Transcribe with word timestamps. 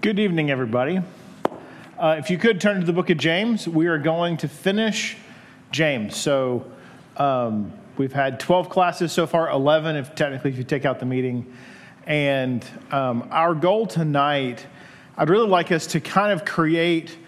Good 0.00 0.20
evening, 0.20 0.48
everybody. 0.48 1.00
Uh, 1.98 2.14
if 2.20 2.30
you 2.30 2.38
could 2.38 2.60
turn 2.60 2.78
to 2.78 2.86
the 2.86 2.92
book 2.92 3.10
of 3.10 3.18
James, 3.18 3.66
we 3.66 3.88
are 3.88 3.98
going 3.98 4.36
to 4.36 4.46
finish 4.46 5.16
James. 5.72 6.14
So 6.14 6.70
um, 7.16 7.72
we've 7.96 8.12
had 8.12 8.38
12 8.38 8.68
classes 8.68 9.10
so 9.10 9.26
far, 9.26 9.50
11 9.50 9.96
if 9.96 10.14
technically 10.14 10.52
if 10.52 10.56
you 10.56 10.62
take 10.62 10.84
out 10.84 11.00
the 11.00 11.04
meeting. 11.04 11.52
And 12.06 12.64
um, 12.92 13.26
our 13.32 13.56
goal 13.56 13.88
tonight, 13.88 14.64
I'd 15.16 15.30
really 15.30 15.48
like 15.48 15.72
us 15.72 15.88
to 15.88 16.00
kind 16.00 16.32
of 16.32 16.44
create 16.44 17.18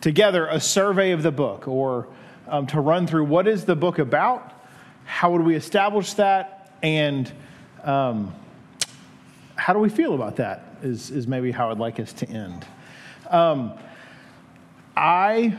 together 0.00 0.46
a 0.46 0.60
survey 0.60 1.10
of 1.10 1.24
the 1.24 1.32
book 1.32 1.66
or 1.66 2.06
um, 2.46 2.68
to 2.68 2.80
run 2.80 3.08
through 3.08 3.24
what 3.24 3.48
is 3.48 3.64
the 3.64 3.74
book 3.74 3.98
about, 3.98 4.62
how 5.06 5.32
would 5.32 5.42
we 5.42 5.56
establish 5.56 6.14
that, 6.14 6.72
and 6.84 7.32
um, 7.82 8.32
how 9.56 9.72
do 9.72 9.80
we 9.80 9.88
feel 9.88 10.14
about 10.14 10.36
that? 10.36 10.71
Is, 10.82 11.10
is 11.10 11.26
maybe 11.26 11.52
how 11.52 11.70
I'd 11.70 11.78
like 11.78 12.00
us 12.00 12.12
to 12.14 12.28
end. 12.28 12.66
Um, 13.30 13.72
I, 14.96 15.56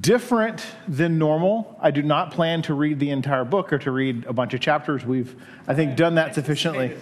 different 0.00 0.64
than 0.88 1.18
normal, 1.18 1.76
I 1.80 1.90
do 1.90 2.02
not 2.02 2.30
plan 2.30 2.62
to 2.62 2.74
read 2.74 2.98
the 2.98 3.10
entire 3.10 3.44
book 3.44 3.72
or 3.72 3.78
to 3.78 3.90
read 3.90 4.24
a 4.26 4.32
bunch 4.32 4.54
of 4.54 4.60
chapters. 4.60 5.04
We've, 5.04 5.34
I 5.66 5.74
think, 5.74 5.96
done 5.96 6.14
that 6.14 6.34
sufficiently. 6.34 6.96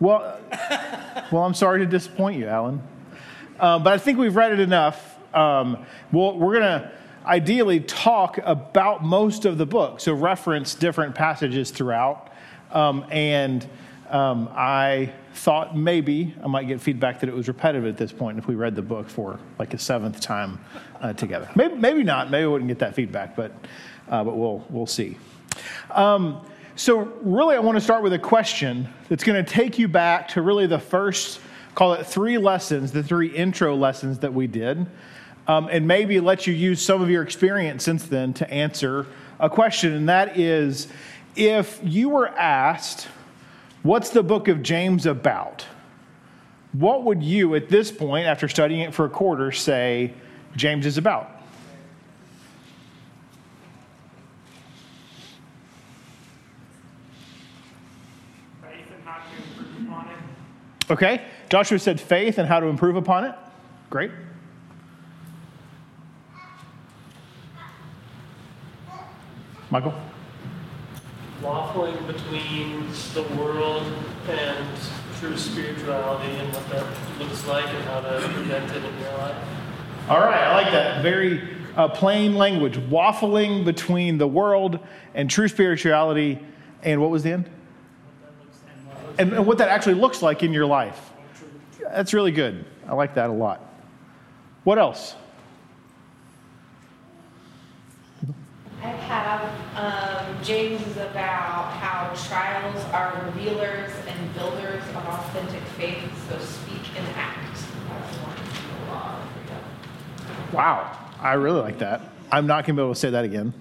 Well, 0.00 0.40
well, 1.30 1.44
I'm 1.44 1.54
sorry 1.54 1.80
to 1.80 1.86
disappoint 1.86 2.38
you, 2.38 2.46
Alan. 2.46 2.82
Uh, 3.58 3.78
but 3.78 3.92
I 3.92 3.98
think 3.98 4.18
we've 4.18 4.34
read 4.34 4.52
it 4.52 4.60
enough. 4.60 5.18
Um, 5.34 5.84
well, 6.10 6.36
we're 6.38 6.58
going 6.58 6.80
to 6.80 6.92
ideally 7.26 7.80
talk 7.80 8.38
about 8.42 9.04
most 9.04 9.44
of 9.44 9.58
the 9.58 9.66
book, 9.66 10.00
so 10.00 10.14
reference 10.14 10.74
different 10.74 11.14
passages 11.14 11.70
throughout. 11.70 12.32
Um, 12.72 13.04
and 13.10 13.68
um, 14.10 14.48
I 14.52 15.12
thought 15.34 15.76
maybe 15.76 16.34
I 16.42 16.48
might 16.48 16.66
get 16.66 16.80
feedback 16.80 17.20
that 17.20 17.28
it 17.28 17.34
was 17.34 17.48
repetitive 17.48 17.86
at 17.86 17.96
this 17.96 18.12
point 18.12 18.38
if 18.38 18.46
we 18.46 18.54
read 18.54 18.74
the 18.74 18.82
book 18.82 19.08
for 19.08 19.38
like 19.58 19.72
a 19.72 19.78
seventh 19.78 20.20
time 20.20 20.58
uh, 21.00 21.12
together. 21.12 21.48
Maybe, 21.54 21.74
maybe 21.76 22.02
not. 22.02 22.30
Maybe 22.30 22.44
I 22.44 22.46
wouldn't 22.46 22.68
get 22.68 22.80
that 22.80 22.94
feedback, 22.94 23.36
but, 23.36 23.52
uh, 24.08 24.24
but 24.24 24.36
we'll, 24.36 24.64
we'll 24.68 24.86
see. 24.86 25.16
Um, 25.90 26.44
so, 26.76 26.98
really, 27.22 27.56
I 27.56 27.58
want 27.60 27.76
to 27.76 27.80
start 27.80 28.02
with 28.02 28.12
a 28.12 28.18
question 28.18 28.88
that's 29.08 29.22
going 29.22 29.44
to 29.44 29.48
take 29.48 29.78
you 29.78 29.86
back 29.86 30.28
to 30.28 30.42
really 30.42 30.66
the 30.66 30.78
first, 30.78 31.40
call 31.74 31.92
it 31.92 32.06
three 32.06 32.38
lessons, 32.38 32.90
the 32.90 33.02
three 33.02 33.28
intro 33.28 33.76
lessons 33.76 34.20
that 34.20 34.32
we 34.32 34.46
did, 34.46 34.86
um, 35.46 35.68
and 35.70 35.86
maybe 35.86 36.20
let 36.20 36.46
you 36.46 36.54
use 36.54 36.80
some 36.80 37.02
of 37.02 37.10
your 37.10 37.22
experience 37.22 37.84
since 37.84 38.06
then 38.06 38.32
to 38.34 38.50
answer 38.50 39.06
a 39.38 39.50
question. 39.50 39.92
And 39.92 40.08
that 40.08 40.38
is 40.38 40.88
if 41.36 41.80
you 41.82 42.08
were 42.08 42.28
asked, 42.28 43.08
What's 43.82 44.10
the 44.10 44.22
book 44.22 44.48
of 44.48 44.62
James 44.62 45.06
about? 45.06 45.64
What 46.72 47.04
would 47.04 47.22
you, 47.22 47.54
at 47.54 47.68
this 47.68 47.90
point, 47.90 48.26
after 48.26 48.46
studying 48.46 48.80
it 48.80 48.94
for 48.94 49.04
a 49.06 49.10
quarter, 49.10 49.50
say 49.52 50.12
James 50.54 50.86
is 50.86 50.98
about? 50.98 51.40
Okay, 60.90 61.22
Joshua 61.48 61.78
said 61.78 62.00
faith 62.00 62.38
and 62.38 62.48
how 62.48 62.58
to 62.58 62.66
improve 62.66 62.96
upon 62.96 63.24
it. 63.24 63.34
Great. 63.90 64.10
Michael? 69.70 69.94
Waffling 71.42 72.06
between 72.06 72.86
the 73.14 73.22
world 73.34 73.82
and 74.28 74.66
true 75.18 75.36
spirituality 75.36 76.30
and 76.32 76.52
what 76.52 76.68
that 76.70 76.86
looks 77.18 77.46
like 77.46 77.66
and 77.66 77.84
how 77.84 78.00
to 78.00 78.20
prevent 78.28 78.70
it 78.70 78.84
in 78.84 78.98
your 79.00 79.12
life. 79.18 79.36
All 80.08 80.20
right, 80.20 80.42
I 80.42 80.54
like 80.54 80.72
that. 80.72 81.02
Very 81.02 81.42
uh, 81.76 81.88
plain 81.88 82.34
language. 82.34 82.76
Waffling 82.76 83.64
between 83.64 84.18
the 84.18 84.26
world 84.26 84.78
and 85.14 85.30
true 85.30 85.48
spirituality. 85.48 86.38
And 86.82 87.00
what 87.00 87.10
was 87.10 87.22
the 87.22 87.32
end? 87.32 87.50
And, 89.18 89.32
and 89.32 89.46
what 89.46 89.58
that 89.58 89.68
actually 89.68 89.94
looks 89.94 90.22
like 90.22 90.42
in 90.42 90.52
your 90.52 90.66
life. 90.66 91.12
That's 91.80 92.14
really 92.14 92.32
good. 92.32 92.64
I 92.86 92.94
like 92.94 93.14
that 93.14 93.30
a 93.30 93.32
lot. 93.32 93.66
What 94.64 94.78
else? 94.78 95.14
Have 99.10 99.42
um, 99.74 100.44
James 100.44 100.86
is 100.86 100.96
about 100.96 101.72
how 101.72 102.14
trials 102.28 102.84
are 102.92 103.24
revealers 103.26 103.90
and 104.06 104.34
builders 104.34 104.82
of 104.90 105.04
authentic 105.08 105.62
faith, 105.76 106.28
so 106.28 106.38
speak 106.38 106.96
and 106.96 107.06
act. 107.16 107.58
Wow, 110.52 110.96
I 111.20 111.34
really 111.34 111.60
like 111.60 111.78
that. 111.78 112.02
I'm 112.30 112.46
not 112.46 112.64
going 112.64 112.76
to 112.76 112.82
be 112.82 112.84
able 112.84 112.94
to 112.94 113.00
say 113.00 113.10
that 113.10 113.24
again. 113.24 113.52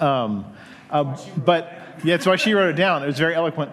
Um, 0.00 0.52
uh, 0.90 1.16
but 1.38 1.72
yeah, 2.04 2.16
that's 2.16 2.26
why 2.26 2.36
she 2.36 2.52
wrote 2.52 2.68
it 2.68 2.76
down. 2.76 3.02
It 3.02 3.06
was 3.06 3.18
very 3.18 3.34
eloquent. 3.34 3.72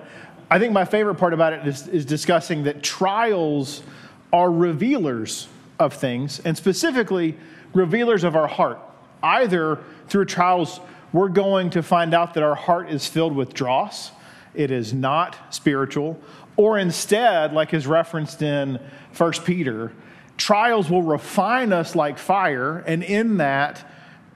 I 0.50 0.60
think 0.60 0.72
my 0.72 0.86
favorite 0.86 1.16
part 1.16 1.34
about 1.34 1.52
it 1.52 1.68
is, 1.68 1.88
is 1.88 2.06
discussing 2.06 2.64
that 2.64 2.84
trials 2.84 3.84
are 4.32 4.50
revealers 4.50 5.50
of 5.78 5.94
things, 5.94 6.40
and 6.46 6.56
specifically 6.56 7.38
revealers 7.74 8.24
of 8.24 8.36
our 8.38 8.48
heart, 8.48 8.80
either 9.24 9.80
through 10.08 10.26
trials, 10.26 10.80
we're 11.14 11.30
going 11.30 11.72
to 11.72 11.84
find 11.84 12.14
out 12.14 12.34
that 12.36 12.44
our 12.44 12.56
heart 12.56 12.90
is 12.90 13.08
filled 13.08 13.36
with 13.36 13.54
dross. 13.54 14.12
It 14.54 14.72
is 14.72 14.94
not 14.94 15.38
spiritual. 15.54 16.20
Or 16.58 16.78
instead, 16.78 17.54
like 17.54 17.74
is 17.74 17.88
referenced 17.88 18.42
in 18.42 18.80
1 19.18 19.32
Peter, 19.46 19.92
trials 20.38 20.90
will 20.90 21.04
refine 21.04 21.74
us 21.74 21.96
like 21.96 22.18
fire, 22.18 22.80
and 22.80 23.04
in 23.04 23.38
that, 23.38 23.90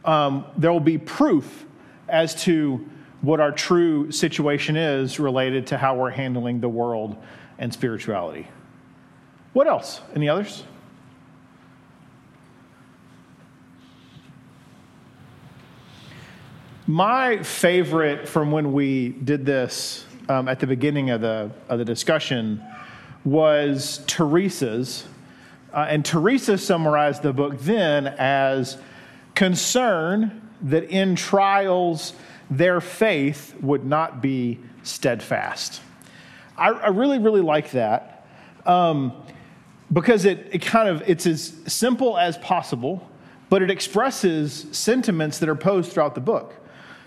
um, 0.03 0.45
there 0.57 0.71
will 0.71 0.79
be 0.79 0.97
proof 0.97 1.65
as 2.07 2.43
to 2.43 2.87
what 3.21 3.39
our 3.39 3.51
true 3.51 4.11
situation 4.11 4.77
is 4.77 5.19
related 5.19 5.67
to 5.67 5.77
how 5.77 5.95
we're 5.95 6.11
handling 6.11 6.59
the 6.59 6.69
world 6.69 7.17
and 7.57 7.73
spirituality. 7.73 8.47
What 9.53 9.67
else? 9.67 10.01
Any 10.13 10.29
others? 10.29 10.63
My 16.87 17.41
favorite 17.41 18.27
from 18.27 18.51
when 18.51 18.71
we 18.71 19.09
did 19.09 19.43
this 19.43 20.05
um, 20.29 20.47
at 20.47 20.59
the 20.59 20.67
beginning 20.67 21.09
of 21.09 21.21
the, 21.21 21.49
of 21.67 21.79
the 21.79 21.85
discussion 21.85 22.63
was 23.23 24.03
Teresa's. 24.05 25.07
Uh, 25.73 25.87
and 25.89 26.05
Teresa 26.05 26.59
summarized 26.59 27.23
the 27.23 27.33
book 27.33 27.59
then 27.59 28.05
as 28.05 28.77
concern 29.33 30.47
that 30.61 30.83
in 30.83 31.15
trials 31.15 32.13
their 32.51 32.79
faith 32.79 33.55
would 33.61 33.83
not 33.83 34.21
be 34.21 34.59
steadfast. 34.83 35.81
I, 36.55 36.69
I 36.69 36.89
really, 36.89 37.17
really 37.17 37.41
like 37.41 37.71
that 37.71 38.27
um, 38.67 39.11
because 39.91 40.25
it, 40.25 40.49
it 40.51 40.61
kind 40.61 40.87
of 40.87 41.01
it's 41.09 41.25
as 41.25 41.51
simple 41.65 42.15
as 42.15 42.37
possible, 42.37 43.09
but 43.49 43.63
it 43.63 43.71
expresses 43.71 44.67
sentiments 44.71 45.39
that 45.39 45.49
are 45.49 45.55
posed 45.55 45.91
throughout 45.91 46.13
the 46.13 46.21
book. 46.21 46.61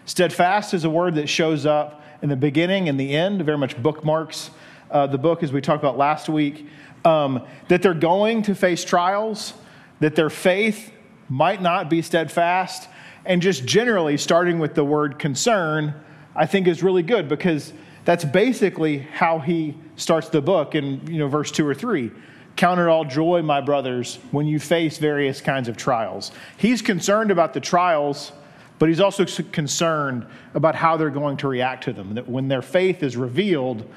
Steadfast 0.09 0.73
is 0.73 0.85
a 0.85 0.91
word 0.91 1.17
that 1.17 1.29
shows 1.29 1.67
up 1.67 2.03
in 2.23 2.31
the 2.31 2.37
beginning 2.37 2.89
and 2.89 2.99
the 2.99 3.15
end, 3.15 3.45
very 3.45 3.59
much 3.59 3.81
bookmarks 3.83 4.51
uh, 4.91 5.07
the 5.07 5.19
book, 5.19 5.43
as 5.43 5.53
we 5.53 5.61
talked 5.61 5.83
about 5.83 5.99
last 5.99 6.31
week. 6.31 6.67
Um, 7.05 7.45
that 7.69 7.83
they're 7.83 7.93
going 7.93 8.41
to 8.45 8.55
face 8.55 8.87
trials, 8.87 9.53
that 10.01 10.17
their 10.17 10.31
faith 10.31 10.93
might 11.29 11.61
not 11.61 11.91
be 11.91 12.01
steadfast, 12.01 12.89
and 13.27 13.43
just 13.43 13.67
generally 13.67 14.17
starting 14.17 14.59
with 14.59 14.75
the 14.75 14.83
word 14.83 15.19
concern, 15.19 15.95
I 16.35 16.47
think 16.47 16.69
is 16.69 16.83
really 16.83 17.03
good 17.03 17.29
because 17.29 17.75
that's 18.07 18.25
basically 18.25 19.01
how 19.01 19.41
he 19.41 19.77
starts 19.97 20.31
the 20.31 20.41
book 20.41 20.75
in 20.75 21.07
you 21.07 21.19
know 21.19 21.29
verse 21.29 21.51
2 21.51 21.67
or 21.67 21.75
3 21.75 22.11
count 22.57 22.81
it 22.81 22.89
all 22.89 23.05
joy 23.05 23.43
my 23.43 23.61
brothers 23.61 24.19
when 24.31 24.47
you 24.47 24.59
face 24.59 24.97
various 24.97 25.41
kinds 25.41 25.69
of 25.69 25.77
trials 25.77 26.33
he's 26.57 26.81
concerned 26.81 27.31
about 27.31 27.53
the 27.53 27.61
trials 27.61 28.33
but 28.79 28.89
he's 28.89 29.01
also 29.01 29.25
concerned 29.25 30.27
about 30.55 30.75
how 30.75 30.97
they're 30.97 31.11
going 31.11 31.37
to 31.39 31.49
react 31.49 31.85
to 31.85 31.93
them. 31.93 32.15
That 32.15 32.29
when 32.29 32.49
their 32.49 32.63
faith 32.63 33.03
is 33.03 33.17
revealed, 33.17 33.89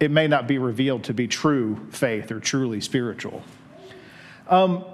it 0.00 0.10
may 0.10 0.26
not 0.26 0.46
be 0.46 0.58
revealed 0.58 1.04
to 1.04 1.14
be 1.14 1.26
true 1.26 1.78
faith 1.90 2.30
or 2.30 2.40
truly 2.40 2.80
spiritual. 2.80 3.42
Um, 4.48 4.84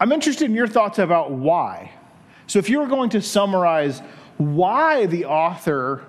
I'm 0.00 0.12
interested 0.12 0.46
in 0.46 0.54
your 0.54 0.66
thoughts 0.66 0.98
about 0.98 1.30
why. 1.30 1.92
So, 2.46 2.58
if 2.58 2.68
you 2.68 2.78
were 2.78 2.86
going 2.86 3.10
to 3.10 3.22
summarize 3.22 4.00
why 4.36 5.06
the 5.06 5.26
author 5.26 6.02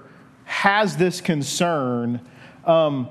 has 0.45 0.97
this 0.97 1.21
concern, 1.21 2.19
um, 2.65 3.09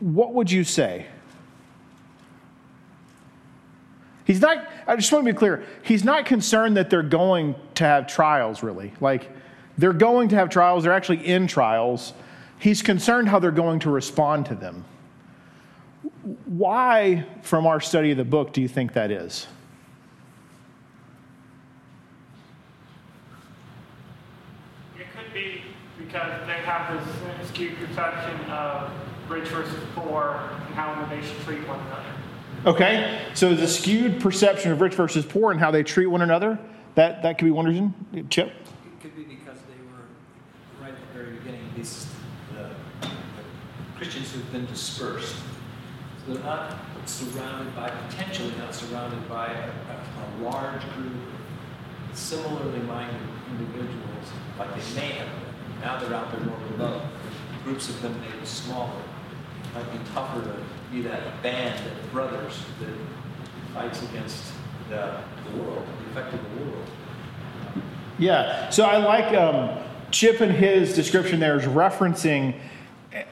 what 0.00 0.34
would 0.34 0.50
you 0.50 0.64
say? 0.64 1.06
He's 4.28 4.42
not, 4.42 4.68
I 4.86 4.94
just 4.94 5.10
want 5.10 5.24
to 5.24 5.32
be 5.32 5.36
clear, 5.36 5.64
he's 5.82 6.04
not 6.04 6.26
concerned 6.26 6.76
that 6.76 6.90
they're 6.90 7.02
going 7.02 7.54
to 7.76 7.84
have 7.84 8.06
trials, 8.06 8.62
really. 8.62 8.92
Like, 9.00 9.30
they're 9.78 9.94
going 9.94 10.28
to 10.28 10.36
have 10.36 10.50
trials, 10.50 10.84
they're 10.84 10.92
actually 10.92 11.26
in 11.26 11.46
trials. 11.46 12.12
He's 12.58 12.82
concerned 12.82 13.30
how 13.30 13.38
they're 13.38 13.50
going 13.50 13.80
to 13.80 13.90
respond 13.90 14.44
to 14.46 14.54
them. 14.54 14.84
why, 16.44 17.24
from 17.40 17.66
our 17.66 17.80
study 17.80 18.10
of 18.10 18.18
the 18.18 18.24
book, 18.24 18.52
do 18.52 18.60
you 18.60 18.68
think 18.68 18.92
that 18.92 19.10
is? 19.10 19.46
It 24.98 25.06
could 25.16 25.32
be 25.32 25.62
because 25.98 26.46
they 26.46 26.60
have 26.66 27.02
this 27.40 27.48
skewed 27.48 27.78
perception 27.78 28.38
of 28.50 28.90
rich 29.26 29.48
versus 29.48 29.82
poor 29.94 30.50
and 30.66 30.74
how 30.74 31.06
they 31.08 31.22
should 31.22 31.40
treat 31.46 31.66
one 31.66 31.80
another. 31.80 32.12
Okay, 32.66 33.20
so 33.34 33.54
the 33.54 33.68
skewed 33.68 34.20
perception 34.20 34.72
of 34.72 34.80
rich 34.80 34.94
versus 34.94 35.24
poor 35.24 35.52
and 35.52 35.60
how 35.60 35.70
they 35.70 35.84
treat 35.84 36.06
one 36.06 36.22
another, 36.22 36.58
that, 36.96 37.22
that 37.22 37.38
could 37.38 37.44
be 37.44 37.52
one 37.52 37.66
reason. 37.66 37.94
Chip? 38.30 38.48
It 38.48 39.00
could 39.00 39.14
be 39.14 39.22
because 39.22 39.58
they 39.60 39.78
were, 39.86 40.82
right 40.82 40.92
at 40.92 41.00
the 41.00 41.18
very 41.18 41.36
beginning, 41.36 41.60
these 41.76 42.08
the, 42.56 42.70
the 43.00 43.10
Christians 43.96 44.32
who've 44.32 44.50
been 44.50 44.66
dispersed. 44.66 45.36
So 46.26 46.34
they're 46.34 46.42
not 46.42 46.74
surrounded 47.06 47.74
by, 47.76 47.90
potentially 47.90 48.52
not 48.58 48.74
surrounded 48.74 49.28
by 49.28 49.52
a, 49.52 49.68
a, 49.68 50.42
a 50.42 50.50
large 50.50 50.82
group 50.94 51.12
of 52.10 52.18
similarly 52.18 52.80
minded 52.80 53.22
individuals 53.50 54.26
like 54.58 54.70
they 54.70 55.00
may 55.00 55.12
have 55.12 55.28
been. 55.28 55.80
Now 55.80 56.00
they're 56.00 56.12
out 56.12 56.32
there 56.32 56.40
more 56.40 56.58
remote. 56.72 57.02
Groups 57.62 57.88
of 57.88 58.02
them 58.02 58.20
maybe 58.20 58.44
smaller. 58.44 59.00
Might 59.74 59.92
be 59.92 59.98
tougher 60.12 60.42
to 60.42 60.56
be 60.92 61.02
that 61.02 61.42
band 61.42 61.80
of 61.86 62.12
brothers 62.12 62.54
that 62.80 62.94
fights 63.74 64.02
against 64.02 64.52
the, 64.88 65.20
the 65.50 65.62
world, 65.62 65.86
the 66.04 66.10
effect 66.10 66.34
of 66.34 66.40
the 66.42 66.64
world. 66.64 66.84
Yeah, 68.18 68.70
so 68.70 68.84
I 68.84 68.96
like 68.96 69.34
um, 69.34 69.78
Chip 70.10 70.40
and 70.40 70.50
his 70.50 70.94
description 70.94 71.38
there 71.38 71.56
is 71.56 71.64
referencing 71.64 72.58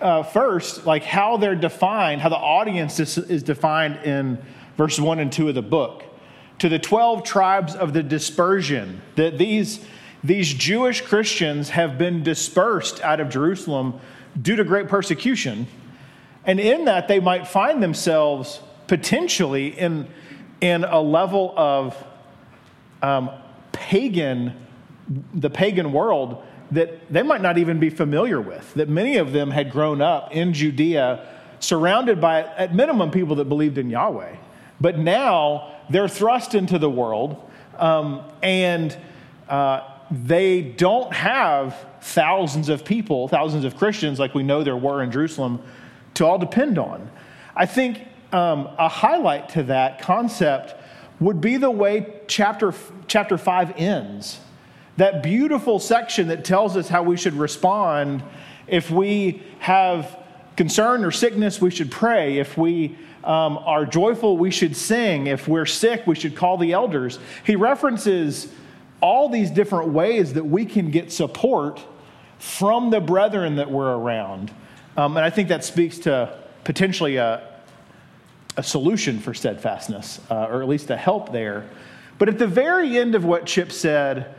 uh, 0.01 0.23
first, 0.23 0.87
like 0.87 1.03
how 1.03 1.37
they're 1.37 1.55
defined, 1.55 2.21
how 2.21 2.29
the 2.29 2.37
audience 2.37 3.01
is, 3.01 3.19
is 3.19 3.43
defined 3.43 3.97
in 4.05 4.39
verses 4.77 5.01
1 5.01 5.19
and 5.19 5.33
2 5.33 5.49
of 5.49 5.55
the 5.55 5.63
book. 5.63 6.05
To 6.61 6.69
the 6.69 6.79
12 6.79 7.23
tribes 7.25 7.75
of 7.75 7.93
the 7.93 8.03
dispersion, 8.03 9.03
that 9.17 9.39
these, 9.39 9.85
these 10.25 10.53
Jewish 10.53 11.03
Christians 11.03 11.71
have 11.71 11.99
been 11.99 12.23
dispersed 12.23 13.01
out 13.03 13.21
of 13.21 13.29
Jerusalem 13.29 14.01
due 14.41 14.57
to 14.57 14.65
great 14.65 14.89
persecution. 14.89 15.67
And 16.47 16.61
in 16.61 16.85
that, 16.85 17.09
they 17.09 17.21
might 17.21 17.49
find 17.49 17.83
themselves 17.83 18.61
potentially 18.87 19.69
in, 19.79 20.07
in 20.61 20.85
a 20.85 21.01
level 21.01 21.53
of 21.57 21.97
um, 23.03 23.31
pagan, 23.73 24.55
the 25.35 25.51
pagan 25.51 25.93
world 25.93 26.43
that 26.71 27.13
they 27.13 27.23
might 27.23 27.43
not 27.43 27.59
even 27.59 27.79
be 27.79 27.91
familiar 27.91 28.41
with. 28.41 28.75
That 28.75 28.89
many 28.89 29.17
of 29.17 29.33
them 29.33 29.51
had 29.51 29.71
grown 29.71 30.01
up 30.01 30.33
in 30.33 30.53
Judea, 30.53 31.27
surrounded 31.61 32.21
by, 32.21 32.43
at 32.43 32.75
minimum, 32.75 33.11
people 33.11 33.37
that 33.37 33.49
believed 33.49 33.79
in 33.79 33.91
Yahweh. 33.91 34.37
But 34.81 34.99
now 34.99 35.75
they're 35.91 36.09
thrust 36.09 36.55
into 36.55 36.79
the 36.79 36.91
world, 36.91 37.51
um, 37.79 38.23
and 38.43 38.97
uh, 39.49 39.83
they 40.11 40.63
don't 40.63 41.13
have 41.13 41.77
thousands 42.01 42.69
of 42.69 42.85
people, 42.85 43.29
thousands 43.29 43.65
of 43.65 43.77
Christians 43.77 44.19
like 44.19 44.35
we 44.35 44.43
know 44.43 44.63
there 44.63 44.77
were 44.77 45.03
in 45.03 45.11
Jerusalem, 45.11 45.63
to 46.17 46.27
all 46.27 46.39
depend 46.39 46.79
on. 46.79 47.11
I 47.55 47.67
think 47.67 48.07
um, 48.33 48.69
a 48.79 48.89
highlight 48.89 49.51
to 49.51 49.63
that 49.65 50.01
concept 50.01 50.75
would 51.21 51.41
be 51.41 51.57
the 51.57 51.71
way 51.71 52.21
chapter, 52.27 52.75
chapter 53.07 53.39
5 53.39 53.79
ends. 53.79 54.41
That 54.97 55.23
beautiful 55.23 55.79
section 55.79 56.29
that 56.29 56.45
tells 56.45 56.77
us 56.77 56.89
how 56.89 57.03
we 57.03 57.17
should 57.17 57.35
respond 57.35 58.23
if 58.67 58.91
we 58.91 59.43
have 59.61 60.19
concern 60.57 61.05
or 61.05 61.11
sickness, 61.11 61.61
we 61.61 61.71
should 61.71 61.91
pray. 61.91 62.39
If 62.39 62.57
we 62.57 62.97
um, 63.23 63.59
are 63.59 63.85
joyful, 63.85 64.37
we 64.39 64.51
should 64.51 64.77
sing. 64.77 65.27
If 65.27 65.47
we're 65.47 65.67
sick, 65.67 66.07
we 66.07 66.15
should 66.15 66.35
call 66.35 66.57
the 66.57 66.73
elders. 66.73 67.19
He 67.45 67.57
references 67.57 68.49
all 69.01 69.29
these 69.29 69.51
different 69.51 69.91
ways 69.91 70.33
that 70.33 70.45
we 70.45 70.65
can 70.65 70.91
get 70.91 71.13
support 71.13 71.81
from 72.39 72.91
the 72.91 73.01
brethren 73.01 73.57
that 73.57 73.71
we're 73.71 73.95
around. 73.95 74.51
Um, 74.97 75.17
and 75.17 75.25
I 75.25 75.31
think 75.31 75.49
that 75.49 75.65
speaks 75.65 75.99
to 76.01 76.39
potentially 76.65 77.17
a, 77.17 77.61
a 78.57 78.63
solution 78.63 79.19
for 79.19 79.35
steadfastness, 79.35 80.21
uh, 80.31 80.47
or 80.47 80.63
at 80.63 80.69
least 80.69 80.91
a 80.91 80.97
help 80.97 81.33
there. 81.33 81.69
But 82.19 82.29
at 82.29 82.39
the 82.39 82.47
very 82.47 82.97
end 82.97 83.15
of 83.15 83.25
what 83.25 83.45
Chip 83.45 83.71
said, 83.71 84.35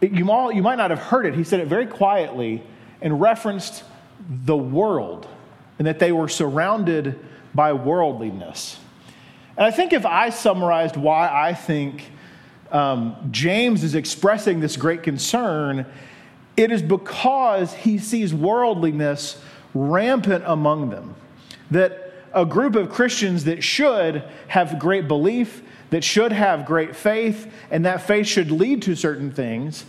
you, 0.00 0.30
all, 0.30 0.52
you 0.52 0.62
might 0.62 0.76
not 0.76 0.90
have 0.90 1.00
heard 1.00 1.26
it. 1.26 1.34
He 1.34 1.42
said 1.42 1.58
it 1.60 1.66
very 1.66 1.86
quietly 1.86 2.62
and 3.00 3.20
referenced 3.20 3.82
the 4.28 4.56
world 4.56 5.26
and 5.78 5.86
that 5.86 5.98
they 5.98 6.12
were 6.12 6.28
surrounded 6.28 7.18
by 7.54 7.72
worldliness. 7.72 8.78
And 9.56 9.66
I 9.66 9.72
think 9.72 9.92
if 9.92 10.06
I 10.06 10.30
summarized 10.30 10.96
why 10.96 11.28
I 11.28 11.54
think 11.54 12.04
um, 12.70 13.16
James 13.32 13.82
is 13.82 13.96
expressing 13.96 14.60
this 14.60 14.76
great 14.76 15.02
concern, 15.02 15.86
it 16.56 16.70
is 16.70 16.82
because 16.82 17.72
he 17.72 17.98
sees 17.98 18.32
worldliness 18.32 19.40
rampant 19.78 20.44
among 20.46 20.90
them. 20.90 21.14
That 21.70 22.12
a 22.32 22.44
group 22.44 22.76
of 22.76 22.90
Christians 22.90 23.44
that 23.44 23.62
should 23.62 24.22
have 24.48 24.78
great 24.78 25.08
belief, 25.08 25.62
that 25.90 26.04
should 26.04 26.32
have 26.32 26.66
great 26.66 26.94
faith, 26.94 27.50
and 27.70 27.84
that 27.86 28.02
faith 28.02 28.26
should 28.26 28.50
lead 28.50 28.82
to 28.82 28.94
certain 28.94 29.30
things, 29.30 29.84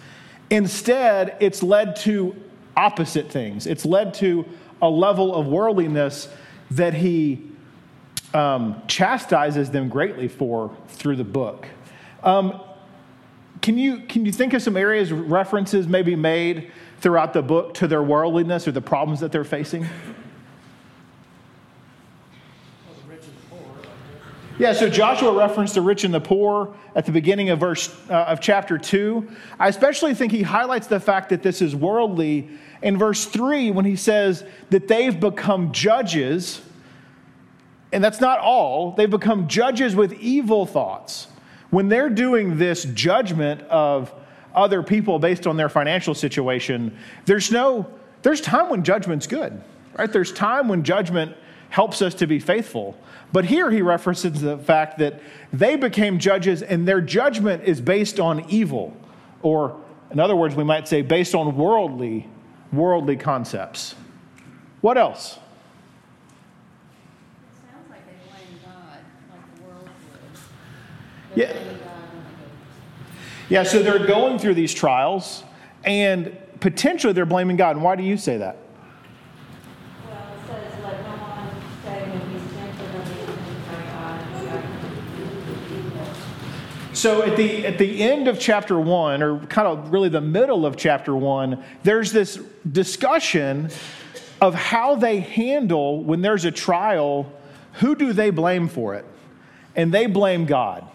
instead, 0.49 1.35
it's 1.39 1.61
led 1.63 1.95
to 1.97 2.35
opposite 2.77 3.29
things. 3.29 3.67
It's 3.67 3.85
led 3.85 4.13
to 4.15 4.45
a 4.81 4.89
level 4.89 5.35
of 5.35 5.47
worldliness 5.47 6.29
that 6.71 6.93
he 6.93 7.49
um, 8.33 8.81
chastises 8.87 9.71
them 9.71 9.89
greatly 9.89 10.27
for 10.27 10.75
through 10.87 11.17
the 11.17 11.23
book. 11.23 11.67
Um, 12.23 12.61
can 13.69 13.77
you, 13.77 13.99
can 13.99 14.25
you 14.25 14.31
think 14.31 14.53
of 14.53 14.63
some 14.63 14.75
areas, 14.75 15.13
references 15.13 15.87
maybe 15.87 16.15
made 16.15 16.71
throughout 17.01 17.33
the 17.33 17.43
book 17.43 17.75
to 17.75 17.87
their 17.87 18.01
worldliness 18.01 18.67
or 18.67 18.71
the 18.71 18.81
problems 18.81 19.19
that 19.19 19.31
they're 19.31 19.43
facing? 19.43 19.85
Yeah, 24.57 24.73
so 24.73 24.89
Joshua 24.89 25.37
referenced 25.37 25.75
the 25.75 25.83
rich 25.83 26.03
and 26.03 26.11
the 26.11 26.19
poor 26.19 26.75
at 26.95 27.05
the 27.05 27.11
beginning 27.11 27.51
of 27.51 27.59
verse 27.59 27.95
uh, 28.09 28.23
of 28.23 28.41
chapter 28.41 28.79
2. 28.79 29.29
I 29.59 29.67
especially 29.67 30.15
think 30.15 30.31
he 30.31 30.41
highlights 30.41 30.87
the 30.87 30.99
fact 30.99 31.29
that 31.29 31.43
this 31.43 31.61
is 31.61 31.75
worldly 31.75 32.49
in 32.81 32.97
verse 32.97 33.25
3 33.25 33.69
when 33.69 33.85
he 33.85 33.95
says 33.95 34.43
that 34.71 34.87
they've 34.87 35.19
become 35.19 35.71
judges. 35.73 36.59
And 37.91 38.03
that's 38.03 38.19
not 38.19 38.39
all. 38.39 38.93
They've 38.93 39.07
become 39.07 39.47
judges 39.47 39.95
with 39.95 40.13
evil 40.13 40.65
thoughts. 40.65 41.27
When 41.69 41.89
they're 41.89 42.09
doing 42.09 42.57
this 42.57 42.83
judgment 42.85 43.61
of 43.63 44.13
other 44.55 44.81
people 44.81 45.19
based 45.19 45.45
on 45.45 45.57
their 45.57 45.69
financial 45.69 46.15
situation, 46.15 46.97
there's 47.25 47.51
no 47.51 47.87
there's 48.21 48.41
time 48.41 48.69
when 48.69 48.83
judgment's 48.83 49.27
good. 49.27 49.61
Right? 49.97 50.11
There's 50.11 50.31
time 50.31 50.67
when 50.67 50.83
judgment 50.83 51.35
helps 51.69 52.01
us 52.01 52.13
to 52.15 52.27
be 52.27 52.39
faithful. 52.39 52.97
But 53.31 53.45
here 53.45 53.69
he 53.69 53.81
references 53.81 54.41
the 54.41 54.57
fact 54.57 54.97
that 54.99 55.21
they 55.53 55.75
became 55.75 56.17
judges 56.19 56.61
and 56.61 56.87
their 56.87 57.01
judgment 57.01 57.63
is 57.63 57.79
based 57.79 58.19
on 58.19 58.49
evil, 58.49 58.95
or 59.41 59.79
in 60.11 60.19
other 60.19 60.35
words, 60.35 60.55
we 60.55 60.63
might 60.63 60.87
say 60.87 61.01
based 61.01 61.35
on 61.35 61.55
worldly, 61.55 62.27
worldly 62.73 63.15
concepts. 63.15 63.93
What 64.81 64.97
else? 64.97 65.37
It 67.51 67.71
sounds 67.71 67.89
like 67.89 68.05
they 68.07 68.13
blame 68.27 68.59
God, 68.63 68.97
like 69.31 69.55
the 69.55 69.63
world 69.63 69.89
would. 71.28 71.28
Yeah. 71.39 71.53
Yeah, 73.47 73.63
so 73.63 73.81
they're 73.81 74.05
going 74.05 74.39
through 74.39 74.55
these 74.55 74.73
trials 74.73 75.45
and 75.85 76.37
potentially 76.59 77.13
they're 77.13 77.25
blaming 77.25 77.55
God. 77.55 77.77
And 77.77 77.85
why 77.85 77.95
do 77.95 78.03
you 78.03 78.17
say 78.17 78.35
that? 78.39 78.57
So 86.91 87.23
at 87.23 87.37
the 87.37 87.65
at 87.65 87.77
the 87.77 88.03
end 88.03 88.27
of 88.27 88.37
chapter 88.37 88.77
one, 88.77 89.23
or 89.23 89.39
kind 89.45 89.69
of 89.69 89.93
really 89.93 90.09
the 90.09 90.19
middle 90.19 90.65
of 90.65 90.75
chapter 90.75 91.15
one, 91.15 91.63
there's 91.83 92.11
this 92.11 92.37
discussion 92.69 93.69
of 94.41 94.53
how 94.53 94.95
they 94.95 95.21
handle 95.21 96.03
when 96.03 96.21
there's 96.21 96.43
a 96.43 96.51
trial. 96.51 97.31
Who 97.75 97.95
do 97.95 98.11
they 98.11 98.31
blame 98.31 98.67
for 98.67 98.95
it? 98.95 99.05
And 99.77 99.93
they 99.93 100.07
blame 100.07 100.45
God, 100.45 100.85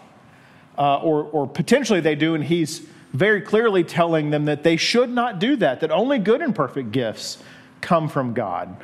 uh, 0.77 0.97
or 0.97 1.23
or 1.23 1.47
potentially 1.47 2.01
they 2.01 2.15
do, 2.15 2.35
and 2.35 2.43
he's 2.43 2.81
very 3.13 3.41
clearly 3.41 3.83
telling 3.83 4.31
them 4.31 4.45
that 4.45 4.63
they 4.63 4.77
should 4.77 5.09
not 5.09 5.39
do 5.39 5.55
that. 5.55 5.79
That 5.79 5.91
only 5.91 6.19
good 6.19 6.41
and 6.41 6.53
perfect 6.53 6.91
gifts 6.91 7.37
come 7.81 8.09
from 8.09 8.33
God. 8.33 8.75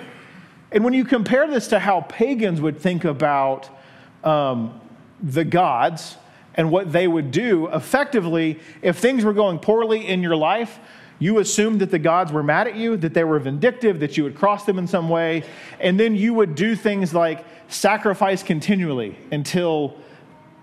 And 0.72 0.86
when 0.86 0.94
you 0.94 1.04
compare 1.04 1.48
this 1.48 1.68
to 1.68 1.80
how 1.80 2.02
pagans 2.02 2.62
would 2.62 2.80
think 2.80 3.04
about 3.04 3.70
um, 4.24 4.80
the 5.22 5.44
gods 5.44 6.18
and 6.56 6.72
what 6.72 6.92
they 6.92 7.08
would 7.08 7.32
do, 7.32 7.68
effectively, 7.68 8.60
if 8.82 8.98
things 8.98 9.24
were 9.26 9.34
going 9.34 9.60
poorly 9.60 10.08
in 10.08 10.22
your 10.22 10.38
life, 10.38 10.80
You 11.22 11.38
assumed 11.38 11.82
that 11.82 11.92
the 11.92 12.00
gods 12.00 12.32
were 12.32 12.42
mad 12.42 12.68
at 12.68 12.76
you, 12.76 12.98
that 12.98 13.14
they 13.14 13.24
were 13.24 13.38
vindictive, 13.38 14.00
that 14.00 14.18
you 14.18 14.24
would 14.24 14.34
cross 14.34 14.66
them 14.66 14.80
in 14.80 14.88
some 14.88 15.08
way, 15.08 15.44
and 15.80 16.00
then 16.00 16.16
you 16.16 16.34
would 16.34 16.56
do 16.56 16.76
things 16.76 17.14
like 17.14 17.46
sacrifice 17.68 18.42
continually 18.42 19.16
until, 19.32 19.96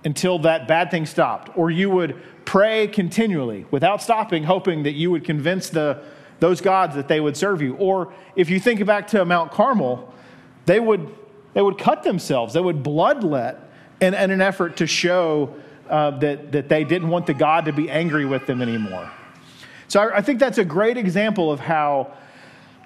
until 0.05 0.39
that 0.41 0.69
bad 0.69 0.91
thing 0.91 1.07
stopped. 1.07 1.57
Or 1.57 1.71
you 1.71 1.91
would 1.91 2.21
pray 2.45 2.87
continually 2.87 3.67
without 3.71 4.03
stopping, 4.03 4.45
hoping 4.45 4.85
that 4.85 4.93
you 4.93 5.11
would 5.11 5.25
convince 5.25 5.69
the, 5.69 6.03
those 6.41 6.61
gods 6.61 6.95
that 6.95 7.09
they 7.09 7.21
would 7.21 7.37
serve 7.37 7.61
you. 7.61 7.75
Or 7.77 8.13
if 8.37 8.49
you 8.49 8.61
think 8.61 8.85
back 8.87 9.09
to 9.09 9.25
Mount 9.25 9.51
Carmel, 9.51 10.13
they 10.67 10.81
would, 10.81 11.15
they 11.55 11.63
would 11.63 11.79
cut 11.79 12.03
themselves, 12.03 12.55
they 12.55 12.61
would 12.61 12.83
bloodlet 12.83 13.59
in, 14.01 14.15
in 14.15 14.31
an 14.31 14.41
effort 14.41 14.77
to 14.79 14.87
show 14.87 15.55
uh, 15.89 16.11
that, 16.19 16.53
that 16.53 16.69
they 16.69 16.85
didn't 16.85 17.09
want 17.09 17.27
the 17.27 17.35
God 17.35 17.65
to 17.65 17.73
be 17.73 17.91
angry 17.91 18.25
with 18.25 18.47
them 18.47 18.63
anymore. 18.63 19.11
So 19.89 20.01
I, 20.01 20.19
I 20.19 20.21
think 20.21 20.39
that's 20.39 20.59
a 20.59 20.65
great 20.65 20.97
example 20.97 21.51
of 21.51 21.61
how 21.61 22.15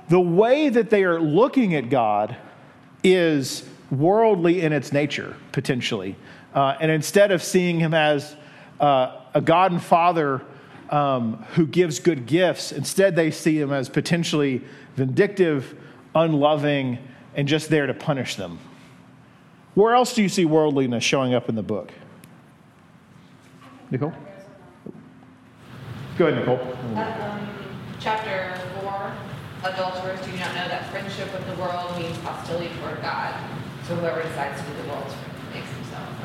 the 0.08 0.20
way 0.20 0.68
that 0.68 0.90
they 0.90 1.04
are 1.04 1.20
looking 1.20 1.74
at 1.74 1.90
God 1.90 2.36
is 3.04 3.64
worldly 3.90 4.62
in 4.62 4.72
its 4.72 4.92
nature, 4.92 5.36
potentially. 5.52 6.16
Uh, 6.54 6.76
and 6.80 6.90
instead 6.90 7.30
of 7.30 7.42
seeing 7.42 7.80
him 7.80 7.94
as 7.94 8.36
uh, 8.80 9.20
a 9.34 9.40
God 9.40 9.72
and 9.72 9.82
Father 9.82 10.42
um, 10.90 11.44
who 11.54 11.66
gives 11.66 11.98
good 11.98 12.26
gifts, 12.26 12.72
instead 12.72 13.16
they 13.16 13.30
see 13.30 13.58
him 13.58 13.72
as 13.72 13.88
potentially 13.88 14.62
vindictive, 14.96 15.74
unloving, 16.14 16.98
and 17.34 17.48
just 17.48 17.70
there 17.70 17.86
to 17.86 17.94
punish 17.94 18.36
them. 18.36 18.58
Where 19.74 19.94
else 19.94 20.14
do 20.14 20.22
you 20.22 20.28
see 20.28 20.44
worldliness 20.44 21.02
showing 21.02 21.32
up 21.32 21.48
in 21.48 21.54
the 21.54 21.62
book? 21.62 21.92
Nicole? 23.90 24.12
Go 26.18 26.26
ahead, 26.26 26.40
Nicole. 26.40 26.60
Um, 26.96 27.48
chapter 27.98 28.60
four, 28.80 29.12
adulterers 29.64 30.20
do 30.26 30.30
you 30.30 30.38
not 30.38 30.54
know 30.54 30.68
that 30.68 30.90
friendship 30.90 31.32
with 31.32 31.46
the 31.46 31.54
world 31.60 31.98
means 31.98 32.16
hostility 32.18 32.70
toward 32.80 33.00
God. 33.00 33.34
So 33.88 33.96
whoever 33.96 34.22
decides 34.22 34.60
to 34.60 34.66
be 34.66 34.82
the 34.82 34.88
world's 34.88 35.14
friend 35.14 35.54
makes 35.54 35.70
himself 35.70 36.08
God's 36.20 36.20
enemy. 36.20 36.21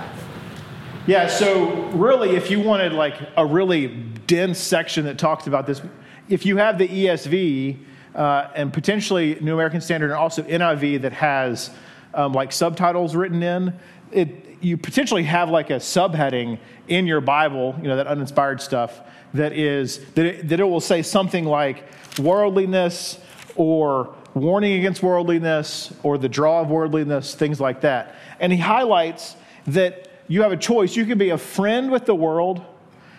Yeah, 1.06 1.28
so 1.28 1.86
really, 1.92 2.36
if 2.36 2.52
you 2.52 2.60
wanted 2.60 2.92
like 2.92 3.16
a 3.38 3.46
really 3.46 3.88
dense 4.28 4.60
section 4.60 5.06
that 5.06 5.18
talks 5.18 5.48
about 5.48 5.66
this, 5.66 5.82
if 6.28 6.46
you 6.46 6.58
have 6.58 6.78
the 6.78 6.88
ESV 6.88 7.78
uh, 8.14 8.50
and 8.56 8.74
potentially 8.74 9.38
New 9.40 9.54
American 9.54 9.80
Standard 9.80 10.08
and 10.08 10.16
also 10.16 10.44
NIV 10.44 11.02
that 11.04 11.14
has 11.14 11.70
um, 12.14 12.34
like 12.34 12.52
subtitles 12.52 13.16
written 13.16 13.42
in, 13.42 13.74
it 14.12 14.48
you 14.60 14.76
potentially 14.76 15.24
have 15.24 15.50
like 15.50 15.70
a 15.70 15.76
subheading 15.76 16.60
in 16.88 17.06
your 17.06 17.22
Bible, 17.22 17.76
you 17.82 17.88
know, 17.88 17.96
that 17.96 18.08
uninspired 18.08 18.60
stuff 18.60 19.02
that 19.34 19.54
is 19.54 20.00
that 20.14 20.26
it, 20.26 20.50
that 20.50 20.60
it 20.60 20.64
will 20.64 20.82
say 20.82 21.02
something 21.02 21.46
like 21.46 21.84
worldliness 22.20 23.20
or 23.56 24.16
warning 24.34 24.74
against 24.74 25.04
worldliness 25.04 25.94
or 26.04 26.18
the 26.18 26.30
draw 26.30 26.62
of 26.62 26.70
worldliness, 26.70 27.36
things 27.36 27.60
like 27.60 27.82
that. 27.82 28.16
And 28.40 28.52
he 28.52 28.60
highlights 28.60 29.36
that 29.68 30.08
you 30.28 30.42
have 30.42 30.52
a 30.52 30.58
choice. 30.58 30.96
You 30.96 31.06
can 31.06 31.18
be 31.18 31.30
a 31.30 31.38
friend 31.38 31.92
with 31.92 32.06
the 32.06 32.16
world, 32.16 32.62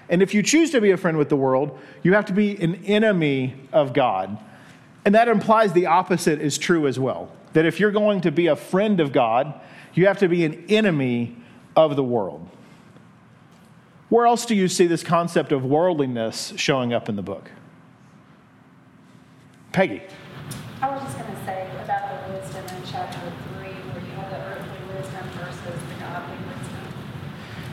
and 0.09 0.23
if 0.23 0.35
you 0.35 0.43
choose 0.43 0.71
to 0.71 0.81
be 0.81 0.91
a 0.91 0.97
friend 0.97 1.17
with 1.19 1.29
the 1.29 1.37
world, 1.37 1.79
you 2.03 2.15
have 2.15 2.27
to 2.27 2.33
be 2.33 2.57
an 2.63 2.85
enemy 2.87 3.55
of 3.73 3.93
God. 3.93 4.39
And 5.05 5.15
that 5.15 5.29
implies 5.29 5.73
the 5.73 5.87
opposite 5.87 6.41
is 6.41 6.59
true 6.59 6.87
as 6.87 6.99
well. 6.99 7.31
That 7.53 7.65
if 7.65 7.81
you're 7.81 7.93
going 7.93 8.23
to 8.23 8.31
be 8.31 8.47
a 8.47 8.57
friend 8.57 9.01
of 9.01 9.13
God, 9.13 9.55
you 9.95 10.07
have 10.07 10.19
to 10.19 10.29
be 10.29 10.45
an 10.45 10.65
enemy 10.69 11.37
of 11.77 11.97
the 11.97 12.05
world. 12.05 12.49
Where 14.09 14.27
else 14.27 14.47
do 14.47 14.55
you 14.55 14.69
see 14.69 14.87
this 14.87 15.03
concept 15.03 15.53
of 15.53 15.65
worldliness 15.65 16.55
showing 16.57 16.93
up 16.95 17.09
in 17.09 17.17
the 17.17 17.23
book? 17.23 17.51
Peggy. 19.73 20.03
I 20.81 20.91
was 20.91 21.03
just 21.03 21.19
going 21.19 21.31
to 21.31 21.45
say 21.45 21.69
about 21.85 22.27
the 22.27 22.33
wisdom 22.33 22.65
in 22.65 22.83
chapter 22.91 23.19
three, 23.19 23.69
where 23.69 24.03
you 24.03 24.13
have 24.13 24.31
the 24.31 24.39
earthly 24.39 24.97
wisdom 24.97 25.29
versus 25.37 25.83
the 25.89 26.01
godly 26.01 26.37
wisdom. 26.49 26.89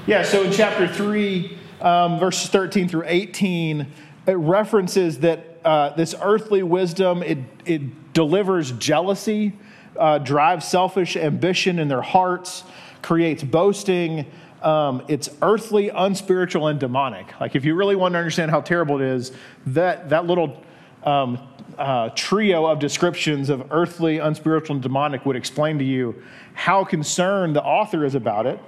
Yeah, 0.08 0.22
so 0.22 0.44
in 0.44 0.52
chapter 0.52 0.88
3, 0.88 1.58
um, 1.82 2.20
verses 2.20 2.48
13 2.52 2.88
through 2.88 3.06
18, 3.08 3.88
it 4.28 4.34
references 4.34 5.18
that 5.22 5.60
uh, 5.66 5.96
this 5.96 6.14
earthly 6.22 6.62
wisdom, 6.62 7.24
it, 7.24 7.40
it 7.66 8.14
delivers 8.14 8.72
jealousy, 8.74 9.54
uh, 9.98 10.20
drives 10.20 10.68
selfish 10.68 11.16
ambition 11.16 11.80
in 11.80 11.88
their 11.88 12.04
hearts, 12.04 12.66
creates 13.02 13.44
boasting. 13.44 14.28
Um, 14.62 15.04
it's 15.08 15.28
earthly, 15.42 15.90
unspiritual, 15.90 16.68
and 16.68 16.80
demonic. 16.80 17.40
Like, 17.42 17.56
if 17.56 17.66
you 17.66 17.74
really 17.74 17.96
want 17.96 18.14
to 18.14 18.20
understand 18.20 18.52
how 18.52 18.62
terrible 18.62 19.02
it 19.02 19.08
is, 19.08 19.32
that, 19.66 20.12
that 20.12 20.28
little 20.28 20.64
um, 21.02 21.40
uh, 21.80 22.10
trio 22.14 22.68
of 22.68 22.78
descriptions 22.78 23.50
of 23.50 23.72
earthly, 23.72 24.20
unspiritual, 24.20 24.76
and 24.76 24.84
demonic 24.84 25.26
would 25.26 25.36
explain 25.36 25.80
to 25.80 25.84
you 25.84 26.22
how 26.54 26.84
concerned 26.84 27.56
the 27.56 27.64
author 27.64 28.06
is 28.06 28.14
about 28.14 28.46
it 28.46 28.60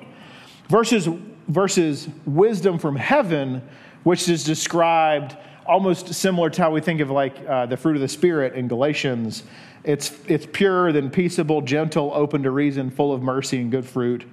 versus, 0.70 1.08
versus 1.48 2.08
wisdom 2.26 2.80
from 2.80 2.96
heaven, 2.96 3.62
which 4.04 4.30
is 4.30 4.44
described 4.44 5.36
almost 5.66 6.14
similar 6.14 6.50
to 6.50 6.62
how 6.62 6.72
we 6.72 6.82
think 6.82 7.02
of 7.02 7.10
like 7.10 7.38
uh, 7.48 7.66
the 7.66 7.78
fruit 7.78 7.96
of 7.96 8.02
the 8.02 8.08
Spirit 8.08 8.54
in 8.54 8.68
Galatians. 8.68 9.44
It's, 9.84 10.12
it's 10.28 10.48
pure, 10.52 10.92
then 10.92 11.10
peaceable, 11.10 11.62
gentle, 11.62 12.12
open 12.14 12.44
to 12.44 12.52
reason, 12.52 12.90
full 12.90 13.14
of 13.14 13.22
mercy 13.22 13.60
and 13.60 13.72
good 13.72 13.86
fruit, 13.86 14.26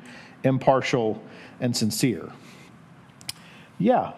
impartial 0.44 1.22
and 1.60 1.76
sincere. 1.76 2.30
Yeah. 3.78 4.12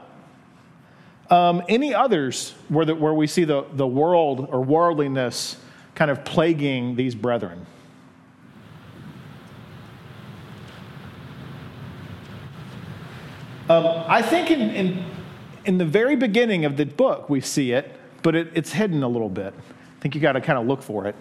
Um, 1.29 1.63
any 1.69 1.95
others 1.95 2.55
where, 2.69 2.85
the, 2.85 2.95
where 2.95 3.15
we 3.15 3.27
see 3.27 3.45
the, 3.45 3.65
the 3.73 3.87
world 3.87 4.49
or 4.51 4.63
worldliness 4.63 5.57
kind 5.95 6.11
of 6.11 6.25
plaguing 6.25 6.97
these 6.97 7.15
brethren? 7.15 7.67
Um, 13.69 14.05
I 14.07 14.23
think 14.23 14.53
in, 14.53 14.61
in, 14.71 15.05
in 15.65 15.79
the 15.79 15.85
very 15.85 16.15
beginning 16.15 16.65
of 16.65 16.77
the 16.77 16.87
book, 16.87 17.29
we 17.29 17.41
see 17.41 17.73
it, 17.73 17.91
but 18.23 18.37
it, 18.37 18.53
it's 18.55 18.71
hidden 18.71 19.03
a 19.03 19.09
little 19.09 19.29
bit. 19.29 19.53
I 19.59 20.01
think 20.01 20.15
you 20.15 20.21
got 20.21 20.33
to 20.33 20.41
kind 20.41 20.57
of 20.57 20.67
look 20.67 20.83
for 20.83 21.07
it. 21.07 21.17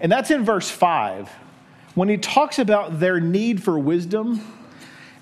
And 0.00 0.10
that's 0.10 0.30
in 0.30 0.44
verse 0.44 0.70
5. 0.70 1.28
When 1.96 2.08
he 2.08 2.16
talks 2.16 2.60
about 2.60 3.00
their 3.00 3.18
need 3.18 3.60
for 3.60 3.76
wisdom 3.76 4.40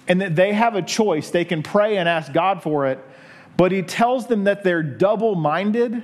and 0.08 0.20
that 0.20 0.37
they 0.37 0.52
have 0.52 0.75
a 0.75 0.82
choice, 0.82 1.30
they 1.30 1.46
can 1.46 1.62
pray 1.62 1.96
and 1.96 2.06
ask 2.06 2.34
God 2.34 2.62
for 2.62 2.87
it, 2.87 2.98
but 3.56 3.72
he 3.72 3.80
tells 3.80 4.26
them 4.26 4.44
that 4.44 4.62
they're 4.62 4.82
double 4.82 5.34
minded, 5.34 6.02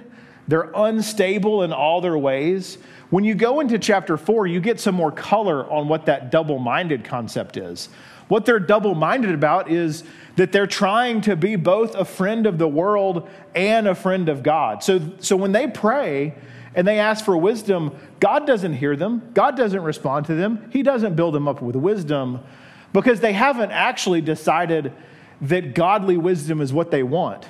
they're 0.48 0.72
unstable 0.74 1.62
in 1.62 1.74
all 1.74 2.00
their 2.00 2.16
ways. 2.16 2.78
When 3.10 3.22
you 3.22 3.34
go 3.34 3.60
into 3.60 3.78
chapter 3.78 4.16
4, 4.16 4.46
you 4.46 4.60
get 4.60 4.80
some 4.80 4.94
more 4.94 5.12
color 5.12 5.70
on 5.70 5.88
what 5.88 6.06
that 6.06 6.30
double 6.30 6.58
minded 6.58 7.04
concept 7.04 7.58
is. 7.58 7.90
What 8.28 8.46
they're 8.46 8.58
double 8.58 8.94
minded 8.94 9.32
about 9.32 9.70
is 9.70 10.04
that 10.36 10.52
they're 10.52 10.66
trying 10.66 11.20
to 11.22 11.36
be 11.36 11.56
both 11.56 11.94
a 11.94 12.04
friend 12.04 12.46
of 12.46 12.58
the 12.58 12.68
world 12.68 13.28
and 13.54 13.86
a 13.86 13.94
friend 13.94 14.28
of 14.28 14.42
God. 14.42 14.82
So, 14.82 15.12
so 15.20 15.36
when 15.36 15.52
they 15.52 15.68
pray 15.68 16.34
and 16.74 16.86
they 16.86 16.98
ask 16.98 17.24
for 17.24 17.36
wisdom, 17.36 17.96
God 18.20 18.46
doesn't 18.46 18.74
hear 18.74 18.96
them, 18.96 19.30
God 19.34 19.56
doesn't 19.56 19.82
respond 19.82 20.26
to 20.26 20.34
them, 20.34 20.70
He 20.72 20.82
doesn't 20.82 21.14
build 21.14 21.34
them 21.34 21.46
up 21.46 21.62
with 21.62 21.76
wisdom 21.76 22.40
because 22.92 23.20
they 23.20 23.32
haven't 23.32 23.70
actually 23.70 24.20
decided 24.20 24.92
that 25.42 25.74
godly 25.74 26.16
wisdom 26.16 26.60
is 26.60 26.72
what 26.72 26.90
they 26.90 27.02
want. 27.02 27.48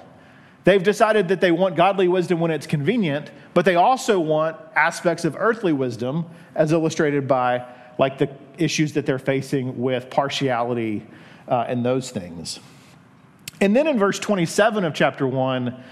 They've 0.65 0.83
decided 0.83 1.29
that 1.29 1.41
they 1.43 1.53
want 1.53 1.77
godly 1.77 2.09
wisdom 2.09 2.41
when 2.41 2.51
it's 2.51 2.67
convenient, 2.67 3.31
but 3.53 3.67
they 3.67 3.75
also 3.75 4.19
want 4.19 4.57
aspects 4.75 5.27
of 5.27 5.37
earthly 5.39 5.75
wisdom, 5.75 6.25
as 6.55 6.73
illustrated 6.73 7.29
by 7.29 7.67
like 7.99 8.19
the 8.19 8.31
issues 8.59 8.93
that 8.95 9.07
they're 9.07 9.19
facing 9.19 9.81
with 9.81 10.11
partiality 10.11 11.07
uh, 11.49 11.65
and 11.69 11.85
those 11.85 12.11
things. 12.11 12.61
And 13.61 13.75
then 13.75 13.87
in 13.87 13.99
verse 13.99 14.19
27 14.19 14.85
of 14.85 14.95
chapter 14.95 15.27
1, 15.27 15.83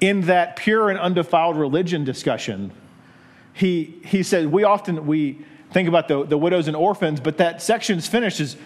in 0.00 0.22
that 0.22 0.56
pure 0.56 0.90
and 0.90 0.98
undefiled 0.98 1.56
religion 1.56 2.04
discussion, 2.04 2.72
he, 3.52 4.00
he 4.04 4.22
said, 4.22 4.46
we 4.46 4.64
often, 4.64 5.06
we 5.06 5.44
think 5.72 5.88
about 5.88 6.08
the, 6.08 6.24
the 6.24 6.38
widows 6.38 6.68
and 6.68 6.76
orphans, 6.76 7.20
but 7.20 7.38
that 7.38 7.60
section's 7.60 8.06
finished 8.06 8.40
is 8.40 8.56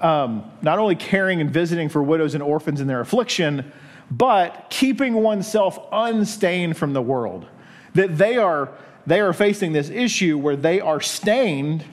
um, 0.00 0.50
not 0.62 0.78
only 0.78 0.96
caring 0.96 1.40
and 1.40 1.50
visiting 1.50 1.88
for 1.88 2.02
widows 2.02 2.34
and 2.34 2.42
orphans 2.42 2.80
in 2.80 2.86
their 2.86 3.00
affliction, 3.00 3.70
but 4.10 4.66
keeping 4.70 5.14
oneself 5.14 5.78
unstained 5.92 6.76
from 6.76 6.92
the 6.92 7.02
world. 7.02 7.46
That 7.94 8.16
they 8.18 8.36
are, 8.36 8.72
they 9.06 9.20
are 9.20 9.32
facing 9.32 9.72
this 9.72 9.90
issue 9.90 10.38
where 10.38 10.56
they 10.56 10.80
are 10.80 11.00
stained 11.00 11.84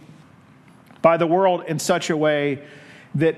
by 1.01 1.17
the 1.17 1.27
world 1.27 1.63
in 1.67 1.79
such 1.79 2.09
a 2.09 2.17
way 2.17 2.63
that 3.15 3.37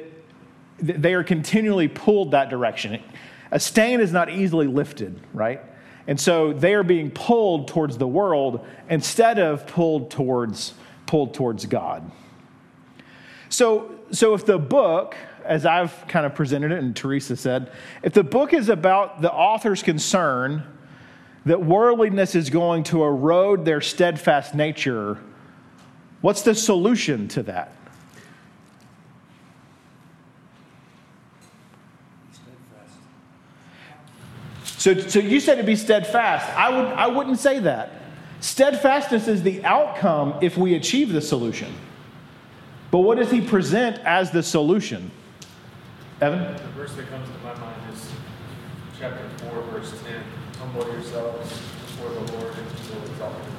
they 0.81 1.13
are 1.13 1.23
continually 1.23 1.87
pulled 1.87 2.31
that 2.31 2.49
direction. 2.49 3.01
A 3.51 3.59
stain 3.59 3.99
is 3.99 4.11
not 4.11 4.29
easily 4.29 4.67
lifted, 4.67 5.19
right? 5.33 5.61
And 6.07 6.19
so 6.19 6.53
they 6.53 6.73
are 6.73 6.83
being 6.83 7.11
pulled 7.11 7.67
towards 7.67 7.97
the 7.97 8.07
world 8.07 8.65
instead 8.89 9.39
of 9.39 9.67
pulled 9.67 10.09
towards, 10.09 10.73
pulled 11.05 11.33
towards 11.33 11.65
God. 11.65 12.09
So, 13.49 13.95
so 14.11 14.33
if 14.33 14.45
the 14.45 14.57
book, 14.57 15.15
as 15.43 15.65
I've 15.65 16.07
kind 16.07 16.25
of 16.25 16.35
presented 16.35 16.71
it 16.71 16.79
and 16.79 16.95
Teresa 16.95 17.35
said, 17.35 17.71
if 18.03 18.13
the 18.13 18.23
book 18.23 18.53
is 18.53 18.69
about 18.69 19.21
the 19.21 19.31
author's 19.31 19.83
concern 19.83 20.63
that 21.45 21.63
worldliness 21.63 22.35
is 22.35 22.49
going 22.49 22.83
to 22.85 23.03
erode 23.03 23.65
their 23.65 23.81
steadfast 23.81 24.53
nature, 24.53 25.17
what's 26.21 26.41
the 26.41 26.55
solution 26.55 27.27
to 27.29 27.43
that? 27.43 27.73
So, 34.63 34.97
so 34.97 35.19
you 35.19 35.41
said 35.41 35.55
to 35.55 35.63
be 35.63 35.75
steadfast. 35.75 36.49
I, 36.57 36.69
would, 36.69 36.85
I 36.85 37.07
wouldn't 37.07 37.37
say 37.37 37.59
that. 37.59 37.91
Steadfastness 38.39 39.27
is 39.27 39.43
the 39.43 39.63
outcome 39.65 40.35
if 40.41 40.57
we 40.57 40.75
achieve 40.75 41.11
the 41.11 41.19
solution. 41.19 41.73
But 42.89 42.99
what 42.99 43.17
does 43.17 43.29
he 43.29 43.41
present 43.41 43.99
as 44.05 44.31
the 44.31 44.41
solution? 44.41 45.11
Evan? 46.21 46.53
The 46.55 46.63
verse 46.69 46.95
that 46.95 47.09
comes 47.09 47.27
to 47.27 47.37
my 47.39 47.53
mind 47.55 47.93
is 47.93 48.09
chapter 48.97 49.27
4, 49.49 49.61
verse 49.63 49.91
10. 50.01 50.23
Humble 50.59 50.87
yourselves 50.93 51.49
before 51.49 52.09
the 52.11 52.31
Lord 52.37 52.53
and 52.55 52.79
he 52.79 52.93
will 52.93 53.05
exalt 53.05 53.33
you. 53.35 53.58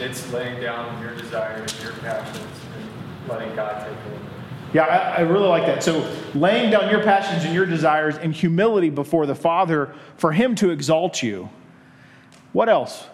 It's 0.00 0.32
laying 0.32 0.62
down 0.62 1.02
your 1.02 1.14
desires, 1.14 1.82
your 1.82 1.92
passions, 1.92 2.38
and 2.38 3.28
letting 3.28 3.54
God 3.54 3.86
take 3.86 4.12
over. 4.12 4.30
Yeah, 4.72 4.84
I, 4.84 5.16
I, 5.16 5.20
really 5.20 5.48
like 5.48 5.66
that. 5.66 5.82
So, 5.82 6.10
laying 6.34 6.70
down 6.70 6.90
your 6.90 7.02
passions 7.02 7.44
and 7.44 7.52
your 7.52 7.66
desires 7.66 8.16
in 8.16 8.32
humility 8.32 8.88
before 8.88 9.26
the 9.26 9.34
Father 9.34 9.92
for 10.16 10.32
Him 10.32 10.54
to 10.56 10.70
exalt 10.70 11.22
you. 11.22 11.50
What 12.52 12.70
else? 12.70 13.04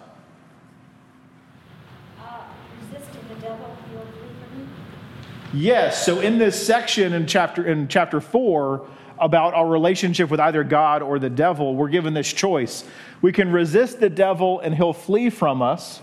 Uh, 2.20 2.44
resisting 2.92 3.20
the 3.30 3.34
devil, 3.40 3.76
he 3.88 3.96
will 3.96 4.04
flee 4.04 4.28
from 4.50 4.60
you. 4.60 5.60
Yes. 5.66 6.06
So, 6.06 6.20
in 6.20 6.38
this 6.38 6.64
section 6.64 7.14
in 7.14 7.26
chapter 7.26 7.66
in 7.66 7.88
chapter 7.88 8.20
four 8.20 8.86
about 9.18 9.54
our 9.54 9.66
relationship 9.66 10.30
with 10.30 10.38
either 10.38 10.62
God 10.62 11.02
or 11.02 11.18
the 11.18 11.30
devil, 11.30 11.74
we're 11.74 11.88
given 11.88 12.14
this 12.14 12.32
choice. 12.32 12.84
We 13.22 13.32
can 13.32 13.50
resist 13.50 13.98
the 13.98 14.10
devil 14.10 14.60
and 14.60 14.74
he'll 14.74 14.92
flee 14.92 15.30
from 15.30 15.62
us. 15.62 16.00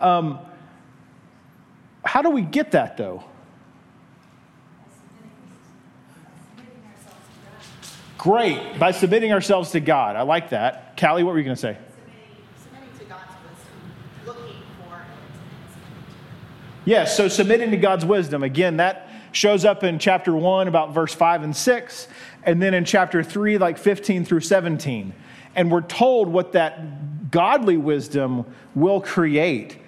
Um, 0.00 0.38
how 2.04 2.22
do 2.22 2.30
we 2.30 2.42
get 2.42 2.72
that 2.72 2.96
though? 2.96 3.24
Great. 8.18 8.78
By 8.78 8.90
submitting 8.90 9.32
ourselves 9.32 9.70
to 9.70 9.80
God. 9.80 10.16
I 10.16 10.22
like 10.22 10.50
that. 10.50 10.98
Callie, 10.98 11.22
what 11.22 11.32
were 11.32 11.38
you 11.38 11.44
going 11.44 11.56
to 11.56 11.60
say? 11.60 11.78
Yes, 16.84 17.16
so 17.16 17.28
submitting 17.28 17.70
to 17.70 17.76
God's 17.76 18.04
wisdom. 18.04 18.42
Again, 18.42 18.78
that 18.78 19.08
shows 19.32 19.64
up 19.64 19.84
in 19.84 19.98
chapter 19.98 20.34
1, 20.34 20.66
about 20.66 20.92
verse 20.92 21.14
5 21.14 21.42
and 21.42 21.56
6, 21.56 22.08
and 22.42 22.60
then 22.60 22.74
in 22.74 22.84
chapter 22.84 23.22
3, 23.22 23.58
like 23.58 23.78
15 23.78 24.24
through 24.24 24.40
17. 24.40 25.12
And 25.54 25.70
we're 25.70 25.82
told 25.82 26.28
what 26.28 26.52
that 26.52 27.30
godly 27.30 27.76
wisdom 27.76 28.44
will 28.74 29.00
create 29.00 29.78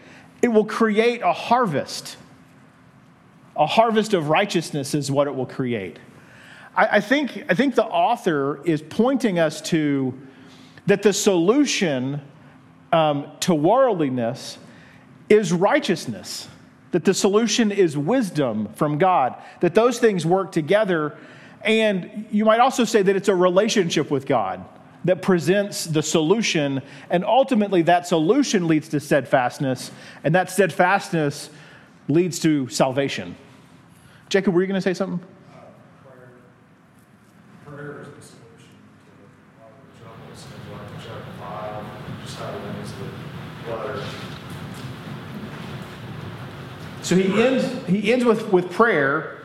it 0.42 0.48
will 0.48 0.64
create 0.64 1.22
a 1.22 1.32
harvest. 1.32 2.16
A 3.56 3.66
harvest 3.66 4.12
of 4.12 4.28
righteousness 4.28 4.94
is 4.94 5.10
what 5.10 5.28
it 5.28 5.34
will 5.34 5.46
create. 5.46 5.98
I, 6.76 6.96
I, 6.96 7.00
think, 7.00 7.44
I 7.48 7.54
think 7.54 7.76
the 7.76 7.84
author 7.84 8.60
is 8.64 8.82
pointing 8.82 9.38
us 9.38 9.60
to 9.62 10.18
that 10.86 11.02
the 11.02 11.12
solution 11.12 12.20
um, 12.92 13.30
to 13.40 13.54
worldliness 13.54 14.58
is 15.28 15.52
righteousness, 15.52 16.48
that 16.90 17.04
the 17.04 17.14
solution 17.14 17.70
is 17.70 17.96
wisdom 17.96 18.68
from 18.74 18.98
God, 18.98 19.40
that 19.60 19.74
those 19.74 19.98
things 20.00 20.26
work 20.26 20.50
together. 20.50 21.16
And 21.62 22.26
you 22.32 22.44
might 22.44 22.58
also 22.58 22.84
say 22.84 23.02
that 23.02 23.14
it's 23.14 23.28
a 23.28 23.34
relationship 23.34 24.10
with 24.10 24.26
God 24.26 24.64
that 25.04 25.22
presents 25.22 25.84
the 25.84 26.02
solution, 26.02 26.82
and 27.10 27.24
ultimately 27.24 27.82
that 27.82 28.06
solution 28.06 28.68
leads 28.68 28.88
to 28.90 29.00
steadfastness, 29.00 29.90
and 30.24 30.34
that 30.34 30.50
steadfastness 30.50 31.50
leads 32.08 32.38
to 32.40 32.68
salvation. 32.68 33.34
Jacob, 34.28 34.54
were 34.54 34.62
you 34.62 34.66
going 34.66 34.78
to 34.78 34.82
say 34.82 34.94
something? 34.94 35.20
Uh, 35.52 35.58
prayer 37.70 38.02
is 38.02 38.08
the 38.08 38.22
solution 38.22 38.70
to 39.16 40.02
a 40.02 40.08
lot 40.08 40.20
of 40.30 40.66
the 40.68 40.72
like 40.72 40.88
chapter 41.04 41.32
5, 41.38 41.84
just 42.24 42.38
how 42.38 42.48
it 42.48 42.76
ends 42.76 42.92
the 42.92 43.70
letter. 43.70 44.04
So 47.02 47.16
he 47.16 47.42
ends, 47.42 47.86
he 47.86 48.12
ends 48.12 48.24
with, 48.24 48.52
with 48.52 48.70
prayer. 48.70 49.42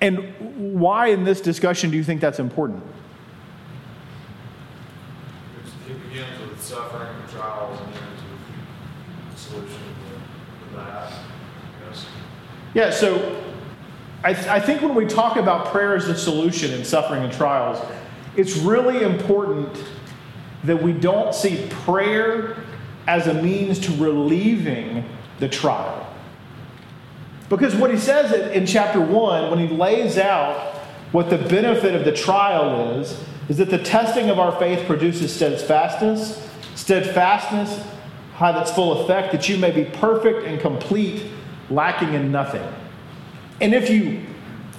And 0.00 0.80
why 0.80 1.08
in 1.08 1.24
this 1.24 1.40
discussion 1.40 1.90
do 1.90 1.96
you 1.96 2.04
think 2.04 2.20
that's 2.20 2.38
important? 2.38 2.82
It 5.88 6.08
begins 6.08 6.40
with 6.48 6.62
suffering 6.62 7.08
and 7.20 7.28
trials 7.28 7.78
and 7.80 7.88
ends 7.88 8.22
with 8.22 9.32
the 9.32 9.38
solution 9.38 9.82
to 10.70 10.76
that. 10.76 11.12
Yes. 11.86 12.06
Yeah, 12.74 12.90
so 12.90 13.42
I, 14.22 14.34
th- 14.34 14.46
I 14.46 14.60
think 14.60 14.82
when 14.82 14.94
we 14.94 15.06
talk 15.06 15.36
about 15.36 15.66
prayer 15.66 15.96
as 15.96 16.06
the 16.06 16.14
solution 16.14 16.72
in 16.72 16.84
suffering 16.84 17.22
and 17.22 17.32
trials, 17.32 17.84
it's 18.36 18.56
really 18.56 19.02
important 19.02 19.82
that 20.64 20.82
we 20.82 20.92
don't 20.92 21.34
see 21.34 21.66
prayer 21.70 22.56
as 23.06 23.26
a 23.26 23.34
means 23.34 23.78
to 23.80 23.92
relieving 23.96 25.04
the 25.38 25.48
trial. 25.48 26.06
Because 27.48 27.74
what 27.74 27.90
he 27.90 27.98
says 27.98 28.32
in 28.52 28.66
chapter 28.66 29.00
1, 29.00 29.50
when 29.50 29.58
he 29.58 29.74
lays 29.74 30.18
out 30.18 30.76
what 31.10 31.30
the 31.30 31.38
benefit 31.38 31.94
of 31.96 32.04
the 32.04 32.12
trial 32.12 33.00
is, 33.00 33.20
is 33.48 33.56
that 33.56 33.70
the 33.70 33.78
testing 33.78 34.30
of 34.30 34.38
our 34.38 34.56
faith 34.60 34.86
produces 34.86 35.34
steadfastness. 35.34 36.48
Steadfastness 36.76 37.84
have 38.34 38.54
its 38.56 38.70
full 38.70 39.02
effect, 39.02 39.32
that 39.32 39.48
you 39.48 39.56
may 39.56 39.72
be 39.72 39.84
perfect 39.84 40.46
and 40.46 40.60
complete, 40.60 41.24
lacking 41.70 42.14
in 42.14 42.32
nothing. 42.32 42.66
And 43.60 43.74
if 43.74 43.90
you 43.90 44.26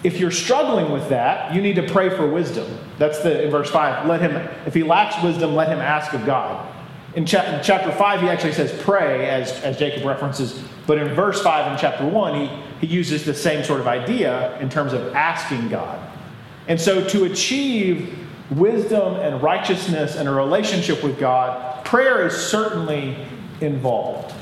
if 0.04 0.20
you're 0.20 0.32
struggling 0.32 0.92
with 0.92 1.10
that, 1.10 1.54
you 1.54 1.62
need 1.62 1.76
to 1.76 1.84
pray 1.84 2.10
for 2.10 2.28
wisdom. 2.28 2.68
That's 2.98 3.20
the 3.20 3.44
in 3.44 3.52
verse 3.52 3.70
5. 3.70 4.08
Let 4.08 4.22
him 4.22 4.36
if 4.66 4.74
he 4.74 4.84
lacks 4.84 5.22
wisdom, 5.24 5.56
let 5.56 5.68
him 5.68 5.80
ask 5.80 6.14
of 6.14 6.26
God. 6.26 6.68
In, 7.14 7.26
cha- 7.26 7.44
in 7.44 7.62
chapter 7.62 7.92
5, 7.92 8.22
he 8.22 8.30
actually 8.30 8.54
says 8.54 8.72
pray, 8.84 9.30
as, 9.30 9.52
as 9.64 9.78
Jacob 9.78 10.06
references. 10.06 10.64
But 10.88 10.98
in 10.98 11.14
verse 11.14 11.42
5 11.42 11.74
in 11.74 11.78
chapter 11.78 12.08
1, 12.08 12.40
he, 12.40 12.88
he 12.88 12.94
uses 12.94 13.26
the 13.26 13.34
same 13.34 13.66
sort 13.66 13.82
of 13.82 13.88
idea 13.88 14.58
in 14.60 14.70
terms 14.70 14.94
of 14.94 15.14
asking 15.14 15.68
God. 15.68 16.00
And 16.68 16.80
so 16.80 17.06
to 17.10 17.26
achieve 17.26 18.18
wisdom 18.50 19.16
and 19.16 19.42
righteousness 19.42 20.16
and 20.16 20.28
a 20.28 20.32
relationship 20.32 21.04
with 21.04 21.20
God, 21.20 21.84
prayer 21.84 22.26
is 22.26 22.34
certainly 22.34 23.18
involved. 23.60 24.34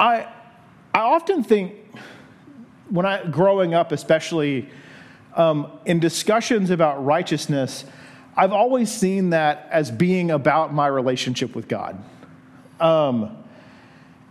I, 0.00 0.26
I, 0.94 1.00
often 1.00 1.44
think 1.44 1.74
when 2.88 3.04
I 3.04 3.22
growing 3.26 3.74
up, 3.74 3.92
especially 3.92 4.70
um, 5.36 5.70
in 5.84 6.00
discussions 6.00 6.70
about 6.70 7.04
righteousness, 7.04 7.84
I've 8.34 8.54
always 8.54 8.90
seen 8.90 9.30
that 9.30 9.68
as 9.70 9.90
being 9.90 10.30
about 10.30 10.72
my 10.72 10.86
relationship 10.86 11.54
with 11.54 11.68
God. 11.68 12.02
Um, 12.80 13.36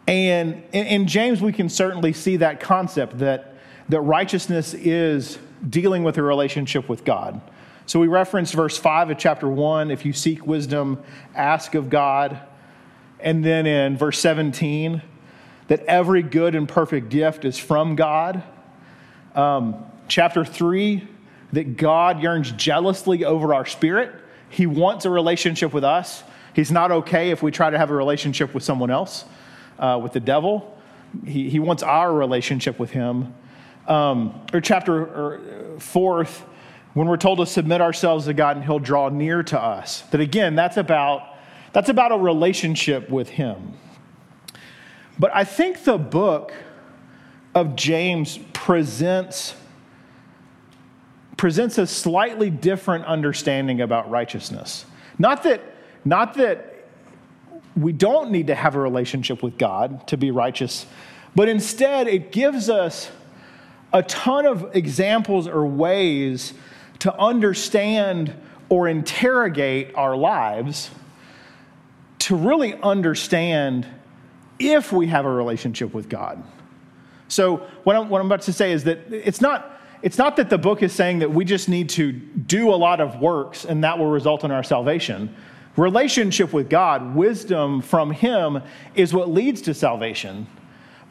and 0.07 0.63
in, 0.71 0.87
in, 0.87 1.07
James, 1.07 1.39
we 1.39 1.53
can 1.53 1.69
certainly 1.69 2.13
see 2.13 2.37
that 2.37 2.59
concept 2.59 3.19
that, 3.19 3.53
that 3.89 4.01
righteousness 4.01 4.73
is 4.73 5.37
dealing 5.69 6.03
with 6.03 6.17
a 6.17 6.23
relationship 6.23 6.89
with 6.89 7.05
God. 7.05 7.39
So 7.85 7.99
we 7.99 8.07
referenced 8.07 8.55
verse 8.55 8.75
5 8.75 9.11
of 9.11 9.19
chapter 9.19 9.47
1 9.47 9.91
if 9.91 10.03
you 10.03 10.13
seek 10.13 10.47
wisdom, 10.47 11.03
ask 11.35 11.75
of 11.75 11.91
God. 11.91 12.39
And 13.19 13.45
then 13.45 13.67
in 13.67 13.97
verse 13.97 14.17
17, 14.17 15.03
that 15.69 15.85
every 15.85 16.23
good 16.23 16.55
and 16.55 16.67
perfect 16.67 17.09
gift 17.09 17.45
is 17.45 17.57
from 17.57 17.95
God. 17.95 18.43
Um, 19.35 19.85
chapter 20.07 20.43
3, 20.43 21.07
that 21.53 21.77
God 21.77 22.21
yearns 22.21 22.51
jealously 22.51 23.23
over 23.23 23.53
our 23.53 23.65
spirit. 23.65 24.13
He 24.49 24.65
wants 24.65 25.05
a 25.05 25.09
relationship 25.09 25.71
with 25.71 25.83
us. 25.83 26.23
He's 26.53 26.71
not 26.71 26.91
okay 26.91 27.29
if 27.29 27.41
we 27.43 27.51
try 27.51 27.69
to 27.69 27.77
have 27.77 27.91
a 27.91 27.95
relationship 27.95 28.53
with 28.53 28.63
someone 28.63 28.89
else, 28.89 29.25
uh, 29.77 29.99
with 30.01 30.13
the 30.13 30.19
devil. 30.19 30.75
He, 31.23 31.49
he 31.49 31.59
wants 31.59 31.83
our 31.83 32.11
relationship 32.11 32.79
with 32.79 32.89
Him. 32.89 33.33
Um, 33.87 34.41
or 34.51 34.61
chapter 34.61 35.01
or 35.01 35.79
fourth, 35.79 36.45
when 36.93 37.07
we're 37.07 37.17
told 37.17 37.39
to 37.39 37.45
submit 37.45 37.81
ourselves 37.81 38.25
to 38.25 38.33
God 38.33 38.57
and 38.57 38.65
He'll 38.65 38.79
draw 38.79 39.09
near 39.09 39.43
to 39.43 39.59
us. 39.59 40.01
That 40.11 40.21
again, 40.21 40.55
that's 40.55 40.77
about 40.77 41.35
that's 41.73 41.89
about 41.89 42.11
a 42.11 42.17
relationship 42.17 43.09
with 43.11 43.29
Him. 43.29 43.73
But 45.19 45.35
I 45.35 45.43
think 45.43 45.83
the 45.83 45.97
book 45.97 46.53
of 47.53 47.75
James 47.75 48.39
presents, 48.53 49.53
presents 51.35 51.77
a 51.77 51.85
slightly 51.85 52.49
different 52.49 53.05
understanding 53.05 53.81
about 53.81 54.09
righteousness. 54.09 54.85
Not 55.17 55.43
that, 55.43 55.61
not 56.05 56.35
that 56.35 56.85
we 57.75 57.91
don't 57.91 58.31
need 58.31 58.47
to 58.47 58.55
have 58.55 58.75
a 58.75 58.79
relationship 58.79 59.43
with 59.43 59.57
God 59.57 60.07
to 60.07 60.17
be 60.17 60.31
righteous, 60.31 60.85
but 61.35 61.49
instead 61.49 62.07
it 62.07 62.31
gives 62.31 62.69
us 62.69 63.11
a 63.91 64.03
ton 64.03 64.45
of 64.45 64.75
examples 64.75 65.47
or 65.47 65.65
ways 65.65 66.53
to 66.99 67.13
understand 67.17 68.33
or 68.69 68.87
interrogate 68.87 69.93
our 69.95 70.15
lives 70.15 70.91
to 72.19 72.35
really 72.35 72.75
understand 72.75 73.87
if 74.59 74.91
we 74.91 75.07
have 75.07 75.25
a 75.25 75.31
relationship 75.31 75.93
with 75.93 76.09
God. 76.09 76.43
So, 77.27 77.57
what 77.83 77.95
I'm, 77.95 78.09
what 78.09 78.21
I'm 78.21 78.27
about 78.27 78.41
to 78.43 78.53
say 78.53 78.71
is 78.71 78.83
that 78.85 78.99
it's 79.11 79.39
not, 79.41 79.79
it's 80.01 80.17
not 80.17 80.35
that 80.37 80.49
the 80.49 80.57
book 80.57 80.83
is 80.83 80.93
saying 80.93 81.19
that 81.19 81.31
we 81.31 81.45
just 81.45 81.69
need 81.69 81.89
to 81.89 82.11
do 82.11 82.73
a 82.73 82.75
lot 82.75 82.99
of 82.99 83.19
works 83.19 83.65
and 83.65 83.83
that 83.83 83.97
will 83.97 84.09
result 84.09 84.43
in 84.43 84.51
our 84.51 84.63
salvation. 84.63 85.33
Relationship 85.77 86.51
with 86.51 86.69
God, 86.69 87.15
wisdom 87.15 87.81
from 87.81 88.11
Him, 88.11 88.61
is 88.95 89.13
what 89.13 89.29
leads 89.29 89.61
to 89.63 89.73
salvation. 89.73 90.47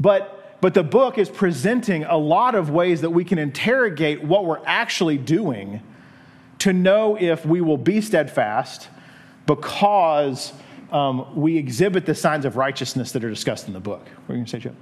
But, 0.00 0.58
but 0.60 0.74
the 0.74 0.82
book 0.82 1.18
is 1.18 1.28
presenting 1.28 2.04
a 2.04 2.16
lot 2.16 2.54
of 2.54 2.70
ways 2.70 3.00
that 3.00 3.10
we 3.10 3.24
can 3.24 3.38
interrogate 3.38 4.22
what 4.22 4.44
we're 4.44 4.64
actually 4.66 5.18
doing 5.18 5.80
to 6.58 6.72
know 6.72 7.16
if 7.16 7.46
we 7.46 7.60
will 7.60 7.78
be 7.78 8.00
steadfast 8.00 8.88
because 9.46 10.52
um, 10.92 11.34
we 11.36 11.56
exhibit 11.56 12.06
the 12.06 12.14
signs 12.14 12.44
of 12.44 12.56
righteousness 12.56 13.12
that 13.12 13.24
are 13.24 13.30
discussed 13.30 13.66
in 13.66 13.74
the 13.74 13.80
book. 13.80 14.00
What 14.00 14.34
are 14.34 14.38
you 14.38 14.44
going 14.44 14.44
to 14.46 14.50
say, 14.50 14.58
Joe? 14.58 14.74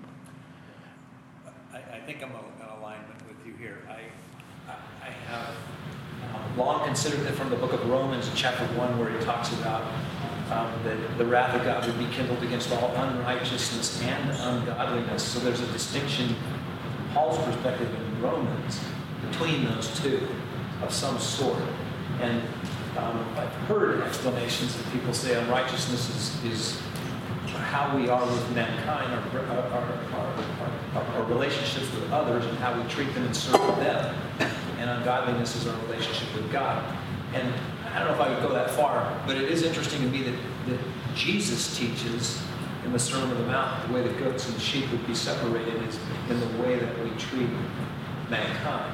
I, 1.72 1.78
I 1.78 2.00
think 2.00 2.22
I'm 2.22 2.30
in 2.30 2.78
alignment 2.78 3.26
with 3.26 3.44
you 3.46 3.54
here. 3.54 3.78
I, 3.88 4.00
I, 5.02 5.10
have 5.10 5.54
um, 6.34 6.56
long 6.56 6.84
considered 6.84 7.20
that 7.20 7.34
from 7.34 7.50
the 7.50 7.56
book 7.56 7.72
of 7.72 7.88
Romans, 7.88 8.30
chapter 8.34 8.64
1, 8.64 8.98
where 8.98 9.10
he 9.10 9.24
talks 9.24 9.52
about 9.54 9.82
um, 10.50 10.72
that 10.84 11.18
the 11.18 11.26
wrath 11.26 11.54
of 11.56 11.64
God 11.64 11.84
would 11.86 11.98
be 11.98 12.06
kindled 12.14 12.42
against 12.42 12.70
all 12.72 12.94
unrighteousness 12.94 14.00
and 14.02 14.30
ungodliness. 14.30 15.24
So 15.24 15.40
there's 15.40 15.60
a 15.60 15.72
distinction 15.72 16.28
from 16.28 17.08
Paul's 17.12 17.44
perspective 17.44 17.92
in 17.92 18.22
Romans 18.22 18.80
between 19.28 19.64
those 19.64 19.98
two 20.00 20.28
of 20.82 20.92
some 20.92 21.18
sort. 21.18 21.62
And 22.20 22.42
um, 22.96 23.26
I've 23.36 23.52
heard 23.68 24.02
explanations 24.02 24.76
that 24.76 24.92
people 24.92 25.12
say 25.12 25.34
unrighteousness 25.40 26.08
is, 26.10 26.44
is 26.44 26.80
how 27.46 27.96
we 27.96 28.08
are 28.08 28.24
with 28.24 28.54
mankind, 28.54 29.12
our, 29.12 29.40
our, 29.46 29.62
our, 30.94 31.04
our, 31.14 31.24
relationships 31.24 31.92
with 31.94 32.10
others, 32.12 32.44
and 32.46 32.56
how 32.58 32.80
we 32.80 32.88
treat 32.88 33.12
them 33.14 33.24
and 33.24 33.36
serve 33.36 33.76
them. 33.76 34.14
And 34.78 34.90
ungodliness 34.90 35.56
is 35.56 35.66
our 35.66 35.78
relationship 35.86 36.34
with 36.34 36.50
God. 36.52 36.84
And 37.34 37.52
I 37.92 37.98
don't 37.98 38.08
know 38.08 38.14
if 38.14 38.20
I 38.20 38.28
would 38.28 38.42
go 38.42 38.52
that 38.54 38.70
far, 38.70 39.20
but 39.26 39.36
it 39.36 39.50
is 39.50 39.62
interesting 39.62 40.02
to 40.02 40.08
me 40.08 40.22
that, 40.22 40.36
that 40.68 40.80
Jesus 41.14 41.76
teaches 41.76 42.40
in 42.84 42.92
the 42.92 42.98
Sermon 42.98 43.30
on 43.30 43.36
the 43.38 43.48
Mount 43.48 43.86
the 43.88 43.94
way 43.94 44.02
the 44.02 44.14
goats 44.20 44.48
and 44.48 44.60
sheep 44.60 44.90
would 44.90 45.06
be 45.06 45.14
separated 45.14 45.82
is 45.88 45.98
in 46.30 46.38
the 46.38 46.62
way 46.62 46.78
that 46.78 47.02
we 47.02 47.10
treat 47.18 47.48
mankind. 48.30 48.92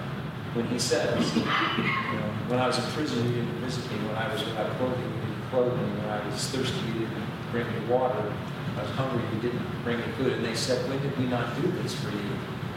When 0.55 0.67
he 0.67 0.79
says, 0.79 1.35
you 1.37 1.43
know, 1.43 2.32
when 2.53 2.61
I 2.61 2.67
was 2.67 2.77
in 2.77 2.85
prison, 2.93 3.25
you 3.25 3.33
didn't 3.41 3.65
visit 3.65 3.83
me. 3.91 3.97
When 4.05 4.15
I 4.15 4.31
was 4.31 4.45
without 4.45 4.69
clothing, 4.77 5.01
you 5.01 5.21
didn't 5.25 5.49
clothe 5.49 5.73
me. 5.73 5.89
When 5.89 6.11
I 6.11 6.21
was 6.29 6.37
thirsty, 6.53 6.77
you 6.85 7.09
didn't 7.09 7.25
bring 7.51 7.65
me 7.65 7.81
water. 7.89 8.29
I 8.77 8.83
was 8.83 8.91
hungry, 8.91 9.25
you 9.33 9.41
didn't 9.41 9.65
bring 9.83 9.97
me 9.97 10.05
food. 10.21 10.35
And 10.35 10.45
they 10.45 10.55
said, 10.55 10.87
when 10.87 11.01
did 11.01 11.17
we 11.17 11.25
not 11.33 11.57
do 11.57 11.73
this 11.81 11.95
for 11.97 12.11
you? 12.11 12.33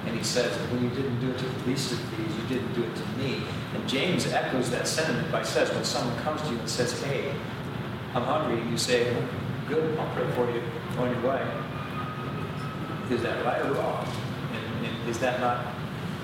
And 0.08 0.16
he 0.16 0.24
says, 0.24 0.56
when 0.72 0.82
you 0.82 0.90
didn't 0.92 1.20
do 1.20 1.30
it 1.30 1.38
to 1.40 1.44
the 1.44 1.68
least 1.68 1.92
of 1.92 2.00
these, 2.16 2.32
you 2.40 2.48
didn't 2.48 2.72
do 2.72 2.84
it 2.84 2.96
to 2.96 3.06
me. 3.20 3.44
And 3.76 3.84
James 3.86 4.28
echoes 4.28 4.72
that 4.72 4.88
sentiment 4.88 5.30
by 5.30 5.44
says, 5.44 5.70
when 5.72 5.84
someone 5.84 6.16
comes 6.24 6.42
to 6.44 6.52
you 6.52 6.60
and 6.60 6.70
says, 6.70 7.04
hey, 7.04 7.36
I'm 8.14 8.24
hungry, 8.24 8.64
you 8.72 8.78
say, 8.78 9.12
good, 9.68 10.00
I'll 10.00 10.16
pray 10.16 10.32
for 10.32 10.50
you, 10.52 10.64
on 10.98 11.12
your 11.12 11.22
way. 11.28 11.44
Is 13.12 13.22
that 13.24 13.44
right 13.44 13.60
or 13.66 13.74
wrong? 13.74 14.08
And, 14.54 14.86
and 14.86 15.10
is 15.10 15.20
that 15.20 15.42
not 15.42 15.66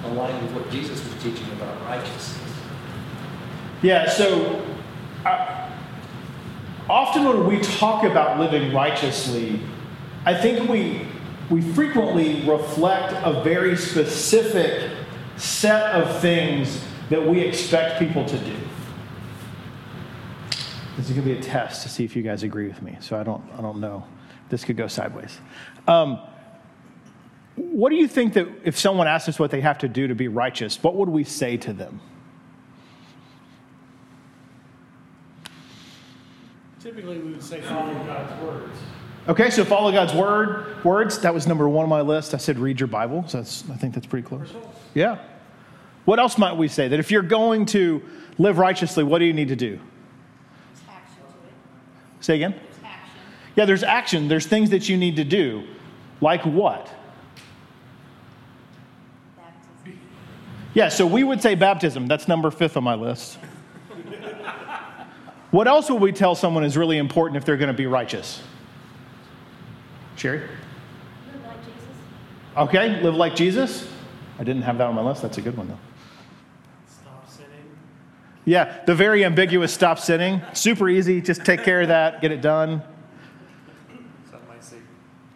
aligned 0.05 0.41
with 0.41 0.53
what 0.55 0.71
Jesus 0.71 1.03
was 1.03 1.21
teaching 1.21 1.51
about 1.51 1.81
righteousness? 1.81 2.50
Yeah, 3.81 4.07
so 4.09 4.63
uh, 5.25 5.71
often 6.87 7.23
when 7.25 7.47
we 7.47 7.59
talk 7.61 8.03
about 8.03 8.39
living 8.39 8.73
righteously, 8.73 9.59
I 10.23 10.35
think 10.35 10.69
we, 10.69 11.07
we 11.49 11.61
frequently 11.61 12.47
reflect 12.47 13.13
a 13.25 13.41
very 13.41 13.75
specific 13.75 14.91
set 15.35 15.93
of 15.93 16.21
things 16.21 16.83
that 17.09 17.27
we 17.27 17.39
expect 17.39 17.97
people 17.97 18.23
to 18.25 18.37
do. 18.37 18.55
This 20.95 21.09
is 21.09 21.15
going 21.15 21.27
to 21.27 21.33
be 21.33 21.39
a 21.39 21.41
test 21.41 21.81
to 21.81 21.89
see 21.89 22.03
if 22.05 22.15
you 22.15 22.21
guys 22.21 22.43
agree 22.43 22.67
with 22.67 22.83
me. 22.83 22.97
So 22.99 23.19
I 23.19 23.23
don't, 23.23 23.43
I 23.57 23.61
don't 23.61 23.79
know. 23.79 24.05
This 24.49 24.63
could 24.63 24.77
go 24.77 24.87
sideways. 24.87 25.39
Um, 25.87 26.19
what 27.55 27.89
do 27.89 27.95
you 27.95 28.07
think 28.07 28.33
that 28.33 28.47
if 28.63 28.77
someone 28.77 29.07
asked 29.07 29.27
us 29.27 29.39
what 29.39 29.49
they 29.49 29.61
have 29.61 29.79
to 29.79 29.87
do 29.87 30.07
to 30.07 30.13
be 30.13 30.27
righteous, 30.27 30.81
what 30.83 30.95
would 30.95 31.09
we 31.09 31.23
say 31.23 31.57
to 31.57 31.73
them? 31.73 31.99
Typically, 36.81 37.19
we 37.19 37.33
would 37.33 37.43
say 37.43 37.61
follow 37.61 37.93
God's 38.05 38.43
words. 38.43 38.77
Okay, 39.27 39.51
so 39.51 39.63
follow 39.63 39.91
God's 39.91 40.15
word, 40.15 40.83
words. 40.83 41.19
That 41.19 41.31
was 41.31 41.45
number 41.45 41.69
one 41.69 41.83
on 41.83 41.89
my 41.89 42.01
list. 42.01 42.33
I 42.33 42.37
said 42.37 42.57
read 42.57 42.79
your 42.79 42.87
Bible. 42.87 43.23
So 43.27 43.37
that's, 43.37 43.63
I 43.69 43.75
think 43.75 43.93
that's 43.93 44.07
pretty 44.07 44.27
close. 44.27 44.51
Yeah. 44.95 45.19
What 46.05 46.17
else 46.17 46.39
might 46.39 46.53
we 46.53 46.67
say? 46.67 46.87
That 46.87 46.99
if 46.99 47.11
you're 47.11 47.21
going 47.21 47.67
to 47.67 48.01
live 48.39 48.57
righteously, 48.57 49.03
what 49.03 49.19
do 49.19 49.25
you 49.25 49.33
need 49.33 49.49
to 49.49 49.55
do? 49.55 49.79
Action. 50.89 51.23
Say 52.19 52.35
again? 52.37 52.53
There's 52.53 52.83
action. 52.83 53.19
Yeah, 53.55 53.65
there's 53.65 53.83
action. 53.83 54.27
There's 54.27 54.47
things 54.47 54.71
that 54.71 54.89
you 54.89 54.97
need 54.97 55.17
to 55.17 55.23
do. 55.23 55.67
Like 56.19 56.43
what? 56.43 56.89
Baptism. 59.37 59.99
Yeah, 60.73 60.89
so 60.89 61.05
we 61.05 61.23
would 61.23 61.43
say 61.43 61.53
baptism. 61.53 62.07
That's 62.07 62.27
number 62.27 62.49
fifth 62.49 62.75
on 62.75 62.83
my 62.83 62.95
list. 62.95 63.37
What 65.51 65.67
else 65.67 65.89
would 65.89 66.01
we 66.01 66.11
tell 66.11 66.33
someone 66.35 66.63
is 66.63 66.75
really 66.75 66.97
important 66.97 67.37
if 67.37 67.45
they're 67.45 67.57
going 67.57 67.67
to 67.67 67.77
be 67.77 67.85
righteous? 67.85 68.41
Sherry? 70.15 70.39
Live 70.39 71.45
like 71.45 71.57
Jesus. 71.59 71.87
Okay, 72.57 73.01
live 73.01 73.15
like 73.15 73.35
Jesus. 73.35 73.87
I 74.39 74.43
didn't 74.43 74.63
have 74.63 74.77
that 74.79 74.87
on 74.87 74.95
my 74.95 75.01
list. 75.01 75.21
That's 75.21 75.37
a 75.37 75.41
good 75.41 75.55
one, 75.55 75.67
though. 75.67 75.77
Stop 76.87 77.29
sinning. 77.29 77.49
Yeah, 78.45 78.81
the 78.85 78.95
very 78.95 79.23
ambiguous 79.23 79.73
stop 79.73 79.99
sinning. 79.99 80.41
Super 80.53 80.89
easy. 80.89 81.21
Just 81.21 81.45
take 81.45 81.63
care 81.63 81.81
of 81.81 81.89
that, 81.89 82.21
get 82.21 82.31
it 82.31 82.41
done. 82.41 82.81
Some 84.29 84.39
might 84.47 84.63
say, 84.63 84.77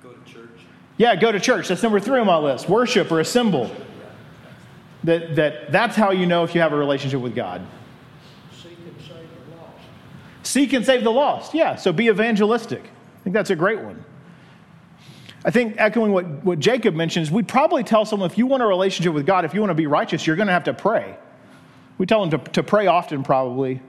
go 0.02 0.12
to 0.12 0.32
church. 0.32 0.50
Yeah, 0.98 1.16
go 1.16 1.32
to 1.32 1.40
church. 1.40 1.68
That's 1.68 1.84
number 1.84 2.00
three 2.00 2.20
on 2.20 2.26
my 2.26 2.38
list. 2.38 2.68
Worship 2.70 3.12
or 3.12 3.20
assemble. 3.20 3.70
That, 5.04 5.36
that, 5.36 5.72
that's 5.72 5.96
how 5.96 6.10
you 6.12 6.26
know 6.26 6.44
if 6.44 6.56
you 6.56 6.62
have 6.62 6.74
a 6.74 6.78
relationship 6.78 7.22
with 7.22 7.36
God. 7.36 7.62
Seek 8.52 8.72
and 8.72 8.96
save 9.00 9.10
the 9.10 9.56
lost. 9.56 9.84
Seek 10.56 10.72
and 10.72 10.86
save 10.86 11.04
the 11.04 11.12
lost. 11.12 11.54
Yeah, 11.54 11.76
so 11.76 11.92
be 11.92 12.08
evangelistic. 12.08 12.82
I 12.82 13.24
think 13.26 13.34
that's 13.34 13.50
a 13.50 13.58
great 13.58 13.82
one. 13.82 14.06
I 15.44 15.52
think 15.52 15.76
echoing 15.78 16.14
what, 16.14 16.26
what 16.46 16.60
Jacob 16.60 16.96
mentions, 16.96 17.30
we'd 17.30 17.50
probably 17.50 17.84
tell 17.84 18.06
someone 18.06 18.32
if 18.32 18.38
you 18.38 18.46
want 18.46 18.64
a 18.64 18.66
relationship 18.66 19.14
with 19.14 19.26
God, 19.26 19.44
if 19.44 19.54
you 19.54 19.60
want 19.60 19.72
to 19.72 19.76
be 19.76 19.86
righteous, 19.86 20.26
you're 20.26 20.38
going 20.38 20.48
to 20.48 20.54
have 20.54 20.64
to 20.64 20.74
pray. 20.74 21.18
We 21.98 22.06
tell 22.06 22.26
them 22.26 22.40
to, 22.40 22.52
to 22.52 22.64
pray 22.64 22.88
often, 22.88 23.22
probably. 23.22 23.82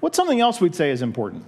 What's 0.00 0.16
something 0.16 0.40
else 0.40 0.60
we'd 0.60 0.74
say 0.74 0.90
is 0.90 1.00
important? 1.00 1.44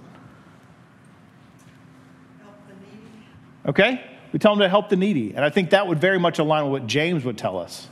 Help 2.41 2.55
the 2.69 2.75
needy. 2.75 3.25
Okay? 3.67 4.01
We 4.31 4.39
tell 4.39 4.53
them 4.53 4.61
to 4.61 4.69
help 4.69 4.87
the 4.87 4.95
needy. 4.95 5.33
And 5.35 5.43
I 5.43 5.49
think 5.49 5.71
that 5.71 5.85
would 5.85 5.99
very 5.99 6.19
much 6.19 6.39
align 6.39 6.63
with 6.63 6.71
what 6.71 6.87
James 6.87 7.25
would 7.25 7.37
tell 7.37 7.59
us. 7.59 7.89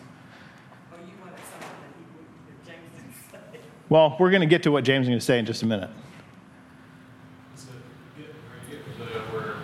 Oh, 0.89 0.95
you 1.05 1.11
wanted 1.19 1.35
something 1.51 1.67
that 1.67 1.91
he 1.97 2.05
would, 2.15 2.27
that 2.47 2.71
James 2.71 2.95
didn't 2.95 3.13
say. 3.29 3.59
Well, 3.89 4.15
we're 4.19 4.31
going 4.31 4.41
to 4.41 4.47
get 4.47 4.63
to 4.63 4.71
what 4.71 4.83
James 4.83 5.05
is 5.05 5.09
going 5.09 5.19
to 5.19 5.25
say 5.25 5.39
in 5.39 5.45
just 5.45 5.63
a 5.63 5.65
minute. 5.65 5.89
So, 7.55 7.69
get- 8.17 8.35
get 8.69 8.85
to 8.97 9.03
the- 9.13 9.21
We're 9.33 9.55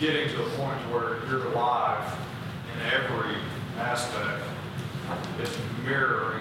getting 0.00 0.28
to 0.30 0.42
a 0.44 0.48
point 0.50 0.78
where 0.90 1.18
you're 1.28 1.46
alive 1.52 2.12
in 2.74 2.92
every 2.92 3.36
aspect. 3.78 4.42
It's 5.40 5.56
mirroring 5.84 6.40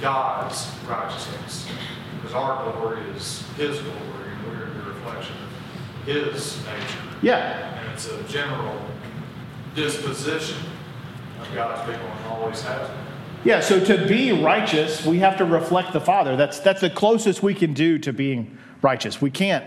God's 0.00 0.68
righteousness. 0.88 1.68
Because 2.16 2.34
our 2.34 2.72
glory 2.72 3.02
is 3.16 3.42
His 3.56 3.80
glory, 3.80 4.30
and 4.30 4.46
we're 4.46 4.66
the 4.66 4.90
reflection 4.90 5.34
of 5.36 6.06
His 6.06 6.56
nature. 6.64 6.98
Yeah. 7.22 7.80
And 7.80 7.92
it's 7.92 8.08
a 8.08 8.22
general 8.24 8.80
disposition 9.74 10.58
of 11.40 11.54
God's 11.54 11.80
people 11.90 12.06
and 12.08 12.26
always 12.26 12.62
has 12.62 12.88
been. 12.88 13.07
Yeah, 13.44 13.60
so 13.60 13.82
to 13.84 14.06
be 14.08 14.32
righteous, 14.32 15.06
we 15.06 15.18
have 15.20 15.38
to 15.38 15.44
reflect 15.44 15.92
the 15.92 16.00
Father. 16.00 16.36
That's, 16.36 16.58
that's 16.58 16.80
the 16.80 16.90
closest 16.90 17.40
we 17.40 17.54
can 17.54 17.72
do 17.72 17.98
to 18.00 18.12
being 18.12 18.58
righteous. 18.82 19.22
We 19.22 19.30
can't, 19.30 19.64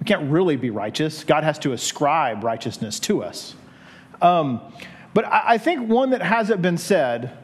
we 0.00 0.04
can't 0.04 0.30
really 0.30 0.56
be 0.56 0.70
righteous. 0.70 1.22
God 1.22 1.44
has 1.44 1.58
to 1.60 1.72
ascribe 1.72 2.42
righteousness 2.42 2.98
to 3.00 3.22
us. 3.22 3.54
Um, 4.22 4.60
but 5.12 5.26
I, 5.26 5.42
I 5.46 5.58
think 5.58 5.90
one 5.90 6.10
that 6.10 6.22
hasn't 6.22 6.62
been 6.62 6.78
said 6.78 7.36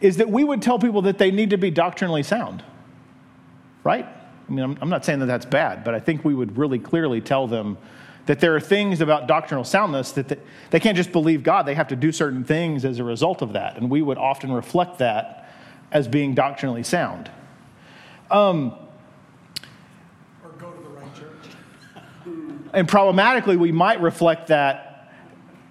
is 0.00 0.16
that 0.16 0.28
we 0.28 0.42
would 0.42 0.60
tell 0.60 0.78
people 0.78 1.02
that 1.02 1.18
they 1.18 1.30
need 1.30 1.50
to 1.50 1.58
be 1.58 1.70
doctrinally 1.70 2.24
sound, 2.24 2.64
right? 3.84 4.06
I 4.06 4.52
mean, 4.52 4.64
I'm, 4.64 4.78
I'm 4.80 4.88
not 4.88 5.04
saying 5.04 5.20
that 5.20 5.26
that's 5.26 5.46
bad, 5.46 5.84
but 5.84 5.94
I 5.94 6.00
think 6.00 6.24
we 6.24 6.34
would 6.34 6.58
really 6.58 6.80
clearly 6.80 7.20
tell 7.20 7.46
them 7.46 7.78
that 8.30 8.38
there 8.38 8.54
are 8.54 8.60
things 8.60 9.00
about 9.00 9.26
doctrinal 9.26 9.64
soundness 9.64 10.12
that 10.12 10.28
they, 10.28 10.36
they 10.70 10.78
can't 10.78 10.96
just 10.96 11.10
believe 11.10 11.42
God, 11.42 11.66
they 11.66 11.74
have 11.74 11.88
to 11.88 11.96
do 11.96 12.12
certain 12.12 12.44
things 12.44 12.84
as 12.84 13.00
a 13.00 13.02
result 13.02 13.42
of 13.42 13.54
that. 13.54 13.76
And 13.76 13.90
we 13.90 14.02
would 14.02 14.18
often 14.18 14.52
reflect 14.52 14.98
that 14.98 15.52
as 15.90 16.06
being 16.06 16.36
doctrinally 16.36 16.84
sound. 16.84 17.28
Um, 18.30 18.76
Or 20.44 20.50
go 20.60 20.70
to 20.70 20.80
the 20.80 20.90
right 20.90 21.12
church. 21.12 21.32
and 22.72 22.86
problematically, 22.86 23.56
we 23.56 23.72
might 23.72 24.00
reflect 24.00 24.46
that 24.46 25.12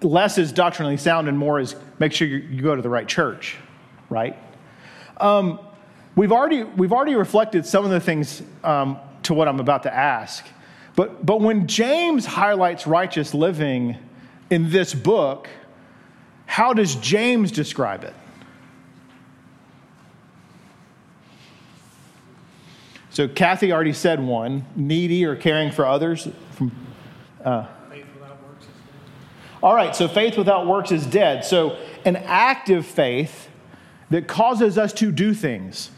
less 0.02 0.36
is 0.36 0.52
doctrinally 0.52 0.98
sound 0.98 1.28
and 1.28 1.38
more 1.38 1.60
is 1.60 1.76
make 1.98 2.12
sure 2.12 2.28
you, 2.28 2.60
go 2.60 2.76
to 2.76 2.82
the 2.82 2.90
right 2.90 3.08
church, 3.08 3.56
right? 4.10 4.36
Um, 5.16 5.60
we've, 6.14 6.30
already, 6.30 6.64
we've 6.64 6.92
already 6.92 7.14
reflected 7.14 7.64
some 7.64 7.86
of 7.86 7.90
the 7.90 8.00
things 8.00 8.42
um, 8.62 8.98
to 9.22 9.32
what 9.32 9.48
I'm 9.48 9.60
about 9.60 9.84
to 9.84 9.94
ask. 9.94 10.44
But, 10.96 11.24
but 11.24 11.40
when 11.40 11.66
James 11.66 12.26
highlights 12.26 12.86
righteous 12.86 13.34
living 13.34 13.96
in 14.50 14.70
this 14.70 14.92
book, 14.92 15.48
how 16.46 16.72
does 16.72 16.96
James 16.96 17.52
describe 17.52 18.04
it? 18.04 18.14
So 23.10 23.28
Kathy 23.28 23.72
already 23.72 23.92
said 23.92 24.20
one 24.20 24.64
needy 24.76 25.24
or 25.24 25.36
caring 25.36 25.72
for 25.72 25.84
others. 25.84 26.28
From, 26.52 26.72
uh, 27.44 27.66
all 29.62 29.74
right, 29.74 29.94
so 29.94 30.08
faith 30.08 30.38
without 30.38 30.66
works 30.66 30.90
is 30.90 31.04
dead. 31.04 31.44
So 31.44 31.76
an 32.04 32.16
active 32.16 32.86
faith 32.86 33.48
that 34.08 34.26
causes 34.26 34.78
us 34.78 34.92
to 34.94 35.12
do 35.12 35.34
things. 35.34 35.90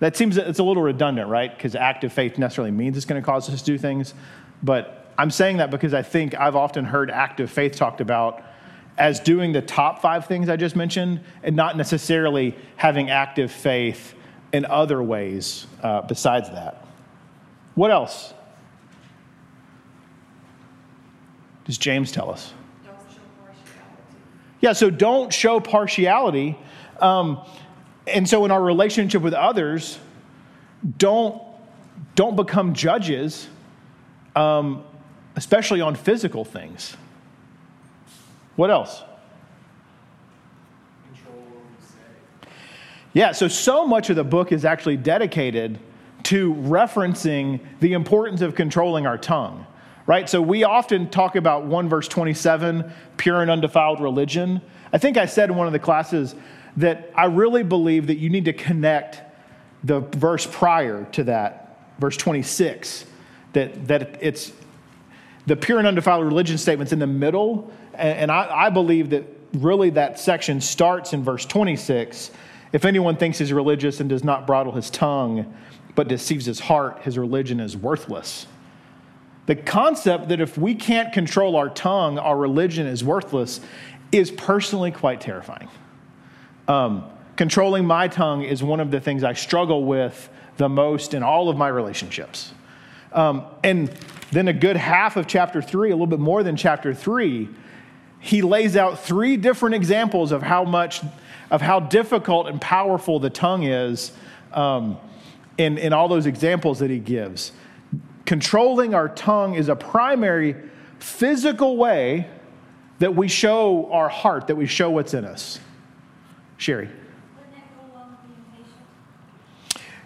That 0.00 0.16
seems 0.16 0.36
it's 0.36 0.58
a 0.58 0.64
little 0.64 0.82
redundant, 0.82 1.28
right? 1.28 1.54
Because 1.54 1.74
active 1.74 2.12
faith 2.12 2.38
necessarily 2.38 2.70
means 2.70 2.96
it's 2.96 3.06
going 3.06 3.20
to 3.20 3.26
cause 3.26 3.48
us 3.50 3.60
to 3.60 3.64
do 3.64 3.78
things. 3.78 4.14
But 4.62 5.12
I'm 5.18 5.30
saying 5.30 5.56
that 5.56 5.70
because 5.70 5.94
I 5.94 6.02
think 6.02 6.38
I've 6.38 6.54
often 6.54 6.84
heard 6.84 7.10
active 7.10 7.50
faith 7.50 7.76
talked 7.76 8.00
about 8.00 8.42
as 8.96 9.20
doing 9.20 9.52
the 9.52 9.62
top 9.62 10.00
five 10.00 10.26
things 10.26 10.48
I 10.48 10.56
just 10.56 10.76
mentioned 10.76 11.20
and 11.42 11.56
not 11.56 11.76
necessarily 11.76 12.54
having 12.76 13.10
active 13.10 13.50
faith 13.50 14.14
in 14.52 14.64
other 14.64 15.02
ways 15.02 15.66
uh, 15.82 16.02
besides 16.02 16.48
that. 16.50 16.84
What 17.74 17.90
else? 17.90 18.34
Does 21.64 21.78
James 21.78 22.10
tell 22.10 22.30
us? 22.30 22.52
Yeah, 24.60 24.72
so 24.72 24.90
don't 24.90 25.32
show 25.32 25.60
partiality. 25.60 26.58
Um, 26.98 27.44
and 28.08 28.28
so 28.28 28.44
in 28.44 28.50
our 28.50 28.62
relationship 28.62 29.22
with 29.22 29.34
others, 29.34 29.98
don't, 30.96 31.42
don't 32.14 32.36
become 32.36 32.74
judges, 32.74 33.48
um, 34.36 34.84
especially 35.36 35.80
on 35.80 35.94
physical 35.94 36.44
things. 36.44 36.96
What 38.56 38.70
else? 38.70 39.02
Yeah, 43.12 43.32
so 43.32 43.48
so 43.48 43.86
much 43.86 44.10
of 44.10 44.16
the 44.16 44.24
book 44.24 44.52
is 44.52 44.64
actually 44.64 44.96
dedicated 44.96 45.78
to 46.24 46.54
referencing 46.54 47.60
the 47.80 47.94
importance 47.94 48.42
of 48.42 48.54
controlling 48.54 49.06
our 49.06 49.16
tongue, 49.16 49.66
right? 50.06 50.28
So 50.28 50.42
we 50.42 50.64
often 50.64 51.08
talk 51.08 51.34
about 51.36 51.64
1 51.64 51.88
verse 51.88 52.06
27, 52.06 52.92
pure 53.16 53.40
and 53.40 53.50
undefiled 53.50 54.00
religion. 54.00 54.60
I 54.92 54.98
think 54.98 55.16
I 55.16 55.26
said 55.26 55.50
in 55.50 55.56
one 55.56 55.66
of 55.66 55.72
the 55.72 55.78
classes 55.78 56.34
that 56.76 57.10
I 57.14 57.26
really 57.26 57.62
believe 57.62 58.06
that 58.08 58.18
you 58.18 58.30
need 58.30 58.44
to 58.44 58.52
connect 58.52 59.22
the 59.84 60.00
verse 60.00 60.46
prior 60.46 61.04
to 61.12 61.24
that, 61.24 61.78
verse 61.98 62.16
26, 62.16 63.06
that, 63.52 63.86
that 63.88 64.18
it's 64.20 64.52
the 65.46 65.56
pure 65.56 65.78
and 65.78 65.86
undefiled 65.86 66.24
religion 66.24 66.58
statement's 66.58 66.92
in 66.92 66.98
the 66.98 67.06
middle. 67.06 67.72
And, 67.94 68.30
I, 68.30 68.66
I 68.66 68.70
believe 68.70 69.10
that 69.10 69.24
really 69.54 69.90
that 69.90 70.18
section 70.18 70.60
starts 70.60 71.12
in 71.12 71.24
verse 71.24 71.44
26 71.46 72.30
if 72.72 72.84
anyone 72.84 73.16
thinks 73.16 73.38
he's 73.38 73.52
religious 73.52 74.00
and 74.00 74.08
does 74.10 74.22
not 74.22 74.46
bridle 74.46 74.72
his 74.72 74.90
tongue, 74.90 75.54
but 75.94 76.08
deceives 76.08 76.44
his 76.46 76.60
heart, 76.60 77.00
his 77.02 77.16
religion 77.16 77.60
is 77.60 77.76
worthless. 77.76 78.46
The 79.46 79.56
concept 79.56 80.28
that 80.28 80.40
if 80.40 80.58
we 80.58 80.74
can't 80.74 81.12
control 81.12 81.56
our 81.56 81.70
tongue, 81.70 82.18
our 82.18 82.36
religion 82.36 82.86
is 82.86 83.02
worthless 83.02 83.60
is 84.12 84.30
personally 84.30 84.90
quite 84.90 85.20
terrifying. 85.20 85.68
Um, 86.68 87.04
controlling 87.36 87.86
my 87.86 88.08
tongue 88.08 88.42
is 88.42 88.62
one 88.62 88.78
of 88.78 88.90
the 88.90 89.00
things 89.00 89.24
I 89.24 89.32
struggle 89.32 89.84
with 89.84 90.28
the 90.58 90.68
most 90.68 91.14
in 91.14 91.22
all 91.22 91.48
of 91.48 91.56
my 91.56 91.68
relationships. 91.68 92.52
Um, 93.12 93.46
and 93.64 93.90
then 94.30 94.48
a 94.48 94.52
good 94.52 94.76
half 94.76 95.16
of 95.16 95.26
chapter 95.26 95.62
three, 95.62 95.90
a 95.90 95.94
little 95.94 96.06
bit 96.06 96.20
more 96.20 96.42
than 96.42 96.56
chapter 96.56 96.92
three, 96.92 97.48
he 98.20 98.42
lays 98.42 98.76
out 98.76 99.00
three 99.00 99.36
different 99.36 99.74
examples 99.74 100.32
of 100.32 100.42
how 100.42 100.64
much 100.64 101.00
of 101.50 101.62
how 101.62 101.80
difficult 101.80 102.46
and 102.46 102.60
powerful 102.60 103.18
the 103.18 103.30
tongue 103.30 103.62
is 103.62 104.12
um, 104.52 104.98
in, 105.56 105.78
in 105.78 105.94
all 105.94 106.08
those 106.08 106.26
examples 106.26 106.80
that 106.80 106.90
he 106.90 106.98
gives. 106.98 107.52
Controlling 108.26 108.94
our 108.94 109.08
tongue 109.08 109.54
is 109.54 109.70
a 109.70 109.76
primary 109.76 110.54
physical 110.98 111.78
way 111.78 112.28
that 112.98 113.14
we 113.14 113.28
show 113.28 113.90
our 113.90 114.10
heart, 114.10 114.48
that 114.48 114.56
we 114.56 114.66
show 114.66 114.90
what's 114.90 115.14
in 115.14 115.24
us. 115.24 115.58
Sherry. 116.58 116.90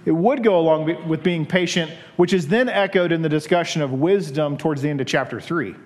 It 0.05 0.13
would 0.13 0.43
go 0.43 0.59
along 0.59 1.09
with 1.09 1.23
being 1.23 1.47
patient, 1.47 1.91
which 2.17 2.33
is 2.33 2.49
then 2.49 2.69
echoed 2.69 3.13
in 3.13 3.23
the 3.23 3.29
discussion 3.29 3.83
of 3.83 3.93
wisdom 3.93 4.57
towards 4.57 4.83
the 4.83 4.89
end 4.89 5.01
of 5.01 5.07
chapter 5.07 5.41
3. 5.41 5.77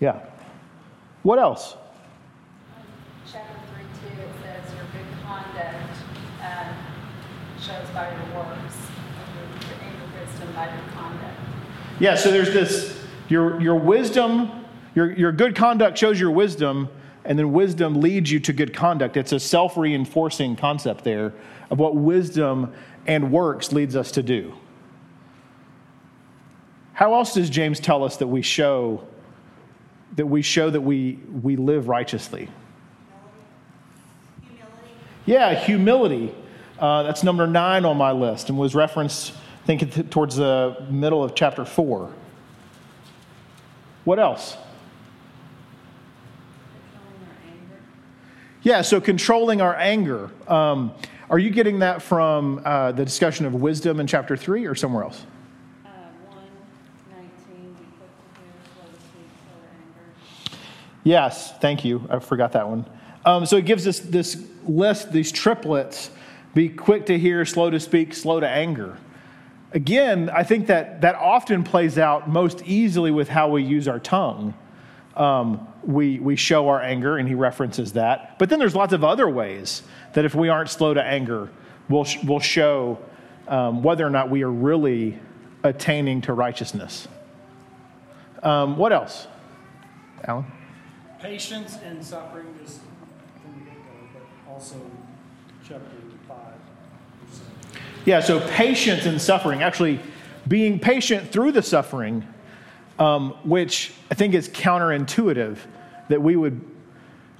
Yeah. 0.00 0.20
What 1.22 1.38
else? 1.38 1.74
Um, 6.42 6.76
shows 7.58 7.88
by 7.94 8.10
your 8.10 8.36
works, 8.36 8.76
and 9.82 9.94
your 9.98 10.20
wisdom 10.20 10.52
by 10.54 10.66
your 10.66 10.84
conduct. 10.92 11.40
Yeah, 11.98 12.14
so 12.14 12.30
there's 12.30 12.52
this 12.52 13.04
your, 13.28 13.60
your 13.60 13.74
wisdom, 13.76 14.64
your, 14.94 15.12
your 15.12 15.32
good 15.32 15.56
conduct 15.56 15.98
shows 15.98 16.20
your 16.20 16.30
wisdom, 16.30 16.88
and 17.26 17.38
then 17.38 17.52
wisdom 17.52 18.00
leads 18.00 18.30
you 18.30 18.40
to 18.40 18.52
good 18.52 18.74
conduct. 18.74 19.16
It's 19.16 19.32
a 19.32 19.40
self 19.40 19.76
reinforcing 19.76 20.56
concept 20.56 21.04
there 21.04 21.34
of 21.70 21.78
what 21.78 21.96
wisdom 21.96 22.72
and 23.06 23.32
works 23.32 23.72
leads 23.72 23.96
us 23.96 24.12
to 24.12 24.22
do. 24.22 24.54
How 26.92 27.14
else 27.14 27.34
does 27.34 27.50
James 27.50 27.78
tell 27.80 28.04
us 28.04 28.16
that 28.18 28.26
we 28.26 28.42
show 28.42 29.06
that 30.14 30.26
we 30.26 30.40
show 30.40 30.70
that 30.70 30.80
we, 30.80 31.18
we 31.42 31.56
live 31.56 31.88
righteously? 31.88 32.48
Humility. 34.40 34.90
Yeah, 35.26 35.54
humility. 35.54 36.34
Uh, 36.78 37.02
that's 37.02 37.22
number 37.22 37.46
nine 37.46 37.84
on 37.84 37.96
my 37.96 38.12
list 38.12 38.48
and 38.48 38.56
was 38.56 38.74
referenced, 38.74 39.32
I 39.64 39.66
think, 39.66 40.10
towards 40.10 40.36
the 40.36 40.86
middle 40.88 41.22
of 41.22 41.34
chapter 41.34 41.64
four. 41.64 42.14
What 44.04 44.18
else? 44.18 44.56
Yeah, 48.66 48.82
so 48.82 49.00
controlling 49.00 49.60
our 49.60 49.76
anger. 49.76 50.28
Um, 50.48 50.92
are 51.30 51.38
you 51.38 51.50
getting 51.50 51.78
that 51.78 52.02
from 52.02 52.60
uh, 52.64 52.90
the 52.90 53.04
discussion 53.04 53.46
of 53.46 53.54
wisdom 53.54 54.00
in 54.00 54.08
chapter 54.08 54.36
3 54.36 54.66
or 54.66 54.74
somewhere 54.74 55.04
else? 55.04 55.24
Uh, 55.84 55.90
119, 56.30 57.74
be 57.74 57.84
quick 57.96 58.10
to 58.34 58.40
hear, 58.40 58.50
slow 58.74 58.90
to 58.90 59.00
speak, 59.00 59.28
slow 59.46 59.60
to 59.60 59.68
anger. 59.70 60.58
Yes, 61.04 61.56
thank 61.60 61.84
you. 61.84 62.08
I 62.10 62.18
forgot 62.18 62.50
that 62.54 62.68
one. 62.68 62.84
Um, 63.24 63.46
so 63.46 63.56
it 63.56 63.66
gives 63.66 63.86
us 63.86 64.00
this 64.00 64.44
list, 64.64 65.12
these 65.12 65.30
triplets 65.30 66.10
be 66.52 66.68
quick 66.68 67.06
to 67.06 67.16
hear, 67.16 67.44
slow 67.44 67.70
to 67.70 67.78
speak, 67.78 68.14
slow 68.14 68.40
to 68.40 68.48
anger. 68.48 68.98
Again, 69.74 70.28
I 70.28 70.42
think 70.42 70.66
that 70.66 71.02
that 71.02 71.14
often 71.14 71.62
plays 71.62 71.98
out 71.98 72.28
most 72.28 72.64
easily 72.64 73.12
with 73.12 73.28
how 73.28 73.48
we 73.48 73.62
use 73.62 73.86
our 73.86 74.00
tongue. 74.00 74.54
Um, 75.16 75.66
we, 75.82 76.18
we 76.18 76.36
show 76.36 76.68
our 76.68 76.80
anger, 76.80 77.16
and 77.16 77.28
he 77.28 77.34
references 77.34 77.94
that. 77.94 78.38
But 78.38 78.50
then 78.50 78.58
there's 78.58 78.74
lots 78.74 78.92
of 78.92 79.02
other 79.02 79.28
ways 79.28 79.82
that 80.12 80.24
if 80.24 80.34
we 80.34 80.48
aren't 80.48 80.68
slow 80.68 80.92
to 80.92 81.02
anger, 81.02 81.48
we'll, 81.88 82.06
we'll 82.24 82.40
show 82.40 82.98
um, 83.48 83.82
whether 83.82 84.06
or 84.06 84.10
not 84.10 84.30
we 84.30 84.42
are 84.42 84.50
really 84.50 85.18
attaining 85.62 86.20
to 86.22 86.32
righteousness. 86.32 87.08
Um, 88.42 88.76
what 88.76 88.92
else? 88.92 89.26
Alan? 90.24 90.44
Patience 91.20 91.78
and 91.82 92.04
suffering 92.04 92.46
is 92.64 92.80
from 93.42 93.58
the 93.58 93.70
get-go, 93.70 93.82
but 94.12 94.52
also 94.52 94.76
chapter 95.66 95.96
5. 96.28 96.36
yeah, 98.04 98.20
so 98.20 98.40
patience 98.50 99.06
and 99.06 99.20
suffering, 99.20 99.62
actually 99.62 99.98
being 100.46 100.78
patient 100.78 101.28
through 101.30 101.52
the 101.52 101.62
suffering, 101.62 102.26
um, 102.98 103.32
which 103.44 103.92
I 104.10 104.14
think 104.14 104.34
is 104.34 104.48
counterintuitive 104.48 105.58
that 106.08 106.22
we 106.22 106.36
would, 106.36 106.64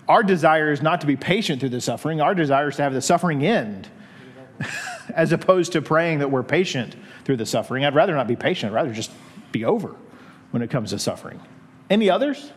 our 0.08 0.22
desire 0.22 0.72
is 0.72 0.82
not 0.82 1.00
to 1.02 1.06
be 1.06 1.16
patient 1.16 1.60
through 1.60 1.70
the 1.70 1.80
suffering, 1.80 2.20
our 2.20 2.34
desire 2.34 2.68
is 2.68 2.76
to 2.76 2.82
have 2.82 2.92
the 2.92 3.02
suffering 3.02 3.44
end, 3.44 3.88
as 5.14 5.32
opposed 5.32 5.72
to 5.72 5.82
praying 5.82 6.18
that 6.20 6.30
we're 6.30 6.42
patient 6.42 6.96
through 7.24 7.36
the 7.36 7.46
suffering. 7.46 7.84
I'd 7.84 7.94
rather 7.94 8.14
not 8.14 8.26
be 8.26 8.36
patient, 8.36 8.72
I'd 8.72 8.76
rather 8.76 8.92
just 8.92 9.10
be 9.52 9.64
over 9.64 9.94
when 10.50 10.62
it 10.62 10.70
comes 10.70 10.90
to 10.90 10.98
suffering. 10.98 11.40
Any 11.88 12.10
others? 12.10 12.52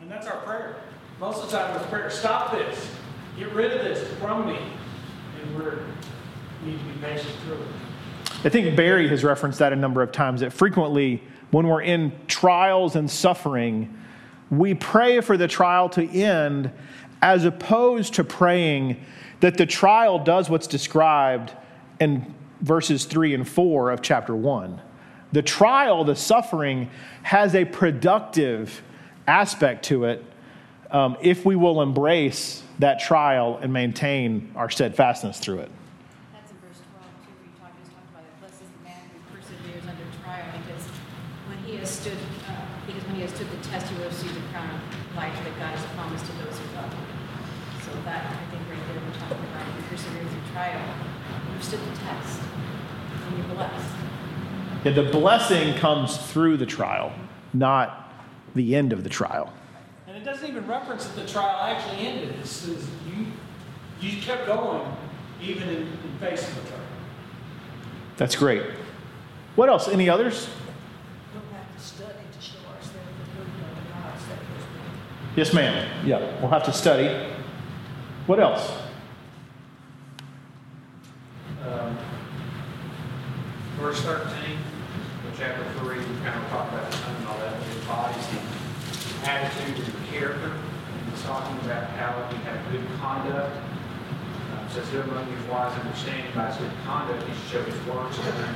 And 0.00 0.10
that's 0.10 0.26
our 0.26 0.40
prayer. 0.40 0.76
Most 1.20 1.42
of 1.44 1.50
the 1.50 1.56
time, 1.56 1.76
it's 1.76 1.88
prayer 1.88 2.10
stop 2.10 2.52
this, 2.52 2.90
get 3.38 3.52
rid 3.52 3.72
of 3.72 3.84
this 3.84 4.12
from 4.18 4.46
me. 4.46 4.58
And 5.40 5.56
we're 5.56 5.78
need 6.64 6.78
to 6.78 6.84
be 6.84 6.98
patient 7.00 7.34
through 7.44 7.54
it. 7.54 7.91
I 8.44 8.48
think 8.48 8.76
Barry 8.76 9.08
has 9.08 9.22
referenced 9.22 9.58
that 9.60 9.72
a 9.72 9.76
number 9.76 10.02
of 10.02 10.10
times 10.12 10.40
that 10.40 10.52
frequently, 10.52 11.22
when 11.50 11.66
we're 11.68 11.82
in 11.82 12.12
trials 12.26 12.96
and 12.96 13.10
suffering, 13.10 13.96
we 14.50 14.74
pray 14.74 15.20
for 15.20 15.36
the 15.36 15.48
trial 15.48 15.88
to 15.90 16.08
end 16.08 16.72
as 17.20 17.44
opposed 17.44 18.14
to 18.14 18.24
praying 18.24 19.04
that 19.40 19.56
the 19.56 19.66
trial 19.66 20.18
does 20.18 20.50
what's 20.50 20.66
described 20.66 21.52
in 22.00 22.34
verses 22.60 23.04
3 23.04 23.34
and 23.34 23.48
4 23.48 23.90
of 23.90 24.02
chapter 24.02 24.34
1. 24.34 24.80
The 25.32 25.42
trial, 25.42 26.04
the 26.04 26.16
suffering, 26.16 26.90
has 27.22 27.54
a 27.54 27.64
productive 27.64 28.82
aspect 29.26 29.84
to 29.86 30.04
it 30.04 30.24
um, 30.90 31.16
if 31.22 31.44
we 31.44 31.56
will 31.56 31.80
embrace 31.80 32.62
that 32.78 33.00
trial 33.00 33.58
and 33.62 33.72
maintain 33.72 34.52
our 34.54 34.68
steadfastness 34.68 35.38
through 35.38 35.60
it. 35.60 35.70
That's 36.32 36.50
in 36.52 36.58
verse 36.60 36.76
12, 36.92 37.00
too, 37.24 37.32
where 37.32 37.48
you 37.48 37.52
talk, 37.56 37.72
just 37.80 37.90
talked 37.96 38.08
about 38.12 38.28
it. 38.28 38.32
Blessed 38.44 38.60
is 38.60 38.70
the 38.76 38.82
man 38.84 39.00
who 39.08 39.18
perseveres 39.32 39.84
under 39.88 40.04
trial, 40.20 40.44
because 40.60 40.84
when 41.48 41.58
he 41.64 41.80
has 41.80 41.88
stood, 41.88 42.20
uh, 42.44 42.60
because 42.84 43.02
when 43.08 43.16
he 43.16 43.22
has 43.24 43.32
stood 43.32 43.48
the 43.48 43.60
test, 43.64 43.88
he 43.88 43.96
will 43.96 44.12
receive 44.12 44.36
the 44.36 44.44
crown 44.52 44.68
of 44.68 44.80
life 45.16 45.32
that 45.32 45.54
God 45.56 45.72
has 45.72 45.84
promised 45.96 46.28
to 46.28 46.32
those 46.44 46.60
who 46.60 46.66
love 46.76 46.92
him. 46.92 47.08
So 47.88 47.90
that, 48.04 48.36
I 48.36 48.44
think, 48.52 48.60
right 48.68 48.84
there, 48.92 49.00
we're 49.00 49.16
talking 49.16 49.40
about, 49.48 49.64
if 49.72 49.80
you 49.80 49.84
persevere 49.88 50.28
through 50.28 50.46
trial, 50.52 50.84
you've 51.48 51.64
stood 51.64 51.80
the 51.80 51.96
test, 52.04 52.36
and 52.36 53.32
you're 53.32 53.48
blessed. 53.56 53.96
Yeah, 54.84 54.92
the 54.92 55.04
blessing 55.04 55.74
comes 55.74 56.16
through 56.16 56.56
the 56.56 56.66
trial, 56.66 57.12
not 57.54 58.12
the 58.54 58.74
end 58.74 58.92
of 58.92 59.04
the 59.04 59.10
trial. 59.10 59.52
And 60.08 60.16
it 60.16 60.24
doesn't 60.24 60.48
even 60.48 60.66
reference 60.66 61.06
that 61.06 61.20
the 61.20 61.26
trial 61.26 61.60
actually 61.60 62.06
ended. 62.06 62.30
It 62.30 62.46
says 62.46 62.86
you, 63.06 63.26
you 64.00 64.20
kept 64.20 64.46
going 64.46 64.84
even 65.40 65.68
in, 65.68 65.76
in 65.76 66.18
face 66.20 66.48
of 66.48 66.54
the 66.56 66.68
trial. 66.68 66.80
That's 68.16 68.36
great. 68.36 68.62
What 69.56 69.68
else? 69.68 69.88
Any 69.88 70.08
others? 70.08 70.48
We'll 71.32 71.42
have 71.58 71.76
to 71.76 71.82
study 71.82 72.12
to 72.32 72.40
show 72.40 72.58
ourselves 72.68 72.96
approved 73.30 73.50
unto 73.50 73.88
God, 73.88 74.18
said 74.18 74.38
this 74.38 74.66
Yes, 75.36 75.54
ma'am. 75.54 76.06
Yeah, 76.06 76.18
we'll 76.40 76.50
have 76.50 76.64
to 76.64 76.72
study. 76.72 77.32
What 78.26 78.40
else? 78.40 78.70
Um, 81.64 81.98
Verse 83.78 84.00
13, 84.02 84.22
of 84.22 84.71
chapter 85.42 85.66
3, 85.82 85.98
we 85.98 86.04
kind 86.22 86.38
of 86.38 86.46
talked 86.54 86.70
about 86.70 86.86
the 86.86 87.02
and 87.02 87.26
all 87.26 87.34
that, 87.42 87.50
it 87.50 87.74
embodies 87.82 88.26
the 88.30 88.38
attitude 89.26 89.74
and 89.74 90.06
character. 90.06 90.54
And 90.54 91.12
It's 91.12 91.22
talking 91.26 91.58
about 91.66 91.90
how 91.98 92.14
we 92.30 92.38
have 92.46 92.62
good 92.70 92.86
conduct. 93.02 93.50
It 93.50 94.70
says, 94.70 94.86
Who 94.94 95.00
among 95.02 95.26
you 95.26 95.34
is 95.34 95.46
wise 95.50 95.74
and 95.74 95.82
understanding 95.82 96.30
by 96.30 96.46
his 96.46 96.62
good 96.62 96.70
conduct, 96.86 97.26
he 97.26 97.34
should 97.34 97.50
show 97.58 97.62
his 97.66 97.74
works 97.90 98.22
and 98.22 98.54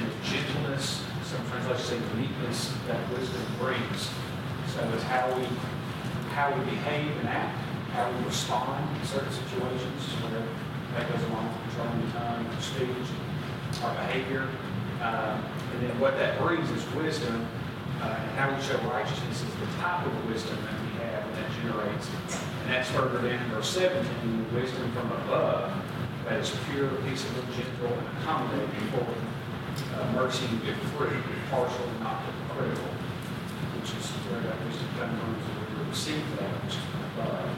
and 0.00 0.08
gentleness, 0.24 1.04
some 1.20 1.44
translations 1.52 1.84
say 1.84 2.00
meekness, 2.16 2.72
that 2.88 2.96
wisdom 3.12 3.44
brings. 3.60 4.08
So 4.72 4.80
it's 4.96 5.04
how 5.04 5.28
we, 5.36 5.44
how 6.32 6.48
we 6.48 6.64
behave 6.64 7.12
and 7.20 7.28
act, 7.28 7.60
how 7.92 8.08
we 8.08 8.24
respond 8.24 8.80
in 8.96 9.04
certain 9.04 9.28
situations, 9.36 10.00
whether 10.24 10.40
that 10.96 11.12
goes 11.12 11.28
along 11.28 11.52
with 11.52 11.76
controlling 11.76 12.00
the 12.00 12.12
tongue, 12.16 12.48
speech, 12.56 13.84
our 13.84 13.92
behavior. 14.00 14.48
Um, 15.02 15.42
and 15.74 15.82
then 15.82 15.98
what 15.98 16.16
that 16.16 16.38
brings 16.38 16.70
is 16.70 16.86
wisdom, 16.94 17.44
uh, 18.00 18.06
and 18.06 18.30
how 18.38 18.54
we 18.54 18.62
show 18.62 18.78
righteousness 18.86 19.42
is 19.42 19.54
the 19.58 19.66
type 19.82 20.06
of 20.06 20.14
wisdom 20.30 20.56
that 20.62 20.78
we 20.78 20.90
have, 21.02 21.26
and 21.26 21.34
that 21.42 21.50
generates. 21.58 22.06
And 22.62 22.70
that's 22.70 22.88
further 22.90 23.18
down 23.18 23.42
in 23.42 23.50
verse 23.50 23.68
17, 23.70 24.54
wisdom 24.54 24.92
from 24.92 25.10
above, 25.26 25.74
that 26.26 26.38
is 26.38 26.54
pure, 26.70 26.88
peaceable, 27.02 27.42
gentle, 27.50 27.98
and 27.98 28.06
accommodating, 28.22 28.94
of 28.94 29.10
uh, 29.98 30.12
mercy 30.12 30.46
and 30.46 30.62
good 30.62 30.76
fruit, 30.94 31.18
partial 31.50 31.86
not 32.00 32.22
critical, 32.54 32.86
which 33.74 33.90
is 33.98 34.06
where 34.30 34.40
that 34.40 34.54
wisdom 34.66 34.86
comes 34.98 35.18
from, 35.18 35.34
so 35.42 35.82
we 35.82 35.90
receive 35.90 36.22
that 36.38 36.48
which 36.62 36.74
is 36.74 36.84
from 36.94 37.02
above. 37.18 37.50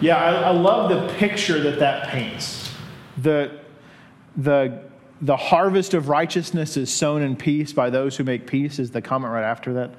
Yeah, 0.00 0.16
I, 0.16 0.34
I 0.34 0.50
love 0.50 0.90
the 0.90 1.12
picture 1.14 1.58
that 1.60 1.80
that 1.80 2.08
paints. 2.08 2.70
The, 3.18 3.58
the, 4.36 4.80
the 5.24 5.36
harvest 5.38 5.94
of 5.94 6.10
righteousness 6.10 6.76
is 6.76 6.92
sown 6.92 7.22
in 7.22 7.34
peace 7.34 7.72
by 7.72 7.88
those 7.88 8.14
who 8.14 8.24
make 8.24 8.46
peace, 8.46 8.78
is 8.78 8.90
the 8.90 9.00
comment 9.00 9.32
right 9.32 9.42
after 9.42 9.72
that. 9.72 9.94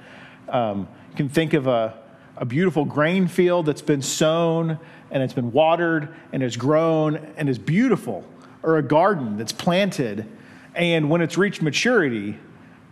Um, 0.47 0.87
you 1.09 1.15
can 1.17 1.29
think 1.29 1.53
of 1.53 1.65
a, 1.65 1.97
a 2.37 2.45
beautiful 2.45 2.85
grain 2.85 3.27
field 3.27 3.65
that's 3.65 3.81
been 3.81 4.03
sown 4.03 4.77
and 5.09 5.23
it's 5.23 5.33
been 5.33 5.51
watered 5.51 6.13
and 6.31 6.43
has 6.43 6.55
grown 6.55 7.15
and 7.37 7.49
is 7.49 7.57
beautiful, 7.57 8.23
or 8.61 8.77
a 8.77 8.83
garden 8.83 9.35
that's 9.35 9.51
planted. 9.51 10.27
And 10.75 11.09
when 11.09 11.21
it's 11.21 11.39
reached 11.39 11.63
maturity, 11.63 12.37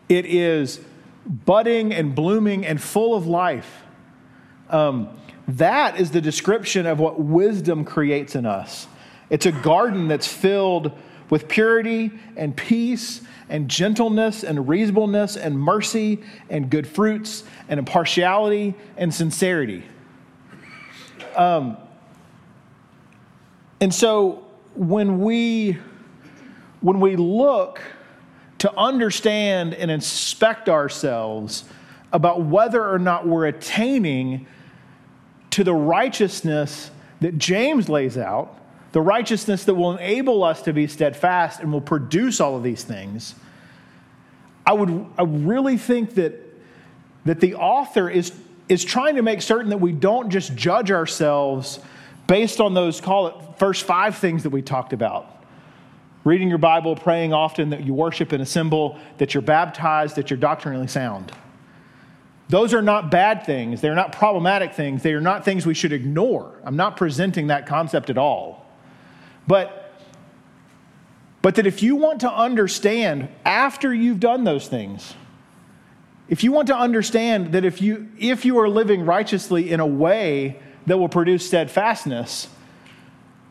it 0.10 0.26
is 0.26 0.80
budding 1.28 1.93
and 1.93 2.15
blooming 2.15 2.65
and 2.65 2.82
full 2.82 3.13
of 3.13 3.28
life. 3.28 3.84
Um, 4.72 5.10
that 5.48 6.00
is 6.00 6.10
the 6.10 6.22
description 6.22 6.88
of 6.88 7.00
what 7.00 7.19
wisdom 7.19 7.86
creates 7.86 8.34
in 8.36 8.48
us. 8.48 8.88
It's 9.30 9.46
a 9.46 9.52
garden 9.52 10.08
that's 10.08 10.28
filled 10.28 10.93
with 11.30 11.48
purity 11.48 12.12
and 12.36 12.56
peace 12.56 13.22
and 13.50 13.70
gentleness 13.70 14.44
and 14.44 14.68
reasonableness 14.68 15.38
and 15.38 15.60
mercy 15.60 16.24
and 16.50 16.70
good 16.70 16.88
fruits 16.88 17.44
and 17.68 17.78
impartiality 17.78 18.74
and 18.98 19.14
sincerity. 19.14 19.84
Um, 21.36 21.78
and 23.82 23.94
so 23.94 24.46
when 24.76 25.20
we 25.20 25.78
when 26.82 27.00
we 27.00 27.16
look 27.16 27.82
to 28.60 28.74
understand 28.78 29.74
and 29.74 29.90
inspect 29.90 30.70
ourselves 30.70 31.64
about 32.12 32.42
whether 32.44 32.88
or 32.88 33.00
not 33.00 33.28
we're 33.28 33.48
attaining 33.48 34.46
to 35.50 35.64
the 35.64 35.74
righteousness 35.74 36.92
that 37.22 37.38
James 37.38 37.90
lays 37.90 38.18
out, 38.18 38.58
the 38.94 39.02
righteousness 39.02 39.66
that 39.66 39.74
will 39.74 39.98
enable 39.98 40.44
us 40.44 40.62
to 40.62 40.74
be 40.74 40.88
steadfast 40.88 41.60
and 41.60 41.74
will 41.74 41.82
produce 41.82 42.40
all 42.40 42.56
of 42.56 42.64
these 42.64 42.84
things, 42.84 43.36
I 44.66 44.74
would 44.74 45.06
I 45.18 45.24
really 45.24 45.78
think 45.78 46.16
that, 46.16 46.40
that 47.26 47.42
the 47.42 47.56
author 47.56 48.10
is, 48.10 48.32
is 48.70 48.86
trying 48.86 49.16
to 49.16 49.22
make 49.22 49.42
certain 49.42 49.70
that 49.72 49.80
we 49.80 49.92
don't 49.92 50.30
just 50.30 50.56
judge 50.56 50.92
ourselves 50.92 51.80
based 52.28 52.62
on 52.62 52.74
those, 52.74 53.02
call 53.02 53.28
it, 53.28 53.36
first 53.58 53.84
five 53.84 54.18
things 54.18 54.44
that 54.44 54.52
we 54.52 54.62
talked 54.62 54.94
about 54.94 55.30
reading 56.24 56.48
your 56.48 56.58
Bible, 56.58 56.96
praying 56.96 57.34
often, 57.34 57.70
that 57.72 57.84
you 57.84 57.94
worship 57.94 58.32
and 58.32 58.42
assemble, 58.42 58.98
that 59.18 59.34
you're 59.34 59.44
baptized, 59.44 60.16
that 60.16 60.30
you're 60.30 60.38
doctrinally 60.38 60.88
sound. 60.88 61.32
Those 62.50 62.74
are 62.74 62.82
not 62.82 63.12
bad 63.12 63.46
things. 63.46 63.82
They're 63.82 63.96
not 63.96 64.12
problematic 64.12 64.74
things. 64.74 65.04
They 65.04 65.14
are 65.14 65.22
not 65.22 65.44
things 65.44 65.66
we 65.66 65.74
should 65.74 65.92
ignore. 65.92 66.60
I'm 66.64 66.76
not 66.76 66.98
presenting 66.98 67.48
that 67.48 67.66
concept 67.66 68.10
at 68.10 68.18
all. 68.18 68.62
But, 69.48 69.94
but 71.42 71.56
that 71.56 71.68
if 71.68 71.84
you 71.84 71.96
want 71.96 72.22
to 72.22 72.32
understand 72.32 73.30
after 73.46 73.94
you've 73.94 74.20
done 74.20 74.44
those 74.44 74.68
things, 74.68 75.16
if 76.30 76.44
you 76.44 76.52
want 76.52 76.68
to 76.68 76.78
understand 76.78 77.52
that 77.52 77.66
if 77.66 77.82
you, 77.82 78.10
if 78.18 78.46
you 78.46 78.60
are 78.60 78.70
living 78.70 79.06
righteously 79.06 79.72
in 79.72 79.80
a 79.80 79.86
way 79.86 80.60
that 80.86 80.98
will 80.98 81.10
produce 81.10 81.46
steadfastness, 81.46 82.48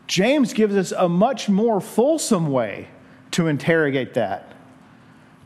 James 0.07 0.53
gives 0.53 0.75
us 0.75 0.91
a 0.91 1.07
much 1.07 1.49
more 1.49 1.79
fulsome 1.79 2.51
way 2.51 2.87
to 3.31 3.47
interrogate 3.47 4.15
that. 4.15 4.51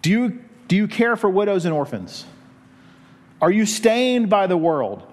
Do 0.01 0.09
you, 0.09 0.43
do 0.67 0.75
you 0.75 0.87
care 0.87 1.15
for 1.15 1.29
widows 1.29 1.65
and 1.65 1.73
orphans? 1.73 2.25
Are 3.41 3.51
you 3.51 3.65
stained 3.65 4.29
by 4.29 4.47
the 4.47 4.57
world? 4.57 5.03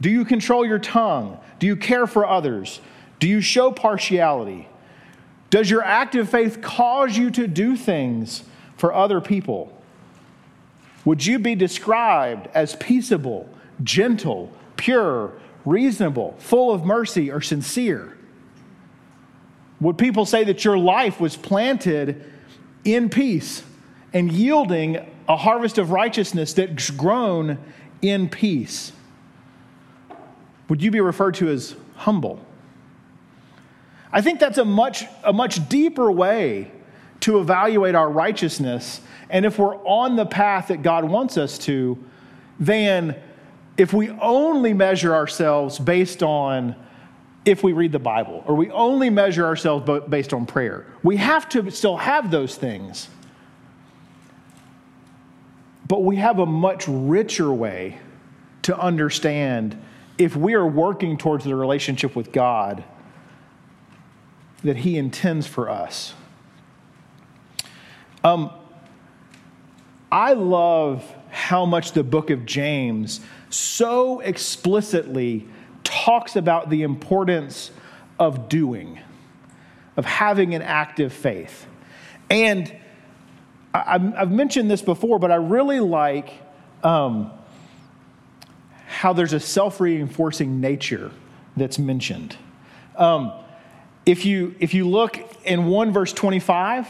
Do 0.00 0.10
you 0.10 0.24
control 0.24 0.64
your 0.64 0.78
tongue? 0.78 1.38
Do 1.58 1.66
you 1.66 1.76
care 1.76 2.06
for 2.06 2.26
others? 2.26 2.80
Do 3.18 3.28
you 3.28 3.40
show 3.40 3.70
partiality? 3.70 4.68
Does 5.54 5.70
your 5.70 5.84
active 5.84 6.28
faith 6.28 6.60
cause 6.62 7.16
you 7.16 7.30
to 7.30 7.46
do 7.46 7.76
things 7.76 8.42
for 8.76 8.92
other 8.92 9.20
people? 9.20 9.80
Would 11.04 11.24
you 11.24 11.38
be 11.38 11.54
described 11.54 12.48
as 12.54 12.74
peaceable, 12.74 13.48
gentle, 13.84 14.50
pure, 14.74 15.32
reasonable, 15.64 16.34
full 16.40 16.72
of 16.72 16.84
mercy, 16.84 17.30
or 17.30 17.40
sincere? 17.40 18.18
Would 19.78 19.96
people 19.96 20.26
say 20.26 20.42
that 20.42 20.64
your 20.64 20.76
life 20.76 21.20
was 21.20 21.36
planted 21.36 22.28
in 22.84 23.08
peace 23.08 23.62
and 24.12 24.32
yielding 24.32 25.08
a 25.28 25.36
harvest 25.36 25.78
of 25.78 25.92
righteousness 25.92 26.52
that's 26.52 26.90
grown 26.90 27.58
in 28.02 28.28
peace? 28.28 28.90
Would 30.68 30.82
you 30.82 30.90
be 30.90 31.00
referred 31.00 31.34
to 31.34 31.48
as 31.48 31.76
humble? 31.94 32.44
I 34.14 34.20
think 34.20 34.38
that's 34.38 34.58
a 34.58 34.64
much, 34.64 35.04
a 35.24 35.32
much 35.32 35.68
deeper 35.68 36.10
way 36.10 36.70
to 37.20 37.40
evaluate 37.40 37.96
our 37.96 38.08
righteousness 38.08 39.00
and 39.28 39.44
if 39.44 39.58
we're 39.58 39.76
on 39.78 40.14
the 40.14 40.24
path 40.24 40.68
that 40.68 40.82
God 40.82 41.04
wants 41.04 41.36
us 41.36 41.58
to 41.58 41.98
than 42.60 43.16
if 43.76 43.92
we 43.92 44.10
only 44.10 44.72
measure 44.72 45.12
ourselves 45.12 45.80
based 45.80 46.22
on 46.22 46.76
if 47.44 47.64
we 47.64 47.72
read 47.72 47.90
the 47.90 47.98
Bible, 47.98 48.44
or 48.46 48.54
we 48.54 48.70
only 48.70 49.10
measure 49.10 49.44
ourselves 49.44 49.90
based 50.08 50.32
on 50.32 50.46
prayer. 50.46 50.86
We 51.02 51.16
have 51.16 51.48
to 51.50 51.68
still 51.70 51.96
have 51.96 52.30
those 52.30 52.54
things. 52.54 53.08
But 55.88 56.04
we 56.04 56.16
have 56.16 56.38
a 56.38 56.46
much 56.46 56.84
richer 56.86 57.52
way 57.52 57.98
to 58.62 58.78
understand 58.78 59.78
if 60.16 60.36
we 60.36 60.54
are 60.54 60.66
working 60.66 61.18
towards 61.18 61.44
the 61.44 61.54
relationship 61.54 62.14
with 62.14 62.32
God 62.32 62.84
that 64.64 64.78
He 64.78 64.96
intends 64.98 65.46
for 65.46 65.70
us. 65.70 66.14
Um, 68.24 68.50
I 70.10 70.32
love 70.32 71.04
how 71.30 71.66
much 71.66 71.92
the 71.92 72.02
book 72.02 72.30
of 72.30 72.46
James 72.46 73.20
so 73.50 74.20
explicitly 74.20 75.46
talks 75.82 76.36
about 76.36 76.70
the 76.70 76.82
importance 76.82 77.70
of 78.18 78.48
doing, 78.48 78.98
of 79.96 80.04
having 80.04 80.54
an 80.54 80.62
active 80.62 81.12
faith. 81.12 81.66
And 82.30 82.74
I, 83.74 83.98
have 83.98 84.30
mentioned 84.30 84.70
this 84.70 84.82
before, 84.82 85.18
but 85.18 85.30
I 85.30 85.36
really 85.36 85.80
like 85.80 86.32
um, 86.82 87.30
how 88.86 89.12
there's 89.12 89.32
a 89.32 89.40
self 89.40 89.80
reinforcing 89.80 90.60
nature 90.60 91.10
that's 91.56 91.78
mentioned. 91.78 92.36
Um, 92.96 93.32
if, 94.06 94.24
you, 94.24 94.54
if 94.60 94.74
you 94.74 94.88
look 94.88 95.18
in 95.44 95.66
1 95.66 95.92
verse 95.92 96.12
25, 96.12 96.88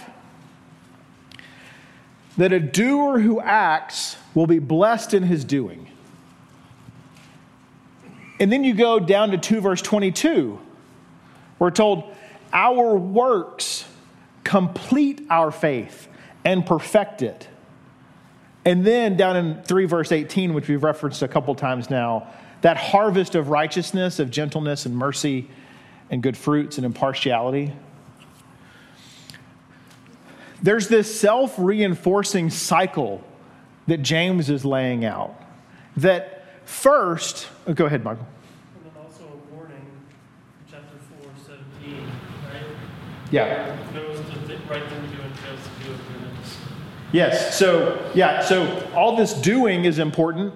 that 2.36 2.52
a 2.52 2.60
doer 2.60 3.20
who 3.20 3.40
acts 3.40 4.16
will 4.34 4.46
be 4.46 4.58
blessed 4.58 5.14
in 5.14 5.22
his 5.22 5.44
doing. 5.44 5.88
And 8.40 8.50
then 8.50 8.64
you 8.64 8.74
go 8.74 8.98
down 8.98 9.30
to 9.30 9.38
2 9.38 9.60
verse 9.60 9.80
22. 9.80 10.58
We're 11.58 11.70
told, 11.70 12.14
Our 12.52 12.96
works 12.96 13.84
complete 14.42 15.22
our 15.30 15.50
faith 15.50 16.08
and 16.44 16.66
perfect 16.66 17.22
it. 17.22 17.48
And 18.64 18.84
then 18.84 19.16
down 19.16 19.36
in 19.36 19.62
3 19.62 19.84
verse 19.84 20.10
18, 20.10 20.54
which 20.54 20.68
we've 20.68 20.82
referenced 20.82 21.22
a 21.22 21.28
couple 21.28 21.54
times 21.54 21.90
now, 21.90 22.28
that 22.62 22.76
harvest 22.76 23.34
of 23.34 23.50
righteousness, 23.50 24.18
of 24.18 24.30
gentleness 24.30 24.86
and 24.86 24.96
mercy 24.96 25.50
and 26.14 26.22
good 26.22 26.36
fruits 26.36 26.78
and 26.78 26.86
impartiality. 26.86 27.72
There's 30.62 30.86
this 30.86 31.20
self 31.20 31.56
reinforcing 31.58 32.50
cycle 32.50 33.22
that 33.88 33.98
James 33.98 34.48
is 34.48 34.64
laying 34.64 35.04
out. 35.04 35.34
That 35.96 36.44
first, 36.66 37.48
oh, 37.66 37.74
go 37.74 37.86
ahead, 37.86 38.04
Michael. 38.04 38.26
And 38.76 38.84
then 38.84 39.02
also 39.04 39.24
a 39.24 39.54
warning, 39.54 39.84
chapter 40.70 40.96
4, 41.20 41.30
17, 41.82 42.06
right? 42.46 42.62
Yeah. 43.32 43.76
Knows 43.92 44.18
the 44.46 44.56
right 44.70 44.88
thing 44.88 45.02
to 45.02 45.42
fails 45.42 45.60
to 45.60 45.84
do 45.84 45.92
it. 45.94 45.98
Yes. 47.10 47.58
So, 47.58 48.10
yeah, 48.14 48.40
so 48.40 48.88
all 48.94 49.16
this 49.16 49.34
doing 49.34 49.84
is 49.84 49.98
important. 49.98 50.54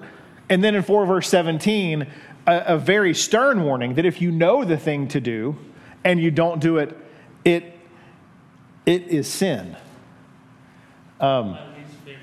And 0.51 0.65
then 0.65 0.75
in 0.75 0.83
4 0.83 1.07
verse 1.07 1.29
17, 1.29 2.07
a, 2.47 2.63
a 2.67 2.79
very 2.79 3.15
stern 3.15 3.65
warning 3.65 3.95
that 3.95 4.07
if 4.07 4.21
you 4.21 4.31
know 4.31 4.65
the 4.65 4.79
thing 4.79 5.09
to 5.09 5.21
do 5.21 5.57
and 6.05 6.21
you 6.21 6.31
don't 6.31 6.61
do 6.61 6.79
it, 6.79 6.97
it, 7.45 7.79
it 8.87 9.09
is 9.09 9.29
sin. 9.29 9.77
Um, 11.21 11.59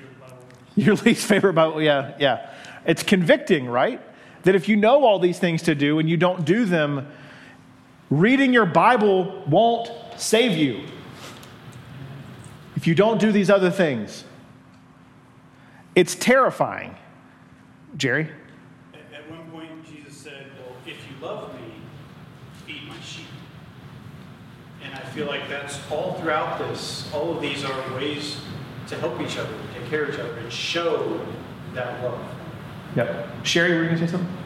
your 0.76 0.96
least 0.96 1.26
favorite 1.26 1.54
Bible, 1.54 1.80
yeah, 1.80 2.14
yeah. 2.18 2.50
It's 2.84 3.02
convicting, 3.02 3.66
right? 3.66 4.00
That 4.42 4.54
if 4.54 4.68
you 4.68 4.76
know 4.76 5.04
all 5.04 5.18
these 5.18 5.38
things 5.38 5.62
to 5.62 5.74
do 5.74 5.98
and 5.98 6.08
you 6.08 6.16
don't 6.16 6.44
do 6.44 6.64
them, 6.64 7.08
reading 8.10 8.52
your 8.52 8.66
Bible 8.66 9.44
won't 9.46 9.90
save 10.16 10.52
you. 10.56 10.84
If 12.76 12.86
you 12.86 12.94
don't 12.94 13.18
do 13.18 13.32
these 13.32 13.50
other 13.50 13.70
things, 13.70 14.24
it's 15.94 16.14
terrifying. 16.14 16.94
Jerry? 17.96 18.28
At 19.14 19.30
one 19.30 19.50
point, 19.50 19.70
Jesus 19.86 20.14
said, 20.14 20.46
Well, 20.58 20.76
if 20.84 20.96
you 21.08 21.26
love 21.26 21.54
me, 21.54 21.72
feed 22.66 22.86
my 22.88 23.00
sheep. 23.00 23.24
And 24.84 24.94
I 24.94 25.00
feel 25.00 25.26
like 25.26 25.48
that's 25.48 25.78
all 25.90 26.14
throughout 26.14 26.58
this. 26.58 27.10
All 27.14 27.34
of 27.34 27.40
these 27.40 27.64
are 27.64 27.94
ways 27.94 28.38
to 28.88 28.96
help 28.96 29.20
each 29.20 29.38
other, 29.38 29.50
to 29.50 29.80
take 29.80 29.88
care 29.88 30.04
of 30.04 30.14
each 30.14 30.20
other, 30.20 30.34
and 30.34 30.52
show 30.52 31.26
that 31.74 32.02
love. 32.04 32.20
Yep. 32.94 33.44
Sherry, 33.44 33.70
were 33.70 33.82
you 33.82 33.88
going 33.88 33.98
to 33.98 34.06
say 34.06 34.12
something? 34.12 34.36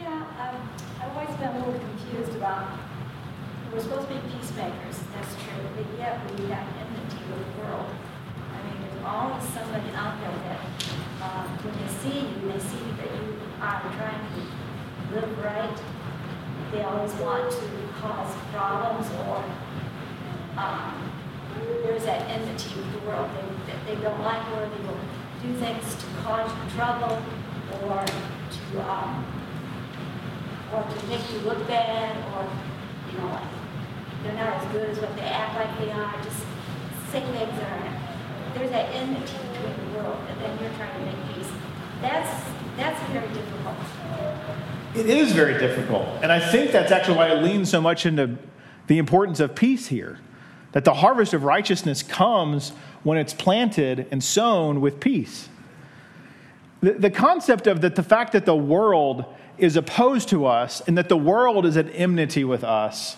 Yeah, 0.00 0.24
um, 0.38 0.70
I've 1.00 1.16
always 1.16 1.36
been 1.36 1.48
a 1.48 1.66
little 1.66 1.80
confused 1.80 2.36
about, 2.36 2.78
we're 3.72 3.80
supposed 3.80 4.08
to 4.08 4.14
be 4.14 4.20
peacemakers, 4.32 5.00
that's 5.14 5.34
true, 5.34 5.62
but 5.74 5.86
yet 5.98 6.20
we 6.38 6.46
have 6.46 6.66
enmity 6.78 7.22
with 7.30 7.56
the 7.56 7.62
world. 7.62 7.86
I 8.54 8.62
mean, 8.62 8.82
there's 8.82 9.04
always 9.04 9.42
somebody 9.50 9.90
out 9.94 10.20
there 10.20 10.30
that, 10.30 10.60
uh, 11.22 11.46
when 11.62 11.74
they 11.78 11.90
see 12.02 12.26
you, 12.26 12.52
they 12.52 12.58
see 12.58 12.82
that 12.98 13.10
you 13.14 13.38
are 13.62 13.80
trying 13.94 14.22
to 14.34 14.42
live 15.14 15.30
right. 15.38 15.78
They 16.72 16.82
always 16.82 17.12
want 17.22 17.50
to 17.52 17.66
cause 18.00 18.34
problems 18.50 19.06
or 19.28 19.44
um, 20.58 21.12
there's 21.84 22.04
that 22.04 22.28
enmity 22.28 22.74
with 22.74 22.92
the 22.92 23.06
world. 23.06 23.30
They, 23.66 23.94
they 23.94 24.00
don't 24.02 24.20
like 24.22 24.42
you, 24.48 24.54
or 24.54 24.66
they 24.66 24.82
will 24.82 24.98
do 25.42 25.54
things 25.62 25.94
to 25.94 26.06
cause 26.22 26.50
you 26.50 26.70
trouble 26.74 27.22
or 27.84 28.04
to 28.04 28.90
um, 28.90 29.24
or 30.72 30.82
to 30.82 31.06
make 31.06 31.22
you 31.32 31.38
look 31.40 31.66
bad 31.68 32.16
or 32.34 32.48
you 33.12 33.18
know 33.18 33.26
like 33.28 33.52
they're 34.22 34.34
not 34.34 34.62
as 34.62 34.72
good 34.72 34.90
as 34.90 34.98
what 34.98 35.14
they 35.16 35.22
act 35.22 35.54
like 35.54 35.78
they 35.78 35.92
are. 35.92 36.14
Just 36.22 36.42
say 37.10 37.20
things 37.20 37.58
are 37.62 38.02
there's 38.54 38.70
that 38.70 38.90
enmity 38.94 39.36
between 39.52 39.81
world 40.02 40.18
and 40.28 40.40
then 40.40 40.58
you're 40.60 40.72
trying 40.72 40.98
to 40.98 41.06
make 41.06 41.34
peace. 41.34 41.50
That's 42.00 42.48
that's 42.76 43.00
very 43.10 43.28
difficult. 43.28 43.76
It 44.94 45.06
is 45.06 45.32
very 45.32 45.58
difficult. 45.58 46.06
And 46.22 46.30
I 46.30 46.38
think 46.38 46.70
that's 46.72 46.92
actually 46.92 47.16
why 47.16 47.28
I 47.28 47.34
lean 47.34 47.64
so 47.64 47.80
much 47.80 48.04
into 48.04 48.36
the 48.86 48.98
importance 48.98 49.40
of 49.40 49.54
peace 49.54 49.86
here. 49.86 50.18
That 50.72 50.84
the 50.84 50.94
harvest 50.94 51.34
of 51.34 51.44
righteousness 51.44 52.02
comes 52.02 52.70
when 53.02 53.18
it's 53.18 53.34
planted 53.34 54.06
and 54.10 54.22
sown 54.22 54.80
with 54.80 55.00
peace. 55.00 55.48
The, 56.80 56.92
the 56.92 57.10
concept 57.10 57.66
of 57.66 57.80
that 57.82 57.94
the 57.94 58.02
fact 58.02 58.32
that 58.32 58.46
the 58.46 58.56
world 58.56 59.24
is 59.58 59.76
opposed 59.76 60.28
to 60.30 60.46
us 60.46 60.80
and 60.86 60.96
that 60.98 61.08
the 61.08 61.16
world 61.16 61.66
is 61.66 61.76
at 61.76 61.88
enmity 61.94 62.42
with 62.42 62.64
us, 62.64 63.16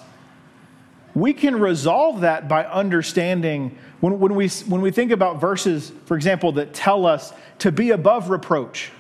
we 1.15 1.33
can 1.33 1.61
resolve 1.61 2.23
that 2.23 2.49
by 2.49 2.65
understanding 2.65 3.79
when, 4.01 4.19
when, 4.19 4.35
we, 4.35 4.49
when 4.49 4.81
we 4.81 4.91
think 4.91 5.13
about 5.13 5.41
verses, 5.41 5.93
for 6.07 6.17
example, 6.17 6.53
that 6.53 6.75
tell 6.75 7.07
us 7.07 7.33
to 7.61 7.71
be 7.71 7.91
above 7.91 8.31
reproach. 8.31 8.91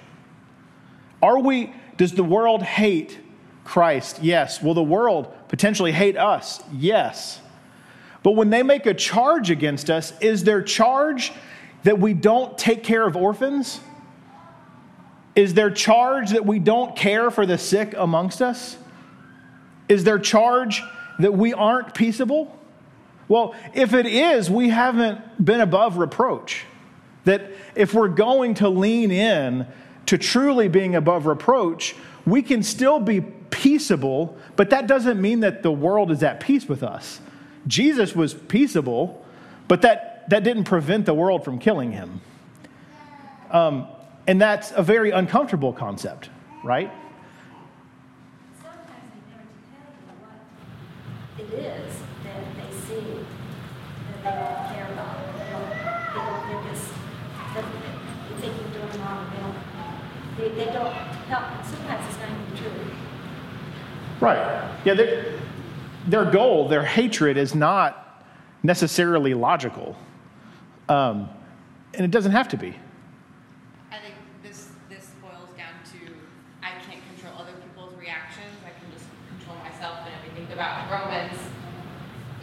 Are 1.20 1.38
we, 1.38 1.72
does 1.96 2.12
the 2.12 2.22
world 2.22 2.62
hate 2.62 3.18
Christ? 3.64 4.22
Yes. 4.22 4.62
Will 4.62 4.74
the 4.74 4.82
world 4.82 5.34
potentially 5.48 5.90
hate 5.90 6.16
us? 6.16 6.62
Yes. 6.72 7.40
But 8.22 8.32
when 8.32 8.50
they 8.50 8.62
make 8.62 8.86
a 8.86 8.94
charge 8.94 9.50
against 9.50 9.90
us, 9.90 10.12
is 10.20 10.44
their 10.44 10.62
charge 10.62 11.32
that 11.82 11.98
we 11.98 12.14
don't 12.14 12.56
take 12.56 12.84
care 12.84 13.06
of 13.06 13.16
orphans? 13.16 13.80
Is 15.34 15.54
their 15.54 15.70
charge 15.70 16.30
that 16.30 16.46
we 16.46 16.60
don't 16.60 16.94
care 16.94 17.30
for 17.30 17.44
the 17.44 17.58
sick 17.58 17.94
amongst 17.96 18.40
us? 18.40 18.76
Is 19.88 20.04
their 20.04 20.18
charge 20.18 20.82
that 21.18 21.34
we 21.34 21.52
aren't 21.52 21.94
peaceable? 21.94 22.58
Well, 23.28 23.54
if 23.72 23.94
it 23.94 24.06
is, 24.06 24.50
we 24.50 24.68
haven't 24.68 25.44
been 25.44 25.60
above 25.60 25.96
reproach. 25.96 26.64
That 27.24 27.50
if 27.74 27.94
we're 27.94 28.08
going 28.08 28.54
to 28.54 28.68
lean 28.68 29.10
in 29.10 29.66
to 30.06 30.18
truly 30.18 30.68
being 30.68 30.94
above 30.94 31.26
reproach, 31.26 31.94
we 32.26 32.42
can 32.42 32.62
still 32.62 33.00
be 33.00 33.20
peaceable, 33.50 34.36
but 34.56 34.70
that 34.70 34.86
doesn't 34.86 35.20
mean 35.20 35.40
that 35.40 35.62
the 35.62 35.72
world 35.72 36.10
is 36.10 36.22
at 36.22 36.40
peace 36.40 36.68
with 36.68 36.82
us. 36.82 37.20
Jesus 37.66 38.14
was 38.14 38.34
peaceable, 38.34 39.24
but 39.68 39.82
that, 39.82 40.28
that 40.28 40.44
didn't 40.44 40.64
prevent 40.64 41.06
the 41.06 41.14
world 41.14 41.44
from 41.44 41.58
killing 41.58 41.92
him. 41.92 42.20
Um, 43.50 43.86
and 44.26 44.40
that's 44.40 44.72
a 44.72 44.82
very 44.82 45.10
uncomfortable 45.10 45.72
concept, 45.72 46.30
right? 46.62 46.90
Sometimes 48.60 48.86
they 49.12 49.20
never 49.30 49.48
tell 49.70 49.88
you 49.94 50.10
what 50.20 50.38
it 51.38 51.48
is 51.64 51.94
that 52.24 52.42
they 52.56 52.70
see 52.86 53.18
that 54.08 54.13
they 54.24 54.30
don't 54.30 54.72
care 54.72 54.88
about. 54.90 55.36
They 55.36 55.52
don't, 55.52 55.68
they 55.68 56.20
don't, 56.24 56.48
they're 56.48 56.72
just, 56.72 56.88
they 57.54 58.40
think 58.40 58.54
you're 58.58 58.86
doing 58.86 59.04
wrong, 59.04 59.30
they 59.30 59.40
don't, 59.42 60.56
they, 60.56 60.64
they 60.64 60.72
don't 60.72 60.92
help. 61.28 61.64
Sometimes 61.64 62.06
it's 62.08 62.18
not 62.18 62.30
even 62.30 62.56
true. 62.56 62.94
Right. 64.20 64.70
Yeah, 64.84 64.94
their 66.06 66.30
goal, 66.30 66.68
their 66.68 66.84
hatred, 66.84 67.36
is 67.36 67.54
not 67.54 68.24
necessarily 68.62 69.34
logical. 69.34 69.96
Um, 70.88 71.28
and 71.92 72.04
it 72.04 72.10
doesn't 72.10 72.32
have 72.32 72.48
to 72.48 72.56
be. 72.56 72.74
I 73.90 73.98
think 73.98 74.14
this 74.42 74.70
this 74.88 75.10
boils 75.22 75.48
down 75.56 75.74
to 75.92 75.98
I 76.62 76.70
can't 76.84 77.00
control 77.14 77.34
other 77.38 77.52
people's 77.52 77.94
reactions. 77.98 78.52
I 78.64 78.72
can 78.78 78.90
just 78.92 79.06
control 79.28 79.56
myself. 79.58 79.98
And 80.04 80.14
if 80.14 80.32
I 80.32 80.34
think 80.34 80.50
about 80.52 80.84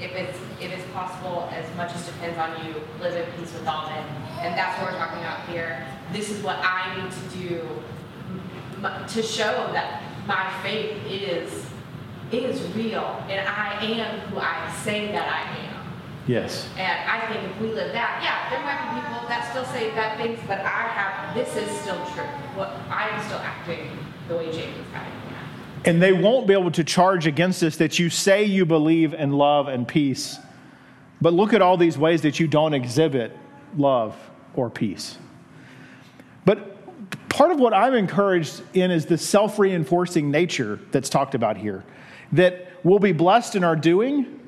if 0.02 0.12
it's, 0.14 0.38
if 0.60 0.72
it's 0.72 0.92
possible, 0.94 1.48
as 1.52 1.66
much 1.78 1.94
as 1.94 2.06
depends 2.06 2.38
on 2.38 2.66
you, 2.66 2.74
live 3.02 3.16
in 3.16 3.26
peace 3.40 3.54
with 3.54 3.68
all 3.68 3.90
men. 3.90 4.06
And 4.42 4.58
that's 4.58 4.80
what 4.82 4.92
we're 4.92 4.98
talking 4.98 5.20
about 5.20 5.48
here. 5.48 5.86
This 6.14 6.30
is 6.30 6.44
what 6.44 6.58
I 6.62 7.02
need 7.02 7.12
to 7.12 7.38
do 7.38 7.62
to 9.08 9.22
show 9.22 9.70
that 9.74 10.02
my 10.26 10.52
faith 10.64 10.98
is, 11.08 11.66
is 12.32 12.62
real 12.76 13.24
and 13.30 13.48
I 13.48 13.84
am 13.84 14.20
who 14.30 14.40
I 14.40 14.74
say 14.84 15.12
that 15.12 15.28
I 15.28 15.58
am. 15.68 15.72
Yes. 16.28 16.68
And 16.78 17.10
I 17.10 17.28
think 17.28 17.44
if 17.52 17.62
we 17.62 17.68
live 17.68 17.94
that, 17.94 18.22
yeah, 18.24 18.50
there 18.50 18.64
might 18.64 18.94
be 18.94 19.02
people 19.02 19.28
that 19.28 19.50
still 19.50 19.66
say 19.66 19.90
bad 19.92 20.18
things, 20.18 20.40
but 20.48 20.60
I 20.60 20.88
have, 20.88 21.36
this 21.36 21.56
is 21.56 21.70
still 21.82 22.04
true. 22.14 22.24
What, 22.56 22.70
I 22.90 23.10
am 23.10 23.24
still 23.26 23.40
acting 23.40 23.90
the 24.28 24.38
way 24.38 24.46
James 24.46 24.78
is 24.78 24.86
acting. 24.94 25.22
And 25.84 26.02
they 26.02 26.14
won't 26.14 26.48
be 26.48 26.54
able 26.54 26.72
to 26.72 26.84
charge 26.84 27.26
against 27.26 27.64
us 27.64 27.78
that 27.78 27.98
you 27.98 28.10
say 28.10 28.44
you 28.44 28.66
believe 28.66 29.14
in 29.14 29.32
love 29.32 29.68
and 29.68 29.88
peace, 29.88 30.38
but 31.22 31.34
look 31.34 31.54
at 31.54 31.62
all 31.62 31.78
these 31.78 31.98
ways 31.98 32.22
that 32.24 32.40
you 32.40 32.48
don't 32.48 32.74
exhibit 32.74 33.38
love 33.78 34.16
or 34.56 34.70
peace. 34.70 35.18
But 36.46 37.30
part 37.30 37.52
of 37.52 37.60
what 37.60 37.74
I'm 37.74 37.94
encouraged 37.94 38.62
in 38.74 38.92
is 38.92 39.06
the 39.06 39.18
self 39.18 39.60
reinforcing 39.60 40.32
nature 40.32 40.80
that's 40.92 41.10
talked 41.10 41.36
about 41.36 41.58
here. 41.58 41.84
That 42.32 42.72
we'll 42.84 43.00
be 43.00 43.12
blessed 43.12 43.56
in 43.56 43.64
our 43.64 43.76
doing, 43.76 44.40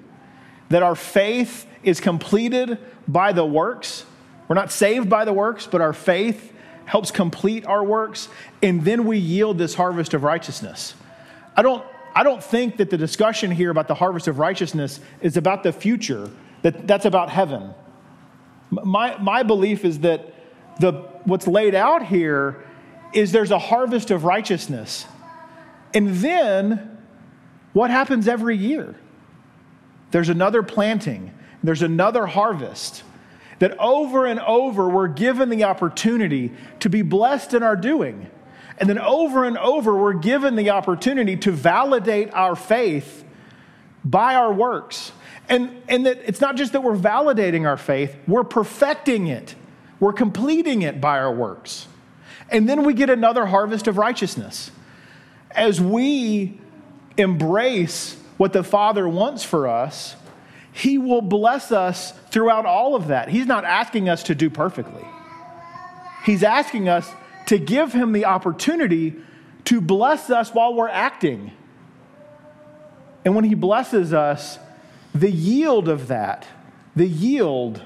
that 0.70 0.84
our 0.84 0.96
faith 0.96 1.68
is 1.84 2.00
completed 2.00 2.78
by 3.08 3.34
the 3.34 3.46
works. 3.46 4.06
We're 4.48 4.56
not 4.56 4.72
saved 4.72 5.10
by 5.10 5.26
the 5.26 5.34
works, 5.34 5.68
but 5.68 5.82
our 5.82 5.94
faith 5.94 6.52
helps 6.86 7.12
complete 7.12 7.66
our 7.66 7.84
works, 7.84 8.28
and 8.62 8.84
then 8.84 9.06
we 9.06 9.18
yield 9.18 9.58
this 9.58 9.74
harvest 9.74 10.14
of 10.14 10.24
righteousness. 10.24 10.96
I 11.56 11.62
don't, 11.62 11.84
I 12.14 12.24
don't 12.24 12.44
think 12.44 12.78
that 12.78 12.90
the 12.90 12.98
discussion 12.98 13.52
here 13.52 13.72
about 13.72 13.88
the 13.88 13.96
harvest 13.96 14.28
of 14.28 14.40
righteousness 14.40 15.00
is 15.22 15.38
about 15.38 15.64
the 15.64 15.72
future, 15.72 16.30
that, 16.64 16.88
that's 16.88 17.06
about 17.06 17.30
heaven. 17.30 17.74
My, 18.72 19.18
my 19.18 19.44
belief 19.44 19.86
is 19.86 20.00
that 20.00 20.34
the, 20.80 20.94
what's 21.26 21.48
laid 21.48 21.76
out 21.76 22.06
here 22.06 22.64
is 23.14 23.32
there's 23.32 23.52
a 23.52 23.60
harvest 23.60 24.10
of 24.10 24.24
righteousness. 24.24 25.06
And 25.94 26.16
then 26.16 26.98
what 27.74 27.92
happens 27.92 28.28
every 28.28 28.58
year? 28.58 28.96
There's 30.12 30.30
another 30.30 30.64
planting, 30.64 31.34
there's 31.64 31.82
another 31.82 32.26
harvest. 32.26 33.04
That 33.60 33.78
over 33.80 34.26
and 34.26 34.40
over 34.42 34.90
we're 34.90 35.08
given 35.08 35.50
the 35.50 35.64
opportunity 35.64 36.52
to 36.80 36.90
be 36.90 37.02
blessed 37.02 37.54
in 37.54 37.64
our 37.64 37.76
doing. 37.76 38.30
And 38.78 38.90
then 38.90 39.00
over 39.00 39.46
and 39.46 39.58
over, 39.58 39.96
we're 39.96 40.14
given 40.14 40.56
the 40.56 40.72
opportunity 40.72 41.38
to 41.38 41.52
validate 41.52 42.34
our 42.34 42.56
faith 42.56 43.24
by 44.04 44.36
our 44.36 44.52
works. 44.52 45.12
And, 45.54 45.84
and 45.88 46.08
that 46.08 46.18
it's 46.26 46.42
not 46.42 46.56
just 46.56 46.74
that 46.74 46.82
we're 46.82 46.98
validating 46.98 47.68
our 47.68 47.78
faith, 47.78 48.16
we're 48.28 48.44
perfecting 48.44 49.28
it, 49.28 49.54
we're 50.00 50.12
completing 50.12 50.82
it 50.82 51.00
by 51.00 51.20
our 51.20 51.32
works. 51.32 51.86
And 52.50 52.68
then 52.68 52.84
we 52.84 52.96
get 52.96 53.12
another 53.12 53.46
harvest 53.46 53.86
of 53.86 54.00
righteousness. 54.00 54.72
As 55.52 55.80
we 55.80 56.60
embrace 57.18 58.20
what 58.38 58.52
the 58.52 58.64
Father 58.64 59.08
wants 59.08 59.44
for 59.44 59.68
us, 59.68 60.16
He 60.72 60.98
will 60.98 61.22
bless 61.22 61.72
us 61.72 62.14
throughout 62.32 62.66
all 62.66 62.96
of 62.96 63.10
that. 63.10 63.30
He's 63.30 63.46
not 63.46 63.64
asking 63.64 64.10
us 64.10 64.24
to 64.24 64.34
do 64.34 64.50
perfectly, 64.50 65.06
He's 66.26 66.42
asking 66.42 66.90
us 66.90 67.08
to 67.46 67.60
give 67.60 67.94
him 67.94 68.12
the 68.12 68.26
opportunity 68.26 69.14
to 69.66 69.82
bless 69.82 70.32
us 70.32 70.52
while 70.52 70.74
we're 70.74 70.90
acting. 70.90 71.52
And 73.24 73.36
when 73.36 73.44
he 73.44 73.54
blesses 73.54 74.14
us, 74.14 74.58
the 75.14 75.32
yield 75.32 75.88
of 75.88 76.08
that, 76.08 76.48
the 76.96 77.08
yield 77.08 77.82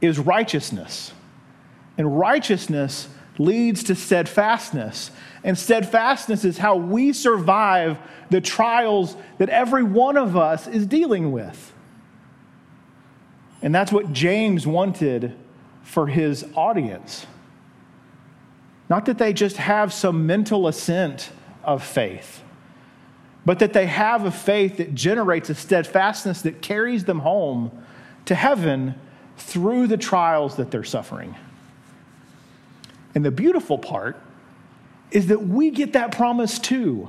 is 0.00 0.18
righteousness. 0.18 1.12
And 1.96 2.18
righteousness 2.18 3.08
leads 3.38 3.84
to 3.84 3.94
steadfastness. 3.94 5.10
And 5.42 5.58
steadfastness 5.58 6.44
is 6.44 6.58
how 6.58 6.76
we 6.76 7.12
survive 7.12 7.98
the 8.30 8.40
trials 8.40 9.16
that 9.38 9.48
every 9.48 9.82
one 9.82 10.16
of 10.16 10.36
us 10.36 10.66
is 10.66 10.86
dealing 10.86 11.32
with. 11.32 11.72
And 13.62 13.74
that's 13.74 13.90
what 13.90 14.12
James 14.12 14.66
wanted 14.66 15.34
for 15.82 16.06
his 16.06 16.44
audience. 16.54 17.26
Not 18.90 19.06
that 19.06 19.18
they 19.18 19.32
just 19.32 19.56
have 19.56 19.92
some 19.92 20.26
mental 20.26 20.68
assent 20.68 21.30
of 21.64 21.82
faith, 21.82 22.43
but 23.44 23.58
that 23.58 23.72
they 23.72 23.86
have 23.86 24.24
a 24.24 24.30
faith 24.30 24.78
that 24.78 24.94
generates 24.94 25.50
a 25.50 25.54
steadfastness 25.54 26.42
that 26.42 26.62
carries 26.62 27.04
them 27.04 27.20
home 27.20 27.70
to 28.24 28.34
heaven 28.34 28.94
through 29.36 29.86
the 29.86 29.96
trials 29.96 30.56
that 30.56 30.70
they're 30.70 30.84
suffering. 30.84 31.34
And 33.14 33.24
the 33.24 33.30
beautiful 33.30 33.78
part 33.78 34.16
is 35.10 35.28
that 35.28 35.46
we 35.46 35.70
get 35.70 35.92
that 35.92 36.12
promise 36.12 36.58
too. 36.58 37.08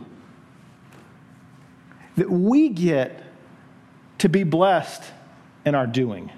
That 2.18 2.30
we 2.30 2.70
get 2.70 3.24
to 4.20 4.30
be 4.30 4.44
blessed 4.44 5.04
in 5.66 5.74
our 5.74 5.88
doing. 5.88 6.32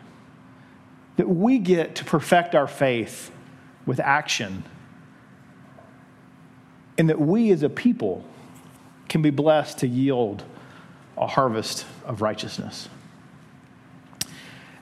That 1.17 1.27
we 1.27 1.57
get 1.57 1.95
to 1.95 2.05
perfect 2.05 2.55
our 2.55 2.67
faith 2.67 3.31
with 3.85 3.99
action 3.99 4.63
and 6.97 7.09
that 7.09 7.19
we 7.19 7.51
as 7.51 7.63
a 7.63 7.69
people 7.69 8.23
can 9.09 9.21
be 9.21 9.29
blessed 9.29 9.79
to 9.79 9.87
yield 9.87 10.43
a 11.17 11.27
harvest 11.27 11.85
of 12.05 12.21
righteousness. 12.21 12.89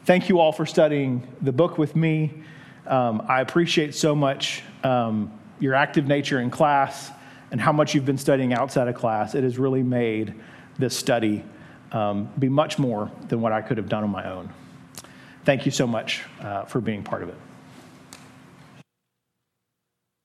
Thank 0.06 0.30
you 0.30 0.40
all 0.40 0.52
for 0.52 0.66
studying 0.66 1.28
the 1.42 1.52
book 1.52 1.78
with 1.78 1.96
me. 1.96 2.44
Um, 2.86 3.24
I 3.28 3.42
appreciate 3.42 3.96
so 3.96 4.16
much 4.16 4.62
um, 4.84 5.32
your 5.60 5.74
active 5.74 6.06
nature 6.06 6.40
in 6.40 6.52
class 6.52 7.12
and 7.52 7.60
how 7.60 7.72
much 7.72 7.96
you've 7.96 8.06
been 8.06 8.18
studying 8.18 8.54
outside 8.54 8.88
of 8.88 8.96
class. 8.96 9.34
It 9.34 9.44
has 9.44 9.58
really 9.58 9.82
made 9.82 10.36
this 10.78 10.96
study 10.96 11.44
um, 11.92 12.30
be 12.38 12.50
much 12.50 12.78
more 12.78 13.10
than 13.30 13.42
what 13.42 13.52
I 13.52 13.62
could 13.62 13.78
have 13.78 13.90
done 13.90 14.04
on 14.04 14.10
my 14.10 14.30
own. 14.30 14.52
Thank 15.46 15.66
you 15.66 15.72
so 15.72 15.88
much 15.88 16.24
uh, 16.42 16.66
for 16.66 16.82
being 16.82 17.04
part 17.04 17.24
of 17.24 17.30
it. 17.30 17.38